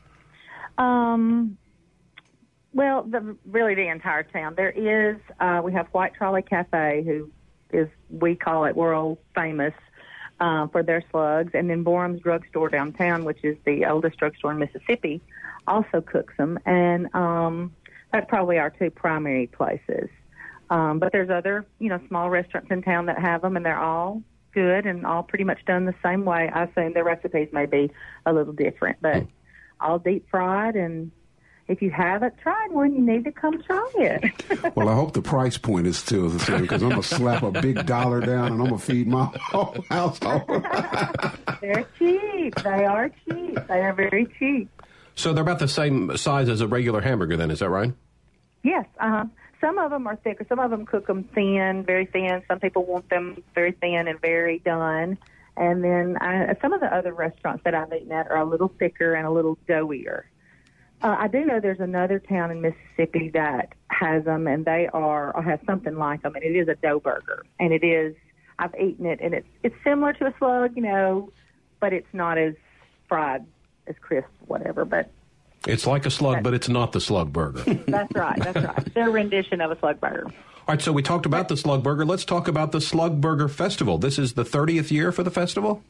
Um, 0.77 1.57
well, 2.75 3.03
the, 3.03 3.37
really 3.45 3.73
the 3.73 3.87
entire 3.87 4.23
town. 4.23 4.55
There 4.55 4.69
is, 4.69 5.17
uh, 5.39 5.61
we 5.63 5.71
have 5.71 5.87
White 5.87 6.13
Trolley 6.13 6.41
Cafe, 6.41 7.03
who 7.05 7.31
is, 7.71 7.87
we 8.09 8.35
call 8.35 8.65
it 8.65 8.75
world 8.75 9.17
famous 9.33 9.73
uh, 10.39 10.67
for 10.67 10.83
their 10.83 11.03
slugs. 11.11 11.51
And 11.53 11.69
then 11.69 11.83
Borroum's 11.83 12.21
Drugstore 12.21 12.69
downtown, 12.69 13.25
which 13.25 13.43
is 13.43 13.57
the 13.65 13.85
oldest 13.85 14.17
drugstore 14.17 14.51
in 14.51 14.59
Mississippi, 14.59 15.21
also 15.67 16.01
cooks 16.01 16.33
them. 16.37 16.59
And 16.65 17.13
um, 17.15 17.73
that's 18.11 18.27
probably 18.29 18.57
our 18.57 18.69
two 18.69 18.89
primary 18.89 19.47
places. 19.47 20.09
Um, 20.69 20.99
but 20.99 21.11
there's 21.11 21.29
other, 21.29 21.65
you 21.79 21.89
know, 21.89 21.99
small 22.07 22.29
restaurants 22.29 22.71
in 22.71 22.81
town 22.81 23.05
that 23.05 23.19
have 23.19 23.41
them, 23.41 23.55
and 23.55 23.65
they're 23.65 23.79
all 23.79 24.23
good 24.51 24.85
and 24.85 25.05
all 25.05 25.21
pretty 25.21 25.43
much 25.43 25.63
done 25.65 25.85
the 25.85 25.93
same 26.03 26.25
way. 26.25 26.49
I 26.49 26.63
assume 26.63 26.93
their 26.93 27.03
recipes 27.03 27.49
may 27.51 27.65
be 27.65 27.91
a 28.25 28.33
little 28.33 28.53
different, 28.53 28.97
but 29.01 29.25
all 29.79 29.99
deep 29.99 30.27
fried. 30.31 30.75
And 30.75 31.11
if 31.67 31.81
you 31.81 31.89
haven't 31.89 32.37
tried 32.37 32.71
one, 32.71 32.93
you 32.93 33.01
need 33.01 33.23
to 33.23 33.31
come 33.31 33.61
try 33.63 33.89
it. 33.95 34.33
Well, 34.75 34.89
I 34.89 34.95
hope 34.95 35.13
the 35.13 35.21
price 35.21 35.57
point 35.57 35.87
is 35.87 35.97
still 35.97 36.27
the 36.29 36.39
same 36.39 36.61
because 36.61 36.81
I'm 36.81 36.89
gonna 36.89 37.03
slap 37.03 37.43
a 37.43 37.51
big 37.51 37.85
dollar 37.85 38.19
down 38.19 38.53
and 38.53 38.61
I'm 38.61 38.65
gonna 38.65 38.77
feed 38.77 39.07
my 39.07 39.25
whole 39.39 39.75
household. 39.89 40.47
They're 41.61 41.85
cheap. 41.97 42.55
They 42.55 42.85
are 42.85 43.09
cheap. 43.09 43.67
They 43.67 43.81
are 43.81 43.93
very 43.93 44.27
cheap. 44.37 44.69
So 45.15 45.33
they're 45.33 45.43
about 45.43 45.59
the 45.59 45.67
same 45.67 46.15
size 46.17 46.49
as 46.49 46.59
a 46.61 46.67
regular 46.67 46.99
hamburger, 46.99 47.37
then, 47.37 47.49
is 47.51 47.59
that 47.59 47.69
right? 47.69 47.93
Yes. 48.63 48.85
Uh-huh. 48.99 49.25
Some 49.61 49.77
of 49.77 49.91
them 49.91 50.07
are 50.07 50.17
thicker. 50.17 50.45
Some 50.49 50.59
of 50.59 50.71
them 50.71 50.85
cook 50.85 51.07
them 51.07 51.23
thin, 51.23 51.83
very 51.85 52.05
thin. 52.05 52.43
Some 52.49 52.59
people 52.59 52.85
want 52.85 53.09
them 53.09 53.41
very 53.53 53.71
thin 53.71 54.07
and 54.07 54.19
very 54.19 54.59
done. 54.59 55.17
And 55.55 55.83
then 55.83 56.17
I, 56.19 56.55
some 56.61 56.73
of 56.73 56.81
the 56.81 56.93
other 56.93 57.13
restaurants 57.13 57.63
that 57.63 57.73
I've 57.73 57.93
eaten 57.93 58.11
at 58.11 58.29
are 58.29 58.37
a 58.37 58.45
little 58.45 58.71
thicker 58.77 59.13
and 59.13 59.25
a 59.25 59.31
little 59.31 59.57
doughier. 59.67 60.23
Uh, 61.01 61.15
I 61.19 61.27
do 61.27 61.45
know 61.45 61.59
there's 61.59 61.79
another 61.79 62.19
town 62.19 62.51
in 62.51 62.61
Mississippi 62.61 63.29
that 63.33 63.73
has 63.89 64.23
them, 64.25 64.47
and 64.47 64.65
they 64.65 64.87
are 64.93 65.35
or 65.35 65.41
has 65.43 65.59
something 65.65 65.97
like 65.97 66.21
them, 66.23 66.35
and 66.35 66.43
it 66.43 66.55
is 66.55 66.67
a 66.67 66.75
dough 66.75 66.99
burger, 66.99 67.43
and 67.59 67.73
it 67.73 67.83
is. 67.83 68.15
I've 68.57 68.73
eaten 68.75 69.05
it, 69.05 69.19
and 69.21 69.33
it's 69.33 69.47
it's 69.63 69.75
similar 69.83 70.13
to 70.13 70.27
a 70.27 70.33
slug, 70.39 70.75
you 70.75 70.81
know, 70.81 71.31
but 71.81 71.91
it's 71.91 72.07
not 72.13 72.37
as 72.37 72.55
fried 73.09 73.45
as 73.87 73.95
crisp, 74.01 74.29
whatever. 74.47 74.85
But 74.85 75.11
It's 75.67 75.85
like 75.85 76.05
a 76.05 76.09
slug, 76.09 76.41
but 76.41 76.53
it's 76.53 76.69
not 76.69 76.93
the 76.93 77.01
Slug 77.01 77.33
Burger. 77.33 77.63
that's 77.87 78.13
right, 78.15 78.39
that's 78.39 78.65
right. 78.65 78.93
Their 78.93 79.09
rendition 79.11 79.59
of 79.61 79.71
a 79.71 79.79
slug 79.79 79.99
burger. 79.99 80.25
All 80.27 80.73
right, 80.73 80.81
so 80.81 80.91
we 80.93 81.03
talked 81.03 81.25
about 81.27 81.47
the 81.49 81.57
Slug 81.57 81.83
Burger. 81.83 82.05
Let's 82.05 82.25
talk 82.25 82.47
about 82.47 82.71
the 82.71 82.81
Slug 82.81 83.21
Burger 83.21 83.47
Festival. 83.47 83.97
This 83.99 84.17
is 84.17 84.33
the 84.33 84.43
30th 84.43 84.89
year 84.89 85.11
for 85.11 85.21
the 85.21 85.29
festival? 85.29 85.83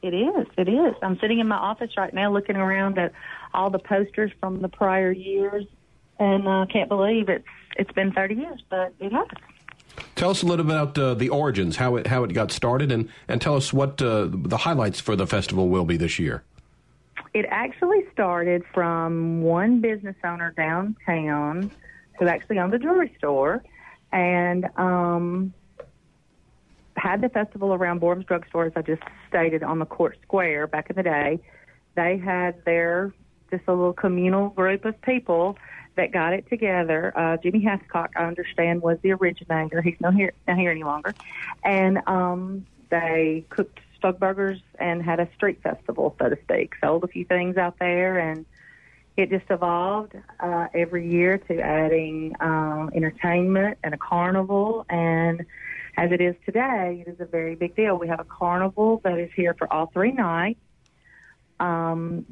It 0.00 0.14
is. 0.14 0.46
It 0.56 0.68
is. 0.68 0.94
I'm 1.02 1.18
sitting 1.18 1.40
in 1.40 1.48
my 1.48 1.56
office 1.56 1.90
right 1.96 2.12
now 2.14 2.32
looking 2.32 2.56
around 2.56 2.96
at 2.98 3.12
all 3.54 3.70
the 3.70 3.78
posters 3.78 4.30
from 4.40 4.60
the 4.60 4.68
prior 4.68 5.12
years, 5.12 5.64
and 6.18 6.48
I 6.48 6.62
uh, 6.62 6.66
can't 6.66 6.88
believe 6.88 7.28
it's 7.28 7.46
it's 7.76 7.92
been 7.92 8.12
30 8.12 8.34
years, 8.34 8.62
but 8.68 8.94
it 9.00 9.12
has. 9.12 9.26
Tell 10.16 10.30
us 10.30 10.42
a 10.42 10.46
little 10.46 10.64
bit 10.64 10.74
about 10.74 10.98
uh, 10.98 11.14
the 11.14 11.28
origins, 11.28 11.76
how 11.76 11.96
it 11.96 12.06
how 12.06 12.24
it 12.24 12.32
got 12.32 12.52
started, 12.52 12.92
and, 12.92 13.08
and 13.28 13.40
tell 13.40 13.56
us 13.56 13.72
what 13.72 14.00
uh, 14.02 14.28
the 14.30 14.58
highlights 14.58 15.00
for 15.00 15.16
the 15.16 15.26
festival 15.26 15.68
will 15.68 15.84
be 15.84 15.96
this 15.96 16.18
year. 16.18 16.42
It 17.32 17.46
actually 17.48 18.04
started 18.12 18.62
from 18.72 19.42
one 19.42 19.80
business 19.80 20.16
owner 20.24 20.52
downtown 20.56 21.70
who 22.18 22.28
actually 22.28 22.60
owned 22.60 22.74
a 22.74 22.78
jewelry 22.78 23.12
store 23.18 23.64
and 24.12 24.66
um, 24.76 25.52
had 26.96 27.20
the 27.20 27.28
festival 27.28 27.74
around 27.74 28.00
Borroum's 28.00 28.24
Drugstore, 28.24 28.66
as 28.66 28.72
I 28.76 28.82
just 28.82 29.02
stated, 29.28 29.64
on 29.64 29.80
the 29.80 29.84
Court 29.84 30.16
Square 30.22 30.68
back 30.68 30.90
in 30.90 30.96
the 30.96 31.02
day. 31.02 31.40
They 31.96 32.18
had 32.18 32.64
their 32.64 33.12
just 33.50 33.64
a 33.66 33.72
little 33.72 33.92
communal 33.92 34.48
group 34.50 34.84
of 34.84 35.00
people 35.02 35.56
that 35.96 36.12
got 36.12 36.32
it 36.32 36.48
together. 36.48 37.12
Uh, 37.16 37.36
Jimmy 37.36 37.64
Hascock, 37.64 38.08
I 38.16 38.24
understand, 38.24 38.82
was 38.82 38.98
the 39.02 39.12
originator. 39.12 39.80
He's 39.80 40.00
not 40.00 40.14
here, 40.14 40.32
not 40.46 40.58
here 40.58 40.70
any 40.70 40.82
longer. 40.82 41.14
And 41.62 42.00
um, 42.06 42.66
they 42.90 43.44
cooked 43.48 43.78
slug 44.00 44.18
burgers 44.18 44.60
and 44.78 45.02
had 45.02 45.20
a 45.20 45.28
street 45.34 45.62
festival, 45.62 46.14
so 46.18 46.28
to 46.28 46.38
speak. 46.42 46.74
Sold 46.80 47.04
a 47.04 47.08
few 47.08 47.24
things 47.24 47.56
out 47.56 47.78
there, 47.78 48.18
and 48.18 48.44
it 49.16 49.30
just 49.30 49.46
evolved 49.50 50.14
uh, 50.40 50.66
every 50.74 51.10
year 51.10 51.38
to 51.38 51.60
adding 51.60 52.34
um, 52.40 52.90
entertainment 52.94 53.78
and 53.84 53.94
a 53.94 53.98
carnival. 53.98 54.84
And 54.90 55.46
as 55.96 56.10
it 56.10 56.20
is 56.20 56.34
today, 56.44 57.04
it 57.06 57.10
is 57.10 57.20
a 57.20 57.24
very 57.24 57.54
big 57.54 57.76
deal. 57.76 57.96
We 57.96 58.08
have 58.08 58.20
a 58.20 58.24
carnival 58.24 59.00
that 59.04 59.18
is 59.18 59.30
here 59.36 59.54
for 59.54 59.72
all 59.72 59.86
three 59.86 60.12
nights. 60.12 60.60
Um, 61.60 62.26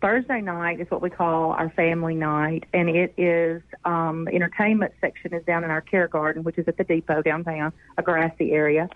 Thursday 0.00 0.40
night 0.40 0.80
is 0.80 0.90
what 0.90 1.02
we 1.02 1.10
call 1.10 1.52
our 1.52 1.70
family 1.70 2.14
night, 2.14 2.64
and 2.72 2.88
it 2.88 3.14
is 3.16 3.62
um, 3.84 4.28
entertainment 4.28 4.92
section 5.00 5.34
is 5.34 5.44
down 5.44 5.64
in 5.64 5.70
our 5.70 5.80
care 5.80 6.08
garden, 6.08 6.42
which 6.42 6.58
is 6.58 6.66
at 6.68 6.76
the 6.76 6.84
depot 6.84 7.22
downtown, 7.22 7.72
a 7.96 8.02
grassy 8.02 8.52
area. 8.52 8.88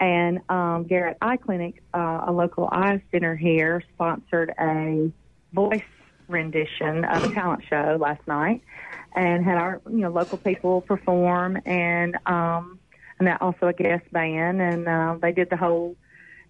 And 0.00 0.40
um, 0.48 0.84
Garrett 0.84 1.18
Eye 1.20 1.36
Clinic, 1.36 1.82
uh, 1.94 2.24
a 2.26 2.32
local 2.32 2.68
eye 2.70 3.02
center 3.10 3.34
here, 3.34 3.82
sponsored 3.94 4.54
a 4.60 5.10
voice 5.52 5.82
rendition 6.28 7.04
of 7.04 7.24
a 7.24 7.34
talent 7.34 7.64
show 7.68 7.96
last 8.00 8.26
night, 8.26 8.62
and 9.16 9.44
had 9.44 9.56
our 9.56 9.80
you 9.86 9.98
know 9.98 10.10
local 10.10 10.38
people 10.38 10.82
perform, 10.82 11.60
and 11.64 12.16
um, 12.26 12.78
and 13.18 13.26
that 13.28 13.40
also 13.40 13.66
a 13.66 13.72
guest 13.72 14.10
band, 14.12 14.60
and 14.60 14.88
uh, 14.88 15.16
they 15.20 15.32
did 15.32 15.50
the 15.50 15.56
whole 15.56 15.96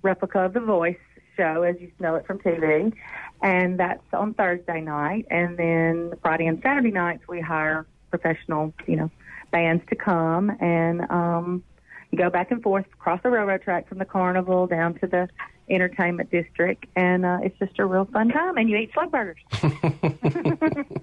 replica 0.02 0.40
of 0.40 0.52
the 0.52 0.60
voice 0.60 0.96
show 1.38 1.62
as 1.62 1.76
you 1.80 1.90
know 2.00 2.16
it 2.16 2.26
from 2.26 2.38
TV, 2.38 2.92
and 3.40 3.78
that's 3.78 4.02
on 4.12 4.34
Thursday 4.34 4.80
night, 4.80 5.26
and 5.30 5.56
then 5.56 6.12
Friday 6.20 6.46
and 6.46 6.60
Saturday 6.62 6.90
nights 6.90 7.22
we 7.28 7.40
hire 7.40 7.86
professional 8.10 8.74
you 8.86 8.96
know 8.96 9.10
bands 9.50 9.82
to 9.88 9.96
come 9.96 10.50
and 10.60 11.10
um, 11.10 11.62
you 12.10 12.18
go 12.18 12.28
back 12.28 12.50
and 12.50 12.62
forth 12.62 12.84
across 12.92 13.22
the 13.22 13.30
railroad 13.30 13.62
track 13.62 13.88
from 13.88 13.98
the 13.98 14.04
carnival 14.04 14.66
down 14.66 14.94
to 14.98 15.06
the 15.06 15.28
entertainment 15.70 16.30
district, 16.30 16.86
and 16.96 17.24
uh, 17.24 17.38
it's 17.42 17.58
just 17.58 17.78
a 17.78 17.86
real 17.86 18.04
fun 18.06 18.28
time. 18.28 18.56
And 18.56 18.68
you 18.68 18.76
eat 18.76 18.90
slug 18.92 19.10
burgers. 19.10 19.38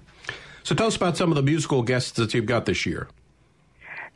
So 0.66 0.74
tell 0.74 0.88
us 0.88 0.96
about 0.96 1.16
some 1.16 1.30
of 1.30 1.36
the 1.36 1.44
musical 1.44 1.84
guests 1.84 2.10
that 2.12 2.34
you've 2.34 2.46
got 2.46 2.66
this 2.66 2.84
year. 2.86 3.06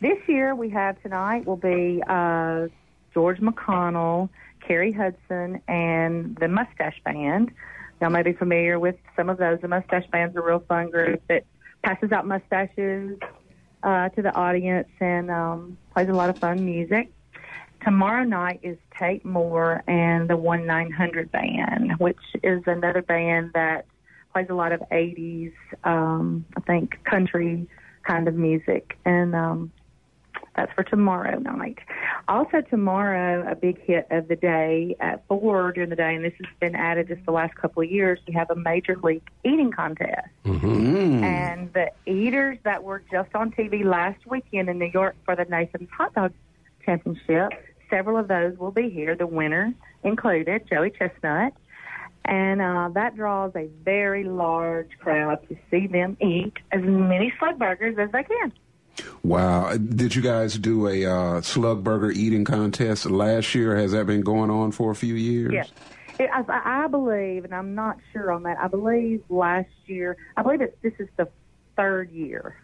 This 0.01 0.19
year 0.27 0.53
we 0.53 0.69
have 0.71 1.01
tonight 1.01 1.47
will 1.47 1.57
be 1.57 2.03
uh, 2.09 2.67
George 3.15 3.39
McConnell, 3.39 4.31
Carrie 4.71 4.93
Hudson, 4.93 5.61
and 5.67 6.37
the 6.37 6.47
Mustache 6.47 7.03
Band. 7.05 7.51
Y'all 8.01 8.09
may 8.09 8.23
be 8.23 8.35
familiar 8.35 8.79
with 8.79 8.95
some 9.17 9.29
of 9.29 9.37
those. 9.37 9.59
The 9.61 9.67
Mustache 9.67 10.05
Band's 10.13 10.37
a 10.37 10.41
real 10.41 10.61
fun 10.61 10.91
group 10.91 11.21
that 11.27 11.45
passes 11.83 12.13
out 12.13 12.25
mustaches 12.25 13.19
uh, 13.83 14.11
to 14.11 14.23
the 14.23 14.33
audience 14.33 14.87
and 15.01 15.29
um, 15.29 15.77
plays 15.93 16.09
a 16.09 16.13
lot 16.13 16.31
of 16.31 16.39
fun 16.39 16.65
music. 16.65 17.11
Tomorrow 17.83 18.23
night 18.23 18.61
is 18.63 18.79
Tate 18.97 19.25
Moore 19.25 19.83
and 19.89 20.31
the 20.31 20.37
One 20.37 20.67
Nine 20.67 20.93
Hundred 20.93 21.33
Band, 21.33 21.95
which 21.99 22.21
is 22.45 22.63
another 22.67 23.03
band 23.03 23.51
that 23.55 23.87
plays 24.33 24.47
a 24.51 24.55
lot 24.55 24.71
of 24.71 24.79
'80s, 24.93 25.53
um, 25.83 26.45
I 26.57 26.61
think, 26.61 27.03
country 27.03 27.67
kind 28.05 28.29
of 28.29 28.37
music, 28.37 28.97
and 29.05 29.35
um, 29.35 29.73
that's 30.61 30.73
for 30.75 30.85
tomorrow 30.85 31.39
night. 31.39 31.79
Also, 32.29 32.61
tomorrow, 32.61 33.51
a 33.51 33.55
big 33.55 33.83
hit 33.83 34.07
of 34.11 34.29
the 34.29 34.37
day 34.37 34.95
at 35.01 35.27
four 35.27 35.73
during 35.73 35.89
the 35.89 35.97
day, 35.97 36.15
and 36.15 36.23
this 36.23 36.35
has 36.35 36.53
been 36.61 36.75
added 36.75 37.09
just 37.09 37.25
the 37.25 37.33
last 37.33 37.55
couple 37.55 37.83
of 37.83 37.91
years. 37.91 38.19
We 38.29 38.35
have 38.35 38.51
a 38.51 38.57
major 38.57 38.97
league 39.03 39.23
eating 39.43 39.73
contest, 39.73 40.29
and 41.25 41.73
the 41.73 41.91
eaters 42.05 42.59
that 42.65 42.83
were 42.83 43.03
just 43.11 43.35
on 43.35 43.53
TV 43.53 43.85
last 43.85 44.27
weekend 44.27 44.69
in 44.69 44.79
New 44.79 44.91
York 44.93 45.17
for 45.25 45.35
the 45.35 45.47
Nathan's 45.47 45.89
Hot 45.97 46.15
Dog 46.15 46.33
Championship. 46.85 47.53
Several 47.89 48.19
of 48.19 48.29
those 48.29 48.59
will 48.59 48.71
be 48.71 48.91
here. 48.91 49.17
The 49.17 49.27
winner 49.27 49.73
included 50.05 50.69
Joey 50.69 50.91
Chestnut, 50.91 51.55
and 52.27 52.61
uh, 52.61 52.91
that 52.93 53.17
draws 53.17 53.53
a 53.57 53.71
very 53.83 54.25
large 54.25 54.91
crowd 55.01 55.39
to 55.49 55.57
see 55.71 55.87
them 55.87 56.19
eat 56.21 56.53
as 56.71 56.83
many 56.83 57.33
slug 57.39 57.59
burgers 57.59 57.97
as 57.99 58.13
they 58.13 58.25
can. 58.25 58.53
Wow. 59.23 59.77
Did 59.77 60.15
you 60.15 60.23
guys 60.23 60.55
do 60.55 60.89
a 60.89 61.05
uh, 61.07 61.41
slug 61.43 61.85
burger 61.85 62.11
eating 62.11 62.45
contest 62.45 63.07
last 63.07 63.55
year? 63.55 63.77
Has 63.77 63.93
that 63.93 64.07
been 64.07 64.23
going 64.23 64.51
on 64.51 64.73
for 64.73 64.91
a 64.91 64.95
few 64.95 65.15
years? 65.15 65.53
Yes. 65.53 65.71
It, 66.19 66.29
I, 66.33 66.85
I 66.85 66.87
believe, 66.87 67.45
and 67.45 67.55
I'm 67.55 67.75
not 67.75 67.99
sure 68.13 68.31
on 68.31 68.43
that. 68.43 68.59
I 68.59 68.69
believe 68.69 69.23
last 69.31 69.71
year. 69.87 70.17
I 70.37 70.43
believe 70.43 70.61
it's 70.61 70.77
this 70.83 70.93
is 70.99 71.09
the 71.17 71.29
third 71.77 72.11
year. 72.11 72.57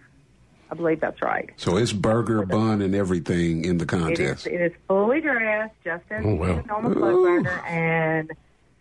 I 0.71 0.75
believe 0.75 1.01
that's 1.01 1.23
right. 1.23 1.51
So 1.57 1.77
it's 1.77 1.93
burger, 1.93 2.45
bun, 2.45 2.83
and 2.83 2.95
everything 2.95 3.65
in 3.65 3.79
the 3.79 3.87
contest. 3.87 4.47
it 4.47 4.61
is 4.61 4.73
fully 4.89 5.21
dressed, 5.21 5.75
just 5.85 6.03
as 6.11 6.25
Oh, 6.25 6.31
you 6.31 6.37
wow. 6.37 6.57
would 6.57 6.65
a 6.65 6.67
normal 6.67 6.93
slug 6.93 7.23
burger, 7.45 7.61
and 7.67 8.31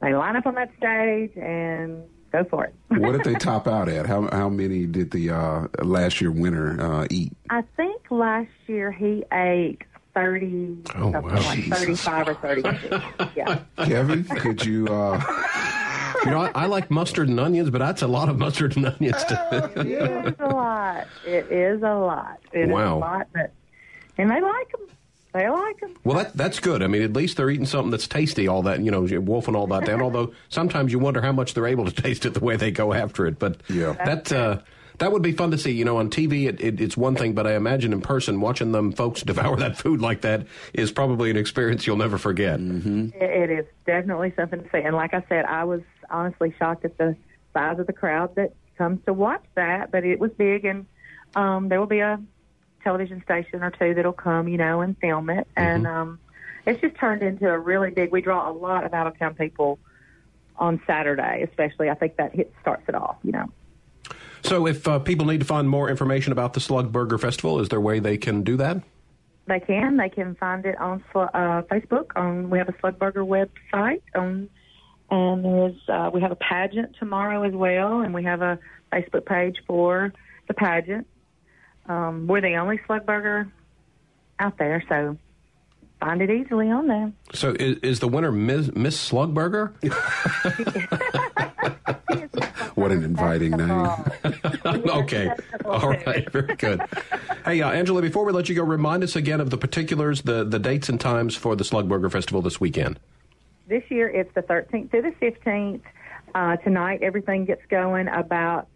they 0.02 0.14
line 0.14 0.36
up 0.36 0.46
on 0.46 0.56
that 0.56 0.72
stage 0.78 1.32
and 1.38 2.04
go 2.44 2.50
for 2.50 2.66
it. 2.66 2.74
what 3.00 3.12
did 3.14 3.24
they 3.24 3.34
top 3.40 3.68
out 3.68 3.88
at? 3.90 4.06
How 4.06 4.30
how 4.32 4.50
many 4.50 4.86
did 4.86 5.12
the 5.12 5.32
uh, 5.32 5.68
last 5.84 6.22
year 6.22 6.32
winner 6.32 6.80
uh, 6.82 7.08
eat? 7.10 7.34
I 7.50 7.64
think 7.78 8.02
last 8.10 8.50
year 8.68 8.92
he 8.92 9.24
ate 9.32 9.82
thirty, 10.14 10.78
Oh, 10.96 11.12
something 11.12 11.24
wow. 11.34 11.42
like 11.42 11.64
thirty-five 11.66 12.28
or 12.28 12.34
thirty-six. 12.36 13.04
yeah. 13.36 13.60
Kevin, 13.78 14.24
could 14.24 14.66
you? 14.66 14.88
Uh, 14.88 15.22
You 16.26 16.32
know, 16.32 16.40
I, 16.40 16.52
I 16.56 16.66
like 16.66 16.90
mustard 16.90 17.28
and 17.30 17.40
onions, 17.40 17.70
but 17.70 17.78
that's 17.80 18.02
a 18.02 18.08
lot 18.08 18.30
of 18.30 18.40
mustard 18.40 18.76
and 18.78 18.86
onions. 18.88 19.24
It 19.30 19.78
is 19.88 20.36
a 20.40 20.48
lot. 20.48 21.08
It 21.26 21.52
is 21.52 21.82
a 21.84 21.94
lot. 21.94 22.40
It 22.52 22.62
is 22.62 22.70
Wow. 22.72 22.98
a 22.98 23.00
lot, 23.00 23.28
but 23.34 23.52
and 24.18 24.32
they 24.32 24.42
like 24.42 24.72
them. 24.72 24.82
They 25.36 25.50
like 25.50 25.82
them. 25.82 25.94
Well, 26.06 26.18
that 26.20 26.38
that's 26.38 26.62
good. 26.62 26.82
I 26.82 26.88
mean, 26.88 27.02
at 27.02 27.12
least 27.12 27.36
they're 27.36 27.50
eating 27.50 27.66
something 27.66 27.92
that's 27.92 28.08
tasty. 28.08 28.48
All 28.48 28.62
that, 28.62 28.80
you 28.80 28.90
know, 28.90 29.02
wolf 29.20 29.50
and 29.50 29.58
all 29.58 29.68
that 29.68 29.84
down. 29.84 30.02
Although 30.02 30.32
sometimes 30.48 30.94
you 30.94 31.00
wonder 31.00 31.22
how 31.22 31.34
much 31.34 31.54
they're 31.54 31.68
able 31.68 31.84
to 31.84 31.92
taste 31.92 32.26
it 32.26 32.34
the 32.34 32.40
way 32.40 32.56
they 32.56 32.72
go 32.72 32.94
after 32.94 33.26
it. 33.26 33.38
But 33.38 33.58
yeah, 33.68 33.92
that 34.06 34.32
uh, 34.32 34.60
that 35.00 35.12
would 35.12 35.22
be 35.22 35.34
fun 35.34 35.52
to 35.52 35.58
see. 35.58 35.72
You 35.72 35.84
know, 35.84 35.98
on 35.98 36.10
TV 36.10 36.48
it, 36.48 36.62
it, 36.62 36.80
it's 36.80 36.96
one 36.96 37.18
thing, 37.18 37.34
but 37.34 37.46
I 37.46 37.56
imagine 37.56 37.92
in 37.92 38.00
person 38.00 38.40
watching 38.40 38.72
them 38.72 38.94
folks 38.94 39.24
devour 39.24 39.58
that 39.58 39.76
food 39.76 40.00
like 40.00 40.22
that 40.22 40.48
is 40.74 40.94
probably 40.94 41.32
an 41.32 41.36
experience 41.36 41.86
you'll 41.86 41.98
never 41.98 42.18
forget. 42.18 42.58
Mm-hmm. 42.58 43.10
It, 43.16 43.50
it 43.50 43.60
is 43.60 43.66
definitely 43.86 44.32
something 44.38 44.64
to 44.64 44.70
see. 44.70 44.84
And 44.86 44.96
like 44.96 45.14
I 45.14 45.26
said, 45.28 45.44
I 45.44 45.66
was 45.66 45.82
honestly 46.10 46.56
shocked 46.58 46.86
at 46.86 46.98
the 46.98 47.18
size 47.54 47.78
of 47.78 47.88
the 47.88 47.94
crowd 47.94 48.36
that 48.36 48.54
comes 48.78 49.04
to 49.06 49.12
watch 49.12 49.44
that. 49.56 49.92
But 49.92 50.06
it 50.06 50.18
was 50.18 50.32
big, 50.38 50.64
and 50.64 50.86
um, 51.36 51.68
there 51.68 51.82
will 51.82 51.88
be 51.88 52.00
a 52.00 52.22
television 52.86 53.22
station 53.24 53.64
or 53.64 53.72
two 53.72 53.94
that'll 53.94 54.14
come, 54.14 54.48
you 54.48 54.58
know, 54.58 54.80
and 54.80 54.98
film 55.00 55.30
it. 55.30 55.48
And 55.58 55.86
um, 55.86 56.20
it's 56.66 56.80
just 56.80 56.96
turned 56.96 57.22
into 57.22 57.50
a 57.50 57.60
really 57.60 57.92
big. 57.92 58.12
We 58.12 58.22
draw 58.22 58.50
a 58.50 58.54
lot 58.54 58.86
of 58.86 58.94
out 58.94 59.08
of 59.08 59.20
town 59.20 59.34
people 59.34 59.80
on 60.58 60.80
Saturday, 60.88 61.44
especially. 61.44 61.90
I 61.90 61.96
think 61.96 62.16
that 62.16 62.34
hit 62.34 62.54
starts 62.62 62.84
it 62.88 62.96
off. 62.96 63.18
You 63.24 63.34
know. 63.34 63.52
So, 64.44 64.68
if 64.68 64.88
uh, 64.88 65.00
people 65.00 65.26
need 65.26 65.40
to 65.40 65.46
find 65.46 65.68
more 65.68 65.90
information 65.90 66.32
about 66.32 66.54
the 66.54 66.60
Slug 66.60 66.92
Burger 66.92 67.18
Festival, 67.18 67.60
is 67.60 67.70
there 67.70 67.80
a 67.80 67.82
way 67.82 68.00
they 68.00 68.18
can 68.18 68.44
do 68.44 68.56
that? 68.58 68.84
They 69.48 69.60
can. 69.60 69.98
They 69.98 70.10
can 70.10 70.36
find 70.36 70.66
it 70.66 70.80
on 70.80 71.04
uh, 71.14 71.64
Facebook. 71.64 72.12
On 72.16 72.50
we 72.50 72.60
have 72.60 72.70
a 72.70 72.76
Slug 72.80 72.98
Burger 73.00 73.26
website. 73.26 74.02
On 74.16 74.50
and 75.12 75.46
there's 75.46 75.90
uh, 75.90 76.10
we 76.14 76.22
have 76.22 76.32
a 76.32 76.38
pageant 76.38 76.96
tomorrow 77.00 77.44
as 77.44 77.54
well, 77.54 78.02
and 78.02 78.14
we 78.14 78.24
have 78.24 78.42
a 78.42 78.60
Facebook 78.92 79.26
page 79.26 79.58
for 79.68 80.14
the 80.48 80.54
pageant. 80.54 81.08
Um, 81.88 82.28
we're 82.28 82.42
the 82.42 82.56
only 82.56 82.80
Slugburger 82.80 83.52
out 84.40 84.58
there, 84.58 84.84
so 84.90 85.18
find 86.00 86.22
it 86.22 86.30
easily 86.30 86.72
on 86.72 86.88
there. 86.88 87.12
So, 87.34 87.56
is, 87.60 87.78
is 87.78 88.00
the 88.00 88.08
winner 88.08 88.32
Miss, 88.32 88.74
Miss 88.74 89.00
Slug 89.00 89.34
Burger? 89.34 89.74
what 92.76 92.92
an 92.92 93.04
inviting 93.04 93.52
name. 93.52 93.70
okay. 94.66 95.32
All 95.66 95.90
right. 95.90 96.30
Very 96.32 96.56
good. 96.56 96.82
Hey, 97.44 97.62
uh, 97.62 97.72
Angela, 97.72 98.02
before 98.02 98.26
we 98.26 98.32
let 98.32 98.50
you 98.50 98.56
go, 98.56 98.64
remind 98.64 99.04
us 99.04 99.16
again 99.16 99.42
of 99.42 99.50
the 99.50 99.58
particulars, 99.58 100.24
the, 100.24 100.44
the 100.44 100.60
dates 100.60 100.90
and 100.90 101.00
times 101.00 101.36
for 101.36 101.56
the 101.56 101.64
Slug 101.64 101.88
Burger 101.88 102.10
Festival 102.10 102.42
this 102.42 102.60
weekend. 102.60 103.00
This 103.68 103.84
year 103.90 104.08
it's 104.08 104.34
the 104.36 104.42
13th 104.42 104.92
through 104.92 105.04
the 105.04 105.26
15th. 105.26 105.82
Uh, 106.36 106.58
tonight 106.58 107.00
everything 107.02 107.46
gets 107.46 107.62
going 107.70 108.08
about 108.08 108.68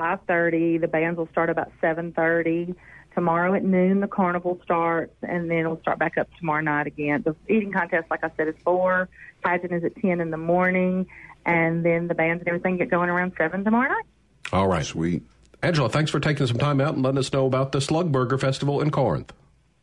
5:30. 0.00 0.80
The 0.80 0.88
bands 0.88 1.18
will 1.18 1.28
start 1.28 1.50
about 1.50 1.70
7:30. 1.80 2.74
Tomorrow 3.14 3.54
at 3.54 3.64
noon 3.64 4.00
the 4.00 4.06
carnival 4.06 4.58
starts, 4.62 5.14
and 5.22 5.50
then 5.50 5.58
it'll 5.58 5.80
start 5.80 5.98
back 5.98 6.16
up 6.16 6.28
tomorrow 6.38 6.62
night 6.62 6.86
again. 6.86 7.22
The 7.22 7.34
eating 7.52 7.72
contest, 7.72 8.06
like 8.10 8.24
I 8.24 8.30
said, 8.36 8.48
is 8.48 8.54
four. 8.64 9.08
Pageant 9.44 9.72
is 9.72 9.84
at 9.84 9.96
10 9.96 10.20
in 10.20 10.30
the 10.30 10.36
morning, 10.36 11.06
and 11.44 11.84
then 11.84 12.08
the 12.08 12.14
bands 12.14 12.40
and 12.40 12.48
everything 12.48 12.76
get 12.76 12.90
going 12.90 13.10
around 13.10 13.32
seven 13.36 13.64
tomorrow 13.64 13.88
night. 13.88 14.04
All 14.52 14.68
right. 14.68 14.84
Sweet. 14.84 15.22
Angela, 15.62 15.88
thanks 15.90 16.10
for 16.10 16.20
taking 16.20 16.46
some 16.46 16.58
time 16.58 16.80
out 16.80 16.94
and 16.94 17.02
letting 17.02 17.18
us 17.18 17.32
know 17.32 17.46
about 17.46 17.72
the 17.72 17.80
Slug 17.80 18.10
Burger 18.10 18.38
Festival 18.38 18.80
in 18.80 18.90
Corinth. 18.90 19.32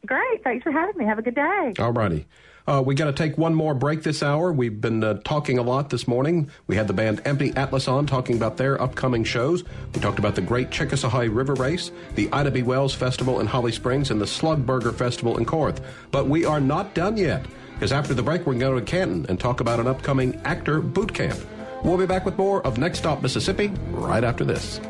Great, 0.06 0.44
thanks 0.44 0.64
for 0.64 0.72
having 0.72 0.98
me. 0.98 1.06
Have 1.06 1.20
a 1.20 1.22
good 1.22 1.36
day. 1.36 1.74
All 1.78 1.92
righty. 1.92 2.26
Uh, 2.68 2.84
we 2.86 2.94
got 2.94 3.06
to 3.06 3.14
take 3.14 3.38
one 3.38 3.56
more 3.56 3.74
break 3.74 4.04
this 4.04 4.22
hour. 4.22 4.52
We've 4.52 4.82
been 4.82 5.02
uh, 5.02 5.22
talking 5.24 5.58
a 5.58 5.62
lot 5.62 5.90
this 5.90 6.06
morning. 6.06 6.50
We 6.68 6.76
had 6.76 6.88
the 6.88 6.94
band 6.94 7.22
Empty 7.24 7.54
Atlas 7.56 7.88
on 7.88 8.06
talking 8.06 8.36
about 8.36 8.58
their 8.58 8.82
upcoming 8.82 9.24
shows. 9.24 9.64
We 9.96 10.02
talked 10.02 10.20
about 10.20 10.36
the 10.36 10.42
Great 10.42 10.70
Chickasawhay 10.70 11.34
River 11.34 11.54
Race, 11.54 11.92
the 12.16 12.30
Ida 12.34 12.52
B. 12.52 12.64
Wells 12.64 12.94
Festival 12.94 13.40
in 13.40 13.48
Holly 13.48 13.72
Springs, 13.72 14.12
and 14.12 14.20
the 14.20 14.28
Slug 14.28 14.66
Burger 14.66 14.92
Festival 14.92 15.38
in 15.38 15.46
Corinth. 15.46 15.80
But 16.12 16.28
we 16.28 16.44
are 16.44 16.60
not 16.60 16.94
done 16.94 17.16
yet, 17.16 17.46
because 17.76 17.94
after 17.94 18.14
the 18.14 18.24
break, 18.24 18.46
we're 18.46 18.56
going 18.56 18.76
to 18.76 18.86
to 18.86 18.92
Canton 18.92 19.26
and 19.30 19.40
talk 19.40 19.62
about 19.62 19.80
an 19.80 19.88
upcoming 19.88 20.36
actor 20.44 20.82
boot 20.82 21.14
camp. 21.14 21.40
We'll 21.86 21.98
be 21.98 22.06
back 22.06 22.26
with 22.26 22.38
more 22.38 22.62
of 22.68 22.78
Next 22.78 23.00
Stop 23.00 23.22
Mississippi 23.22 23.70
right 23.92 24.26
after 24.26 24.44
this. 24.44 24.82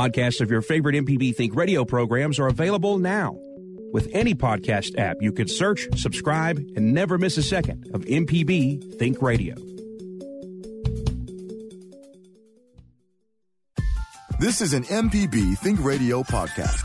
Podcasts 0.00 0.40
of 0.40 0.50
your 0.50 0.62
favorite 0.62 0.94
MPB 0.94 1.36
Think 1.36 1.54
radio 1.54 1.84
programs 1.84 2.38
are 2.38 2.46
available 2.46 2.96
now. 2.96 3.36
With 3.92 4.08
any 4.14 4.34
podcast 4.34 4.96
app, 4.96 5.18
you 5.20 5.30
can 5.30 5.46
search, 5.46 5.86
subscribe, 5.94 6.56
and 6.74 6.94
never 6.94 7.18
miss 7.18 7.36
a 7.36 7.42
second 7.42 7.86
of 7.92 8.06
MPB 8.06 8.98
Think 8.98 9.20
Radio. 9.20 9.54
This 14.38 14.62
is 14.62 14.72
an 14.72 14.84
MPB 14.84 15.58
Think 15.58 15.84
Radio 15.84 16.22
podcast. 16.22 16.80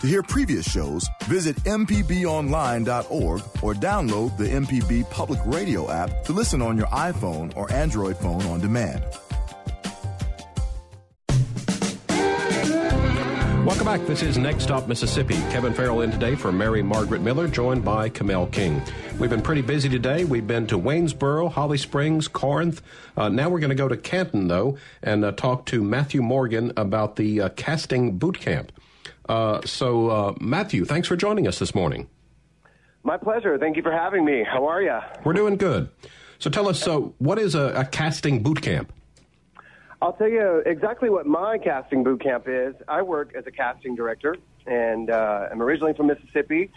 To 0.00 0.06
hear 0.06 0.22
previous 0.22 0.64
shows, 0.64 1.06
visit 1.24 1.56
MPBOnline.org 1.64 3.40
or 3.62 3.74
download 3.74 4.38
the 4.38 4.46
MPB 4.46 5.10
Public 5.10 5.40
Radio 5.44 5.90
app 5.90 6.24
to 6.24 6.32
listen 6.32 6.62
on 6.62 6.78
your 6.78 6.86
iPhone 6.86 7.54
or 7.54 7.70
Android 7.70 8.16
phone 8.16 8.46
on 8.46 8.60
demand. 8.60 9.04
Welcome 13.66 13.84
back. 13.84 14.06
This 14.06 14.22
is 14.22 14.38
Next 14.38 14.64
Stop 14.64 14.88
Mississippi. 14.88 15.34
Kevin 15.50 15.74
Farrell 15.74 16.00
in 16.00 16.10
today 16.10 16.34
for 16.34 16.50
Mary 16.50 16.82
Margaret 16.82 17.20
Miller, 17.20 17.46
joined 17.46 17.84
by 17.84 18.08
Kamel 18.08 18.46
King. 18.46 18.80
We've 19.18 19.28
been 19.28 19.42
pretty 19.42 19.60
busy 19.60 19.88
today. 19.88 20.24
We've 20.24 20.46
been 20.46 20.66
to 20.68 20.78
Waynesboro, 20.78 21.50
Holly 21.50 21.76
Springs, 21.76 22.26
Corinth. 22.26 22.80
Uh, 23.18 23.28
now 23.28 23.50
we're 23.50 23.60
going 23.60 23.68
to 23.70 23.76
go 23.76 23.86
to 23.86 23.98
Canton, 23.98 24.48
though, 24.48 24.78
and 25.02 25.26
uh, 25.26 25.32
talk 25.32 25.66
to 25.66 25.82
Matthew 25.82 26.22
Morgan 26.22 26.72
about 26.78 27.16
the 27.16 27.42
uh, 27.42 27.48
casting 27.50 28.16
boot 28.16 28.40
camp. 28.40 28.72
Uh, 29.28 29.60
so, 29.66 30.08
uh, 30.08 30.34
Matthew, 30.40 30.86
thanks 30.86 31.06
for 31.06 31.14
joining 31.14 31.46
us 31.46 31.58
this 31.58 31.74
morning. 31.74 32.08
My 33.02 33.18
pleasure. 33.18 33.58
Thank 33.58 33.76
you 33.76 33.82
for 33.82 33.92
having 33.92 34.24
me. 34.24 34.42
How 34.42 34.66
are 34.66 34.80
you? 34.80 34.98
We're 35.22 35.34
doing 35.34 35.58
good. 35.58 35.90
So, 36.38 36.48
tell 36.48 36.66
us, 36.66 36.80
so 36.80 37.14
what 37.18 37.38
is 37.38 37.54
a, 37.54 37.74
a 37.76 37.84
casting 37.84 38.42
boot 38.42 38.62
camp? 38.62 38.90
I'll 40.02 40.14
tell 40.14 40.28
you 40.28 40.62
exactly 40.64 41.10
what 41.10 41.26
my 41.26 41.58
casting 41.58 42.02
boot 42.02 42.22
camp 42.22 42.44
is. 42.48 42.74
I 42.88 43.02
work 43.02 43.34
as 43.36 43.46
a 43.46 43.50
casting 43.50 43.94
director, 43.94 44.34
and 44.66 45.10
uh, 45.10 45.48
I'm 45.50 45.60
originally 45.60 45.92
from 45.92 46.06
Mississippi. 46.06 46.70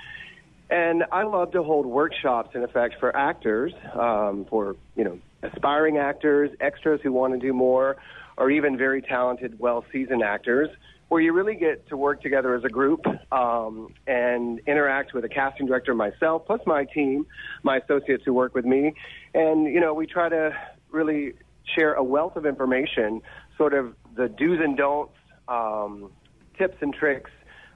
And 0.69 1.05
I 1.09 1.23
love 1.23 1.51
to 1.51 1.63
hold 1.63 1.85
workshops, 1.85 2.53
in 2.53 2.63
effect, 2.63 2.95
for 2.99 3.15
actors, 3.15 3.71
um, 3.93 4.45
for 4.49 4.75
you 4.97 5.05
know, 5.05 5.19
aspiring 5.41 5.97
actors, 5.97 6.49
extras 6.59 6.99
who 7.01 7.13
want 7.13 7.33
to 7.33 7.39
do 7.39 7.53
more, 7.53 7.95
or 8.37 8.51
even 8.51 8.77
very 8.77 9.01
talented, 9.01 9.57
well-seasoned 9.57 10.23
actors, 10.23 10.69
where 11.07 11.21
you 11.21 11.31
really 11.31 11.55
get 11.55 11.87
to 11.89 11.95
work 11.95 12.21
together 12.21 12.55
as 12.55 12.63
a 12.65 12.69
group 12.69 13.05
um, 13.31 13.93
and 14.05 14.59
interact 14.67 15.13
with 15.13 15.23
a 15.23 15.29
casting 15.29 15.65
director, 15.65 15.93
myself, 15.93 16.45
plus 16.45 16.61
my 16.65 16.83
team, 16.85 17.25
my 17.61 17.77
associates 17.77 18.23
who 18.25 18.33
work 18.33 18.53
with 18.53 18.65
me, 18.65 18.93
and 19.33 19.65
you 19.65 19.79
know, 19.79 19.93
we 19.93 20.07
try 20.07 20.27
to 20.27 20.53
really 20.91 21.33
share 21.75 21.93
a 21.93 22.03
wealth 22.03 22.35
of 22.35 22.45
information, 22.45 23.21
sort 23.57 23.73
of 23.73 23.95
the 24.15 24.29
do's 24.29 24.59
and 24.61 24.77
don'ts, 24.77 25.13
um, 25.47 26.11
tips 26.57 26.77
and 26.81 26.93
tricks 26.93 27.31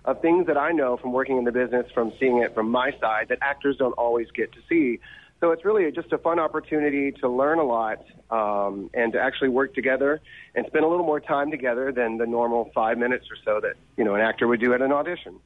of 0.05 0.21
things 0.21 0.47
that 0.47 0.57
I 0.57 0.71
know 0.71 0.97
from 0.97 1.11
working 1.11 1.37
in 1.37 1.43
the 1.43 1.51
business, 1.51 1.85
from 1.93 2.13
seeing 2.19 2.37
it 2.37 2.53
from 2.53 2.71
my 2.71 2.91
side, 3.01 3.27
that 3.29 3.39
actors 3.41 3.75
don't 3.77 3.93
always 3.93 4.27
get 4.31 4.51
to 4.53 4.59
see. 4.69 4.99
So 5.39 5.51
it's 5.51 5.65
really 5.65 5.91
just 5.91 6.11
a 6.13 6.17
fun 6.17 6.39
opportunity 6.39 7.11
to 7.11 7.29
learn 7.29 7.59
a 7.59 7.63
lot 7.63 8.03
um, 8.31 8.89
and 8.93 9.13
to 9.13 9.19
actually 9.19 9.49
work 9.49 9.75
together 9.75 10.19
and 10.55 10.65
spend 10.65 10.83
a 10.83 10.87
little 10.87 11.05
more 11.05 11.19
time 11.19 11.51
together 11.51 11.91
than 11.91 12.17
the 12.17 12.25
normal 12.25 12.71
five 12.73 12.97
minutes 12.97 13.25
or 13.29 13.37
so 13.45 13.59
that 13.61 13.75
you 13.97 14.03
know 14.03 14.15
an 14.15 14.21
actor 14.21 14.47
would 14.47 14.59
do 14.59 14.73
at 14.73 14.81
an 14.81 14.91
audition. 14.91 15.39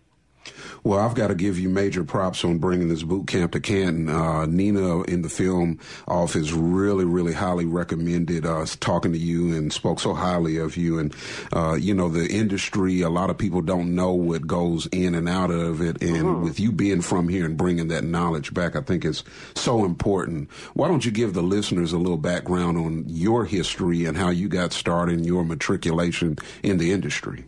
Well, 0.83 0.99
I've 0.99 1.13
got 1.13 1.27
to 1.27 1.35
give 1.35 1.59
you 1.59 1.69
major 1.69 2.03
props 2.03 2.43
on 2.43 2.57
bringing 2.57 2.89
this 2.89 3.03
boot 3.03 3.27
camp 3.27 3.51
to 3.51 3.59
Canton. 3.59 4.09
Uh, 4.09 4.45
Nina 4.47 5.01
in 5.03 5.21
the 5.21 5.29
film 5.29 5.79
office 6.07 6.51
really, 6.51 7.05
really 7.05 7.33
highly 7.33 7.65
recommended 7.65 8.45
us 8.45 8.75
talking 8.75 9.11
to 9.11 9.17
you 9.17 9.55
and 9.55 9.71
spoke 9.71 9.99
so 9.99 10.13
highly 10.13 10.57
of 10.57 10.77
you. 10.77 10.97
And, 10.97 11.15
uh, 11.53 11.73
you 11.73 11.93
know, 11.93 12.09
the 12.09 12.27
industry, 12.27 13.01
a 13.01 13.09
lot 13.09 13.29
of 13.29 13.37
people 13.37 13.61
don't 13.61 13.93
know 13.93 14.13
what 14.13 14.47
goes 14.47 14.87
in 14.87 15.13
and 15.13 15.29
out 15.29 15.51
of 15.51 15.81
it. 15.81 16.01
And 16.01 16.25
mm-hmm. 16.25 16.43
with 16.43 16.59
you 16.59 16.71
being 16.71 17.01
from 17.01 17.29
here 17.29 17.45
and 17.45 17.55
bringing 17.55 17.89
that 17.89 18.03
knowledge 18.03 18.53
back, 18.53 18.75
I 18.75 18.81
think 18.81 19.05
it's 19.05 19.23
so 19.55 19.85
important. 19.85 20.49
Why 20.73 20.87
don't 20.87 21.05
you 21.05 21.11
give 21.11 21.33
the 21.33 21.43
listeners 21.43 21.93
a 21.93 21.99
little 21.99 22.17
background 22.17 22.77
on 22.77 23.05
your 23.07 23.45
history 23.45 24.05
and 24.05 24.17
how 24.17 24.29
you 24.29 24.49
got 24.49 24.73
started 24.73 25.19
in 25.19 25.23
your 25.23 25.45
matriculation 25.45 26.37
in 26.63 26.79
the 26.79 26.91
industry? 26.91 27.45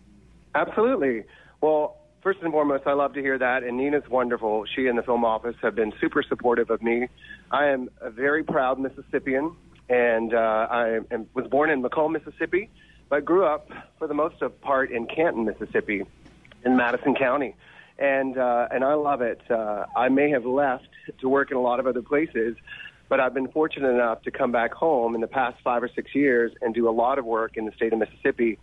Absolutely. 0.54 1.24
Well, 1.62 1.98
first 2.24 2.40
and 2.42 2.52
foremost, 2.52 2.88
I 2.88 2.94
love 2.94 3.14
to 3.14 3.22
hear 3.22 3.38
that. 3.38 3.64
And 3.64 3.78
Nina's 3.78 4.08
wonderful. 4.10 4.66
She 4.66 4.88
and 4.88 4.98
the 4.98 5.04
film 5.04 5.26
office 5.26 5.56
have 5.62 5.76
been 5.76 5.94
super 6.00 6.24
supportive 6.24 6.70
of 6.70 6.82
me. 6.82 7.10
I 7.52 7.68
am 7.68 7.90
a 8.02 8.10
very 8.10 8.44
proud 8.44 8.80
Mississippian, 8.80 9.56
and 9.90 10.34
uh, 10.34 10.68
I 10.72 11.00
am, 11.12 11.28
was 11.34 11.46
born 11.48 11.70
in 11.70 11.84
McComb, 11.84 12.14
Mississippi, 12.14 12.70
but 13.10 13.26
grew 13.26 13.46
up 13.46 13.70
for 14.00 14.08
the 14.08 14.14
most 14.14 14.42
of 14.42 14.60
part 14.62 14.90
in 14.90 15.06
Canton, 15.06 15.46
Mississippi, 15.46 16.04
in 16.66 16.78
Madison 16.78 17.14
County. 17.14 17.56
And 18.00 18.38
uh, 18.38 18.70
and 18.72 18.84
I 18.84 18.96
love 18.96 19.22
it. 19.22 19.40
Uh, 19.52 19.86
I 19.96 20.10
may 20.10 20.32
have 20.32 20.46
left 20.46 20.88
to 21.20 21.30
work 21.30 21.52
in 21.52 21.58
a 21.58 21.62
lot 21.62 21.80
of 21.80 21.86
other 21.86 22.02
places, 22.02 22.56
but 23.08 23.20
I've 23.20 23.36
been 23.36 23.50
fortunate 23.50 23.90
enough 23.90 24.24
to 24.24 24.32
come 24.32 24.52
back 24.52 24.74
home 24.74 25.14
in 25.14 25.22
the 25.22 25.28
past 25.28 25.58
five 25.64 25.84
or 25.84 25.90
six 25.94 26.16
years 26.16 26.52
and 26.62 26.74
do 26.74 26.90
a 26.90 26.92
lot 26.92 27.20
of 27.20 27.26
work 27.26 27.56
in 27.56 27.66
the 27.66 27.72
state 27.74 27.94
of 27.94 28.00
Mississippi 28.00 28.58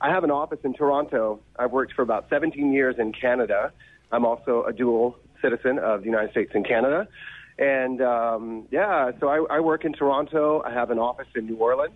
I 0.00 0.10
have 0.10 0.24
an 0.24 0.30
office 0.30 0.58
in 0.64 0.74
Toronto. 0.74 1.40
I've 1.58 1.72
worked 1.72 1.92
for 1.94 2.02
about 2.02 2.26
17 2.28 2.72
years 2.72 2.96
in 2.98 3.12
Canada. 3.12 3.72
I'm 4.12 4.24
also 4.24 4.64
a 4.64 4.72
dual 4.72 5.16
citizen 5.42 5.78
of 5.78 6.00
the 6.00 6.06
United 6.06 6.30
States 6.30 6.52
and 6.54 6.66
Canada. 6.66 7.08
And 7.58 8.02
um, 8.02 8.66
yeah, 8.70 9.12
so 9.18 9.28
I, 9.28 9.56
I 9.56 9.60
work 9.60 9.84
in 9.84 9.92
Toronto. 9.92 10.62
I 10.64 10.72
have 10.72 10.90
an 10.90 10.98
office 10.98 11.28
in 11.34 11.46
New 11.46 11.56
Orleans. 11.56 11.94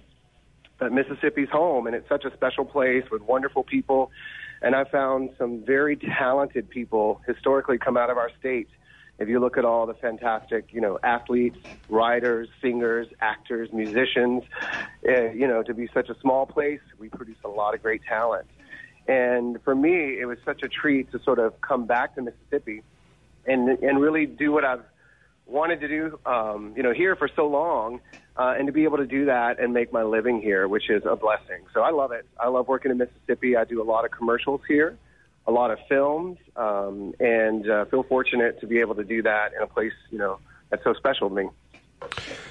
But 0.78 0.92
Mississippi's 0.92 1.50
home, 1.50 1.86
and 1.86 1.94
it's 1.94 2.08
such 2.08 2.24
a 2.24 2.32
special 2.32 2.64
place 2.64 3.04
with 3.10 3.20
wonderful 3.20 3.64
people. 3.64 4.10
And 4.62 4.74
I 4.74 4.84
found 4.84 5.30
some 5.36 5.62
very 5.64 5.96
talented 5.96 6.70
people 6.70 7.20
historically 7.26 7.76
come 7.76 7.98
out 7.98 8.08
of 8.08 8.16
our 8.16 8.30
state 8.38 8.68
if 9.20 9.28
you 9.28 9.38
look 9.38 9.58
at 9.58 9.66
all 9.66 9.86
the 9.86 9.94
fantastic, 9.94 10.72
you 10.72 10.80
know, 10.80 10.98
athletes, 11.02 11.58
writers, 11.90 12.48
singers, 12.62 13.06
actors, 13.20 13.68
musicians, 13.70 14.42
uh, 15.06 15.30
you 15.30 15.46
know, 15.46 15.62
to 15.62 15.74
be 15.74 15.88
such 15.92 16.08
a 16.08 16.18
small 16.20 16.46
place, 16.46 16.80
we 16.98 17.10
produce 17.10 17.36
a 17.44 17.48
lot 17.48 17.74
of 17.74 17.82
great 17.82 18.00
talent. 18.08 18.46
And 19.06 19.62
for 19.62 19.74
me, 19.74 20.18
it 20.18 20.24
was 20.24 20.38
such 20.44 20.62
a 20.62 20.68
treat 20.68 21.12
to 21.12 21.22
sort 21.22 21.38
of 21.38 21.60
come 21.60 21.84
back 21.84 22.14
to 22.14 22.22
Mississippi 22.22 22.82
and 23.46 23.68
and 23.68 24.00
really 24.00 24.26
do 24.26 24.52
what 24.52 24.64
I've 24.64 24.84
wanted 25.46 25.80
to 25.80 25.88
do, 25.88 26.18
um, 26.24 26.72
you 26.76 26.82
know, 26.82 26.92
here 26.92 27.16
for 27.16 27.28
so 27.34 27.46
long, 27.46 28.00
uh, 28.36 28.54
and 28.56 28.66
to 28.68 28.72
be 28.72 28.84
able 28.84 28.98
to 28.98 29.06
do 29.06 29.26
that 29.26 29.58
and 29.58 29.74
make 29.74 29.92
my 29.92 30.02
living 30.02 30.40
here, 30.40 30.66
which 30.68 30.88
is 30.88 31.02
a 31.04 31.16
blessing. 31.16 31.64
So 31.74 31.82
I 31.82 31.90
love 31.90 32.12
it. 32.12 32.24
I 32.38 32.48
love 32.48 32.68
working 32.68 32.90
in 32.90 32.98
Mississippi. 32.98 33.56
I 33.56 33.64
do 33.64 33.82
a 33.82 33.84
lot 33.84 34.04
of 34.04 34.12
commercials 34.12 34.62
here 34.66 34.96
a 35.46 35.52
lot 35.52 35.70
of 35.70 35.78
films, 35.88 36.38
um, 36.56 37.14
and 37.18 37.68
uh, 37.68 37.84
feel 37.86 38.02
fortunate 38.02 38.60
to 38.60 38.66
be 38.66 38.78
able 38.78 38.94
to 38.94 39.04
do 39.04 39.22
that 39.22 39.52
in 39.54 39.62
a 39.62 39.66
place 39.66 39.92
you 40.10 40.18
know 40.18 40.38
that's 40.70 40.84
so 40.84 40.94
special 40.94 41.28
to 41.28 41.34
me. 41.34 41.48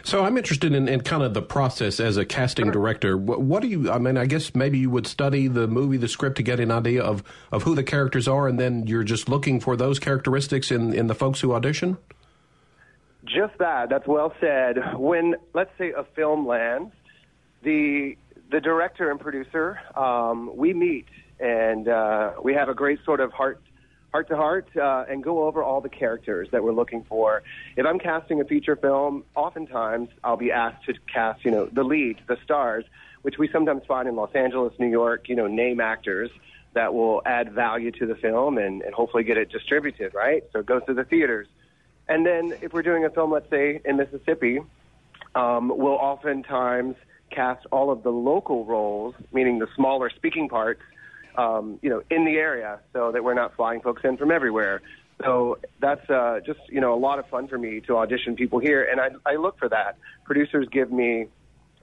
So 0.04 0.24
I'm 0.24 0.38
interested 0.38 0.74
in, 0.74 0.88
in, 0.88 1.02
kind 1.02 1.24
of 1.24 1.34
the 1.34 1.42
process 1.42 2.00
as 2.00 2.18
a 2.18 2.26
casting 2.26 2.72
director. 2.72 3.18
What, 3.18 3.42
what, 3.42 3.62
do 3.62 3.68
you? 3.68 3.92
I 3.92 3.98
mean, 3.98 4.18
I 4.18 4.26
guess 4.26 4.54
maybe 4.56 4.80
you 4.80 4.90
would 4.90 5.08
study 5.08 5.48
the 5.48 5.68
movie, 5.68 5.98
the 5.98 6.08
script, 6.08 6.38
to 6.38 6.44
get 6.44 6.60
an 6.60 6.72
idea 6.72 7.02
of 7.02 7.24
of 7.52 7.64
who 7.64 7.76
the 7.76 7.84
characters 7.84 8.28
are, 8.28 8.48
and 8.48 8.60
then 8.60 8.88
you're 8.88 9.04
just 9.04 9.28
looking 9.28 9.60
for 9.60 9.76
those 9.76 10.00
characteristics 10.00 10.72
in 10.72 10.94
in 10.94 11.08
the 11.08 11.16
folks 11.16 11.42
who 11.42 11.54
audition. 11.54 11.98
Just 13.26 13.58
that. 13.60 13.90
That's 13.90 14.08
well 14.08 14.34
said. 14.40 14.78
When 14.98 15.36
let's 15.54 15.72
say 15.78 15.92
a 15.92 16.04
film 16.16 16.48
lands, 16.48 16.92
the 17.64 18.16
the 18.52 18.62
director 18.62 19.12
and 19.12 19.20
producer 19.20 19.80
um, 19.96 20.56
we 20.56 20.74
meet 20.74 21.08
and 21.40 21.88
uh, 21.88 22.34
we 22.44 22.54
have 22.54 22.70
a 22.70 22.74
great 22.74 23.00
sort 23.06 23.20
of 23.20 23.32
heart 23.32 23.62
heart 24.12 24.28
to 24.28 24.36
heart 24.36 24.68
uh, 24.76 25.06
and 25.08 25.24
go 25.24 25.44
over 25.44 25.64
all 25.64 25.82
the 25.82 25.90
characters 25.90 26.48
that 26.52 26.64
we're 26.64 26.74
looking 26.74 27.04
for. 27.08 27.44
If 27.78 27.86
I'm 27.86 28.00
casting 28.00 28.42
a 28.42 28.44
feature 28.44 28.76
film, 28.76 29.24
oftentimes 29.36 30.10
I'll 30.24 30.38
be 30.38 30.52
asked 30.52 30.86
to 30.86 30.94
cast, 31.14 31.46
you 31.46 31.52
know, 31.52 31.68
the 31.72 31.84
lead, 31.84 32.18
the 32.28 32.38
stars, 32.44 32.86
which 33.22 33.38
we 33.38 33.48
sometimes 33.52 33.84
find 33.88 34.08
in 34.08 34.16
Los 34.16 34.34
Angeles, 34.34 34.74
New 34.80 34.88
York, 34.90 35.30
you 35.30 35.36
know, 35.36 35.46
name 35.46 35.80
actors 35.80 36.32
that 36.74 36.94
will 36.94 37.22
add 37.26 37.54
value 37.54 37.92
to 37.92 38.06
the 38.06 38.16
film 38.16 38.58
and, 38.58 38.82
and 38.82 38.94
hopefully 38.94 39.24
get 39.24 39.38
it 39.38 39.52
distributed, 39.52 40.14
right? 40.14 40.44
So 40.54 40.60
it 40.60 40.66
goes 40.66 40.82
to 40.88 40.94
the 40.94 41.04
theaters. 41.04 41.48
And 42.08 42.26
then 42.26 42.56
if 42.62 42.74
we're 42.74 42.82
doing 42.82 43.06
a 43.06 43.10
film, 43.10 43.32
let's 43.32 43.50
say 43.50 43.82
in 43.86 43.98
Mississippi, 43.98 44.60
um, 45.36 45.72
we'll 45.76 45.94
oftentimes 45.94 46.96
cast 47.30 47.66
all 47.72 47.92
of 47.92 48.02
the 48.04 48.10
local 48.10 48.66
roles, 48.66 49.14
meaning 49.32 49.60
the 49.60 49.68
smaller 49.76 50.10
speaking 50.10 50.50
parts, 50.50 50.82
um, 51.36 51.80
you 51.82 51.89
know, 51.89 52.01
in 52.09 52.25
the 52.25 52.36
area 52.36 52.80
so 52.93 53.11
that 53.11 53.23
we're 53.23 53.34
not 53.34 53.55
flying 53.55 53.82
folks 53.82 54.01
in 54.03 54.17
from 54.17 54.32
everywhere. 54.32 54.82
So 55.23 55.59
that's 55.82 56.09
uh, 56.09 56.39
just, 56.45 56.59
you 56.69 56.80
know, 56.80 56.93
a 56.93 56.99
lot 56.99 57.19
of 57.19 57.27
fun 57.27 57.47
for 57.47 57.57
me 57.57 57.82
to 57.82 57.97
audition 57.97 58.36
people 58.36 58.59
here. 58.59 58.88
And 58.89 59.01
I, 59.01 59.09
I 59.25 59.36
look 59.36 59.59
for 59.59 59.67
that. 59.69 59.97
Producers 60.23 60.67
give 60.71 60.91
me 60.91 61.27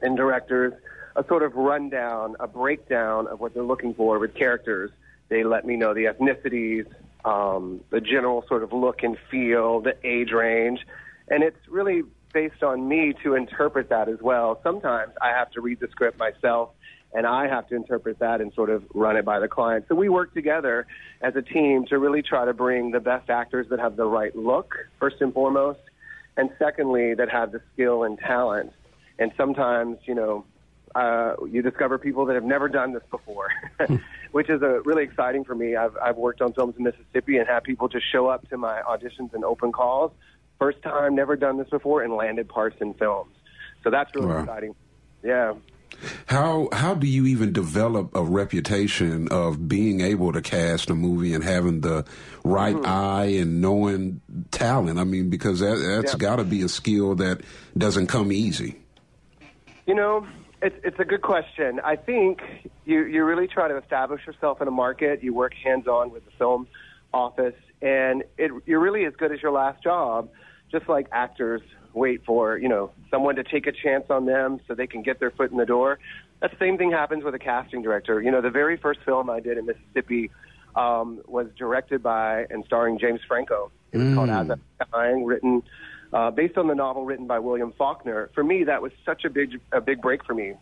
and 0.01 0.17
directors 0.17 0.73
a 1.17 1.25
sort 1.27 1.43
of 1.43 1.55
rundown, 1.55 2.37
a 2.41 2.47
breakdown 2.47 3.27
of 3.27 3.41
what 3.41 3.55
they're 3.55 3.63
looking 3.63 3.95
for 3.95 4.19
with 4.19 4.35
characters. 4.35 4.91
They 5.29 5.45
let 5.45 5.65
me 5.65 5.77
know 5.77 5.95
the 5.95 6.05
ethnicities, 6.05 6.87
um, 7.25 7.81
the 7.91 8.01
general 8.01 8.45
sort 8.49 8.63
of 8.63 8.73
look 8.73 9.03
and 9.03 9.17
feel, 9.31 9.81
the 9.81 9.97
age 10.05 10.33
range. 10.33 10.81
And 11.29 11.43
it's 11.43 11.59
really 11.69 12.03
based 12.33 12.63
on 12.63 12.87
me 12.87 13.15
to 13.23 13.35
interpret 13.35 13.89
that 13.89 14.09
as 14.09 14.21
well. 14.21 14.61
Sometimes 14.63 15.13
I 15.23 15.31
have 15.31 15.51
to 15.53 15.61
read 15.61 15.81
the 15.81 15.89
script 15.89 16.19
myself 16.19 16.71
and 17.17 17.27
I 17.27 17.49
have 17.49 17.67
to 17.69 17.75
interpret 17.75 18.19
that 18.19 18.43
and 18.43 18.53
sort 18.53 18.69
of 18.69 18.85
run 18.93 19.17
it 19.17 19.25
by 19.25 19.41
the 19.41 19.49
client. 19.49 19.87
So 19.89 19.95
we 19.95 20.11
work 20.11 20.35
together 20.35 20.87
as 21.23 21.35
a 21.35 21.41
team 21.41 21.87
to 21.87 21.99
really 21.99 22.21
try 22.21 22.45
to 22.45 22.53
bring 22.53 22.91
the 22.91 23.01
best 23.01 23.31
actors 23.31 23.67
that 23.71 23.79
have 23.79 23.97
the 23.97 24.05
right 24.05 24.37
look, 24.37 24.75
first 25.01 25.17
and 25.21 25.33
foremost, 25.33 25.81
and 26.37 26.51
secondly, 26.59 27.15
that 27.15 27.31
have 27.31 27.53
the 27.53 27.63
skill 27.73 28.05
and 28.05 28.19
talent. 28.19 28.75
And 29.19 29.33
sometimes, 29.35 29.97
you 30.05 30.15
know, 30.15 30.45
uh, 30.95 31.37
you 31.49 31.63
discover 31.63 31.97
people 31.97 32.27
that 32.27 32.35
have 32.35 32.45
never 32.45 32.69
done 32.69 32.93
this 32.93 33.03
before, 33.11 33.49
which 34.33 34.51
is 34.51 34.61
a, 34.61 34.83
really 34.85 35.03
exciting 35.03 35.43
for 35.43 35.55
me. 35.55 35.75
I've, 35.75 35.97
I've 35.97 36.17
worked 36.17 36.43
on 36.43 36.53
films 36.53 36.75
in 36.77 36.85
Mississippi 36.85 37.39
and 37.39 37.49
had 37.49 37.65
people 37.65 37.89
just 37.89 38.05
show 38.13 38.27
up 38.27 38.47
to 38.51 38.59
my 38.59 38.83
auditions 38.83 39.33
and 39.33 39.43
open 39.43 39.73
calls, 39.73 40.13
first 40.59 40.83
time, 40.83 41.15
never 41.15 41.35
done 41.35 41.57
this 41.57 41.71
before, 41.71 42.03
and 42.03 42.13
landed 42.13 42.47
parts 42.47 42.77
in 42.83 42.93
films. 42.93 43.33
So 43.85 43.89
that's 43.89 44.15
really 44.15 44.27
wow. 44.27 44.41
exciting. 44.41 44.75
Yeah. 45.23 45.55
How 46.27 46.69
how 46.73 46.95
do 46.95 47.07
you 47.07 47.27
even 47.27 47.53
develop 47.53 48.15
a 48.15 48.23
reputation 48.23 49.29
of 49.29 49.69
being 49.69 50.01
able 50.01 50.33
to 50.33 50.43
cast 50.43 50.91
a 50.91 50.95
movie 50.95 51.35
and 51.35 51.43
having 51.43 51.81
the 51.81 52.05
right 52.45 52.77
mm-hmm. 52.77 52.87
eye 52.87 53.37
and 53.41 53.61
knowing 53.61 54.21
talent? 54.51 54.99
I 54.99 55.05
mean, 55.05 55.31
because 55.31 55.61
that, 55.61 55.77
that's 55.77 56.13
yeah. 56.13 56.19
got 56.19 56.37
to 56.37 56.45
be 56.45 56.63
a 56.63 56.69
skill 56.69 57.15
that 57.17 57.41
doesn't 57.77 58.09
come 58.09 58.33
easy. 58.33 58.79
You 59.87 59.95
know, 59.95 60.27
it's 60.63 60.77
it's 60.85 60.99
a 60.99 61.05
good 61.05 61.23
question. 61.23 61.81
I 61.85 61.97
think 61.97 62.41
you 62.85 63.05
you 63.05 63.25
really 63.25 63.47
try 63.47 63.69
to 63.69 63.77
establish 63.77 64.27
yourself 64.27 64.61
in 64.61 64.69
a 64.69 64.73
market. 64.73 65.23
You 65.23 65.35
work 65.35 65.55
hands 65.55 65.87
on 65.87 66.11
with 66.11 66.25
the 66.25 66.33
film 66.33 66.67
office, 67.13 67.55
and 67.83 68.25
it 68.39 68.51
you're 68.67 68.81
really 68.81 69.05
as 69.05 69.15
good 69.17 69.33
as 69.33 69.43
your 69.43 69.53
last 69.53 69.83
job. 69.83 70.29
Just 70.71 70.89
like 70.89 71.07
actors 71.13 71.63
wait 71.93 72.23
for 72.27 72.59
you 72.59 72.69
know 72.69 72.91
someone 73.11 73.37
to 73.37 73.43
take 73.43 73.67
a 73.67 73.73
chance 73.73 74.05
on 74.11 74.27
them 74.27 74.61
so 74.69 74.75
they 74.75 74.87
can 74.87 75.03
get 75.03 75.19
their 75.19 75.31
foot 75.31 75.51
in 75.51 75.57
the 75.57 75.67
door. 75.67 75.99
That 76.41 76.53
same 76.59 76.77
thing 76.77 76.91
happens 76.91 77.25
with 77.25 77.35
a 77.35 77.39
casting 77.39 77.83
director. 77.83 78.21
You 78.21 78.31
know, 78.31 78.43
the 78.43 78.51
very 78.51 78.77
first 78.77 79.01
film 79.05 79.31
I 79.31 79.41
did 79.41 79.57
in 79.57 79.67
Mississippi 79.67 80.31
um, 80.75 81.23
was 81.27 81.47
directed 81.57 82.03
by 82.03 82.47
and 82.51 82.65
starring 82.67 82.99
James 82.99 83.21
Franco. 83.27 83.71
It 83.93 83.99
was 83.99 84.09
mm. 84.09 84.15
called 84.15 84.31
As 84.31 84.51
I'm 84.51 84.61
Dying, 84.93 85.25
written 85.25 85.63
uh, 86.13 86.31
based 86.31 86.59
on 86.59 86.69
the 86.69 86.75
novel 86.75 87.05
written 87.05 87.27
by 87.27 87.39
William 87.39 87.73
Faulkner. 87.73 88.31
For 88.35 88.45
me, 88.45 88.65
that 88.65 88.83
was 88.83 88.93
such 89.05 89.25
a 89.25 89.31
big 89.31 89.61
a 89.73 89.81
big 89.81 90.03
break 90.03 90.25
for 90.25 90.35
me. 90.35 90.55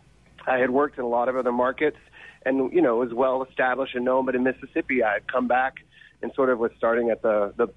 I 0.47 0.57
had 0.57 0.69
worked 0.69 0.97
in 0.97 1.03
a 1.03 1.07
lot 1.07 1.27
of 1.27 1.35
other 1.35 1.51
markets 1.51 1.97
and 2.45 2.71
you 2.71 2.81
know 2.81 2.97
was 2.97 3.13
well 3.13 3.43
established 3.43 3.95
and 3.95 4.05
known, 4.05 4.25
but 4.25 4.35
in 4.35 4.43
Mississippi, 4.43 5.03
I 5.03 5.13
had 5.13 5.27
come 5.27 5.47
back 5.47 5.75
and 6.21 6.31
sort 6.33 6.49
of 6.49 6.59
was 6.59 6.71
starting 6.77 7.09
at 7.09 7.21
the 7.21 7.53
the, 7.57 7.67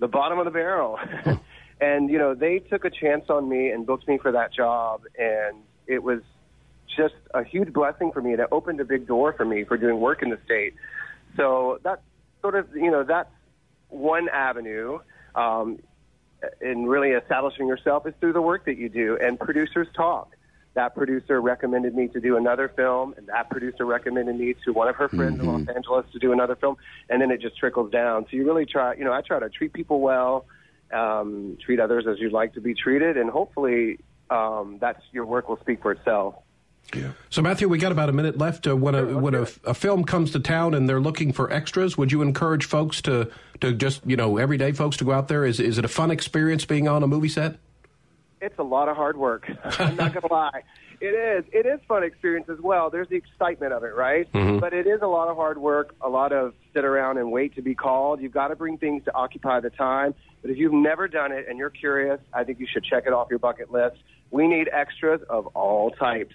the 0.00 0.08
bottom 0.08 0.38
of 0.38 0.44
the 0.44 0.50
barrel. 0.50 0.98
And, 1.84 2.10
you 2.10 2.18
know, 2.18 2.34
they 2.34 2.60
took 2.60 2.84
a 2.84 2.90
chance 2.90 3.24
on 3.28 3.48
me 3.48 3.70
and 3.70 3.86
booked 3.86 4.06
me 4.08 4.16
for 4.18 4.32
that 4.32 4.52
job. 4.52 5.02
And 5.18 5.56
it 5.86 6.02
was 6.02 6.20
just 6.96 7.14
a 7.34 7.44
huge 7.44 7.72
blessing 7.72 8.10
for 8.12 8.22
me. 8.22 8.32
And 8.32 8.40
it 8.40 8.48
opened 8.50 8.80
a 8.80 8.84
big 8.84 9.06
door 9.06 9.32
for 9.32 9.44
me 9.44 9.64
for 9.64 9.76
doing 9.76 10.00
work 10.00 10.22
in 10.22 10.30
the 10.30 10.38
state. 10.44 10.74
So 11.36 11.80
that's 11.82 12.02
sort 12.40 12.54
of, 12.54 12.74
you 12.74 12.90
know, 12.90 13.04
that's 13.04 13.34
one 13.88 14.28
avenue 14.28 14.98
um, 15.34 15.78
in 16.60 16.86
really 16.86 17.10
establishing 17.10 17.66
yourself 17.66 18.06
is 18.06 18.14
through 18.20 18.32
the 18.32 18.42
work 18.42 18.64
that 18.64 18.78
you 18.78 18.88
do. 18.88 19.18
And 19.20 19.38
producers 19.38 19.88
talk. 19.94 20.28
That 20.74 20.96
producer 20.96 21.40
recommended 21.40 21.94
me 21.94 22.08
to 22.08 22.20
do 22.20 22.36
another 22.36 22.68
film, 22.68 23.14
and 23.16 23.28
that 23.28 23.48
producer 23.48 23.84
recommended 23.86 24.36
me 24.36 24.56
to 24.64 24.72
one 24.72 24.88
of 24.88 24.96
her 24.96 25.08
friends 25.08 25.38
in 25.38 25.46
Los 25.46 25.68
Angeles 25.68 26.04
to 26.12 26.18
do 26.18 26.32
another 26.32 26.56
film, 26.56 26.76
and 27.08 27.22
then 27.22 27.30
it 27.30 27.40
just 27.40 27.56
trickles 27.56 27.92
down. 27.92 28.24
So 28.24 28.36
you 28.36 28.44
really 28.44 28.66
try, 28.66 28.94
you 28.94 29.04
know, 29.04 29.12
I 29.12 29.20
try 29.20 29.38
to 29.38 29.48
treat 29.48 29.72
people 29.72 30.00
well, 30.00 30.46
um, 30.92 31.58
treat 31.64 31.80
others 31.80 32.06
as 32.06 32.18
you'd 32.18 32.32
like 32.32 32.54
to 32.54 32.60
be 32.60 32.74
treated, 32.74 33.16
and 33.16 33.30
hopefully 33.30 33.98
um, 34.30 34.78
that's 34.80 35.00
your 35.12 35.26
work 35.26 35.48
will 35.48 35.58
speak 35.58 35.82
for 35.82 35.92
itself. 35.92 36.36
Yeah. 36.92 37.12
So, 37.30 37.40
Matthew, 37.42 37.68
we 37.68 37.78
got 37.78 37.92
about 37.92 38.08
a 38.08 38.12
minute 38.12 38.38
left. 38.38 38.66
Uh, 38.66 38.76
when 38.76 38.94
a 38.94 39.18
when 39.18 39.34
a, 39.34 39.46
a 39.64 39.74
film 39.74 40.04
comes 40.04 40.32
to 40.32 40.40
town 40.40 40.74
and 40.74 40.88
they're 40.88 41.00
looking 41.00 41.32
for 41.32 41.50
extras, 41.50 41.96
would 41.96 42.12
you 42.12 42.22
encourage 42.22 42.66
folks 42.66 43.00
to 43.02 43.30
to 43.60 43.72
just 43.72 44.02
you 44.06 44.16
know 44.16 44.36
everyday 44.36 44.72
folks 44.72 44.96
to 44.98 45.04
go 45.04 45.12
out 45.12 45.28
there? 45.28 45.44
Is 45.44 45.60
is 45.60 45.78
it 45.78 45.84
a 45.84 45.88
fun 45.88 46.10
experience 46.10 46.64
being 46.64 46.86
on 46.86 47.02
a 47.02 47.06
movie 47.06 47.28
set? 47.28 47.56
It's 48.40 48.58
a 48.58 48.62
lot 48.62 48.88
of 48.88 48.96
hard 48.96 49.16
work. 49.16 49.50
I'm 49.64 49.96
not 49.96 50.12
gonna 50.12 50.32
lie. 50.32 50.62
It 51.00 51.06
is. 51.06 51.44
It 51.52 51.66
is 51.66 51.80
fun 51.86 52.02
experience 52.04 52.48
as 52.48 52.60
well. 52.60 52.90
There's 52.90 53.08
the 53.08 53.16
excitement 53.16 53.72
of 53.72 53.84
it, 53.84 53.94
right? 53.94 54.30
Mhm. 54.32 54.60
But 54.60 54.72
it 54.72 54.86
is 54.86 55.02
a 55.02 55.06
lot 55.06 55.28
of 55.28 55.36
hard 55.36 55.58
work. 55.58 55.94
A 56.00 56.08
lot 56.08 56.32
of 56.32 56.54
sit 56.72 56.84
around 56.84 57.18
and 57.18 57.30
wait 57.32 57.54
to 57.56 57.62
be 57.62 57.74
called. 57.74 58.20
You've 58.20 58.32
got 58.32 58.48
to 58.48 58.56
bring 58.56 58.78
things 58.78 59.04
to 59.04 59.14
occupy 59.14 59.60
the 59.60 59.70
time. 59.70 60.14
But 60.42 60.50
if 60.50 60.58
you've 60.58 60.72
never 60.72 61.08
done 61.08 61.32
it 61.32 61.46
and 61.48 61.58
you're 61.58 61.70
curious, 61.70 62.20
I 62.32 62.44
think 62.44 62.60
you 62.60 62.66
should 62.66 62.84
check 62.84 63.04
it 63.06 63.12
off 63.12 63.28
your 63.30 63.38
bucket 63.38 63.72
list. 63.72 63.96
We 64.30 64.46
need 64.48 64.68
extras 64.72 65.22
of 65.30 65.46
all 65.48 65.90
types, 65.90 66.34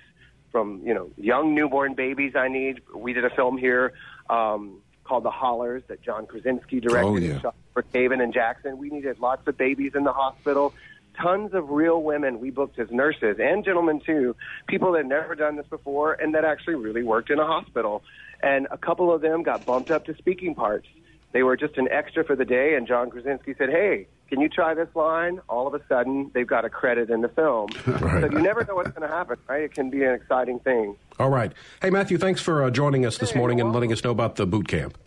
from 0.51 0.81
you 0.83 0.93
know 0.93 1.09
young 1.17 1.53
newborn 1.53 1.93
babies. 1.93 2.35
I 2.35 2.47
need. 2.47 2.81
We 2.95 3.13
did 3.13 3.25
a 3.25 3.29
film 3.29 3.57
here 3.57 3.93
um, 4.29 4.81
called 5.03 5.23
The 5.23 5.31
Hollars 5.31 5.83
that 5.87 6.01
John 6.01 6.25
Krasinski 6.27 6.79
directed 6.79 7.07
Oh, 7.07 7.15
yeah. 7.17 7.51
for 7.73 7.81
Caven 7.81 8.21
and 8.21 8.33
Jackson. 8.33 8.77
We 8.77 8.89
needed 8.89 9.19
lots 9.19 9.47
of 9.47 9.57
babies 9.57 9.93
in 9.95 10.03
the 10.03 10.13
hospital. 10.13 10.73
Tons 11.21 11.53
of 11.53 11.69
real 11.69 12.01
women 12.01 12.39
we 12.39 12.49
booked 12.49 12.79
as 12.79 12.89
nurses 12.91 13.37
and 13.39 13.65
gentlemen 13.65 13.99
too, 14.05 14.35
people 14.67 14.93
that 14.93 14.99
had 14.99 15.07
never 15.07 15.35
done 15.35 15.57
this 15.57 15.67
before 15.67 16.13
and 16.13 16.33
that 16.35 16.45
actually 16.45 16.75
really 16.75 17.03
worked 17.03 17.29
in 17.29 17.39
a 17.39 17.45
hospital. 17.45 18.03
And 18.41 18.67
a 18.71 18.77
couple 18.77 19.13
of 19.13 19.21
them 19.21 19.43
got 19.43 19.65
bumped 19.65 19.91
up 19.91 20.05
to 20.05 20.15
speaking 20.15 20.55
parts. 20.55 20.87
They 21.31 21.43
were 21.43 21.57
just 21.57 21.77
an 21.77 21.87
extra 21.91 22.23
for 22.23 22.35
the 22.35 22.45
day, 22.45 22.73
and 22.75 22.87
John 22.87 23.11
Krasinski 23.11 23.53
said, 23.55 23.69
"Hey, 23.69 24.07
can 24.29 24.39
you 24.39 24.49
try 24.49 24.73
this 24.73 24.87
line?" 24.95 25.39
All 25.47 25.67
of 25.67 25.75
a 25.75 25.81
sudden, 25.87 26.31
they've 26.33 26.47
got 26.47 26.65
a 26.65 26.69
credit 26.69 27.09
in 27.09 27.21
the 27.21 27.29
film. 27.29 27.69
So 27.85 28.29
you 28.31 28.39
never 28.39 28.63
know 28.63 28.75
what's 28.75 28.91
going 28.91 29.07
to 29.07 29.15
happen, 29.15 29.37
right? 29.47 29.63
It 29.63 29.73
can 29.73 29.89
be 29.89 30.03
an 30.03 30.13
exciting 30.13 30.59
thing. 30.59 30.95
All 31.19 31.29
right. 31.29 31.53
Hey, 31.81 31.89
Matthew, 31.89 32.17
thanks 32.17 32.41
for 32.41 32.63
uh, 32.63 32.69
joining 32.69 33.05
us 33.05 33.17
this 33.17 33.35
morning 33.35 33.61
and 33.61 33.71
letting 33.71 33.91
us 33.93 34.03
know 34.03 34.11
about 34.11 34.35
the 34.35 34.47
boot 34.47 34.67
camp. 34.67 34.97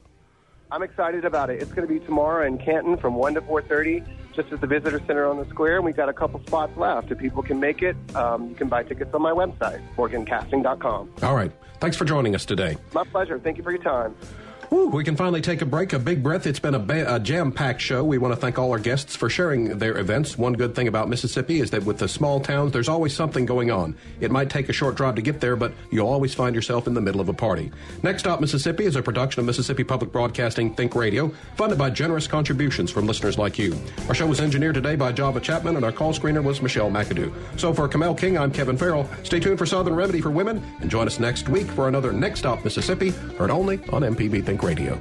I'm 0.72 0.82
excited 0.82 1.26
about 1.26 1.50
it. 1.50 1.60
It's 1.60 1.70
going 1.70 1.86
to 1.86 1.94
be 1.94 2.00
tomorrow 2.00 2.46
in 2.46 2.56
Canton 2.56 2.96
from 2.96 3.14
1 3.14 3.34
to 3.34 3.42
4.30, 3.42 4.06
just 4.34 4.50
at 4.52 4.62
the 4.62 4.66
Visitor 4.66 5.02
Center 5.06 5.28
on 5.28 5.36
the 5.36 5.44
square. 5.50 5.76
And 5.76 5.84
we've 5.84 5.94
got 5.94 6.08
a 6.08 6.14
couple 6.14 6.40
spots 6.46 6.74
left. 6.78 7.12
If 7.12 7.18
people 7.18 7.42
can 7.42 7.60
make 7.60 7.82
it, 7.82 7.94
um, 8.16 8.48
you 8.48 8.54
can 8.54 8.70
buy 8.70 8.82
tickets 8.82 9.12
on 9.12 9.20
my 9.20 9.32
website, 9.32 9.82
morgancasting.com. 9.96 11.10
All 11.22 11.36
right. 11.36 11.52
Thanks 11.78 11.98
for 11.98 12.06
joining 12.06 12.34
us 12.34 12.46
today. 12.46 12.78
My 12.94 13.04
pleasure. 13.04 13.38
Thank 13.38 13.58
you 13.58 13.62
for 13.62 13.70
your 13.70 13.82
time. 13.82 14.16
We 14.72 15.04
can 15.04 15.16
finally 15.16 15.42
take 15.42 15.60
a 15.60 15.66
break, 15.66 15.92
a 15.92 15.98
big 15.98 16.22
breath. 16.22 16.46
It's 16.46 16.58
been 16.58 16.74
a, 16.74 16.78
ba- 16.78 17.16
a 17.16 17.20
jam-packed 17.20 17.78
show. 17.80 18.02
We 18.04 18.16
want 18.16 18.32
to 18.32 18.40
thank 18.40 18.58
all 18.58 18.70
our 18.72 18.78
guests 18.78 19.14
for 19.14 19.28
sharing 19.28 19.76
their 19.76 19.98
events. 19.98 20.38
One 20.38 20.54
good 20.54 20.74
thing 20.74 20.88
about 20.88 21.10
Mississippi 21.10 21.60
is 21.60 21.70
that 21.72 21.84
with 21.84 21.98
the 21.98 22.08
small 22.08 22.40
towns, 22.40 22.72
there's 22.72 22.88
always 22.88 23.14
something 23.14 23.44
going 23.44 23.70
on. 23.70 23.94
It 24.20 24.30
might 24.30 24.48
take 24.48 24.70
a 24.70 24.72
short 24.72 24.94
drive 24.94 25.16
to 25.16 25.22
get 25.22 25.42
there, 25.42 25.56
but 25.56 25.74
you'll 25.90 26.08
always 26.08 26.32
find 26.32 26.54
yourself 26.54 26.86
in 26.86 26.94
the 26.94 27.02
middle 27.02 27.20
of 27.20 27.28
a 27.28 27.34
party. 27.34 27.70
Next 28.02 28.22
Stop 28.22 28.40
Mississippi 28.40 28.86
is 28.86 28.96
a 28.96 29.02
production 29.02 29.40
of 29.40 29.46
Mississippi 29.46 29.84
Public 29.84 30.10
Broadcasting 30.10 30.74
Think 30.74 30.94
Radio, 30.94 31.28
funded 31.54 31.76
by 31.78 31.90
generous 31.90 32.26
contributions 32.26 32.90
from 32.90 33.06
listeners 33.06 33.36
like 33.36 33.58
you. 33.58 33.78
Our 34.08 34.14
show 34.14 34.26
was 34.26 34.40
engineered 34.40 34.74
today 34.76 34.96
by 34.96 35.12
Java 35.12 35.40
Chapman, 35.40 35.76
and 35.76 35.84
our 35.84 35.92
call 35.92 36.14
screener 36.14 36.42
was 36.42 36.62
Michelle 36.62 36.90
McAdoo. 36.90 37.30
So 37.60 37.74
for 37.74 37.88
Kamel 37.88 38.14
King, 38.14 38.38
I'm 38.38 38.50
Kevin 38.50 38.78
Farrell. 38.78 39.06
Stay 39.22 39.38
tuned 39.38 39.58
for 39.58 39.66
Southern 39.66 39.94
Remedy 39.94 40.22
for 40.22 40.30
Women, 40.30 40.62
and 40.80 40.90
join 40.90 41.06
us 41.06 41.20
next 41.20 41.50
week 41.50 41.66
for 41.66 41.88
another 41.88 42.10
Next 42.10 42.38
Stop 42.38 42.64
Mississippi, 42.64 43.10
heard 43.36 43.50
only 43.50 43.78
on 43.90 44.00
MPB 44.00 44.42
Think 44.46 44.61
Radio. 44.62 45.00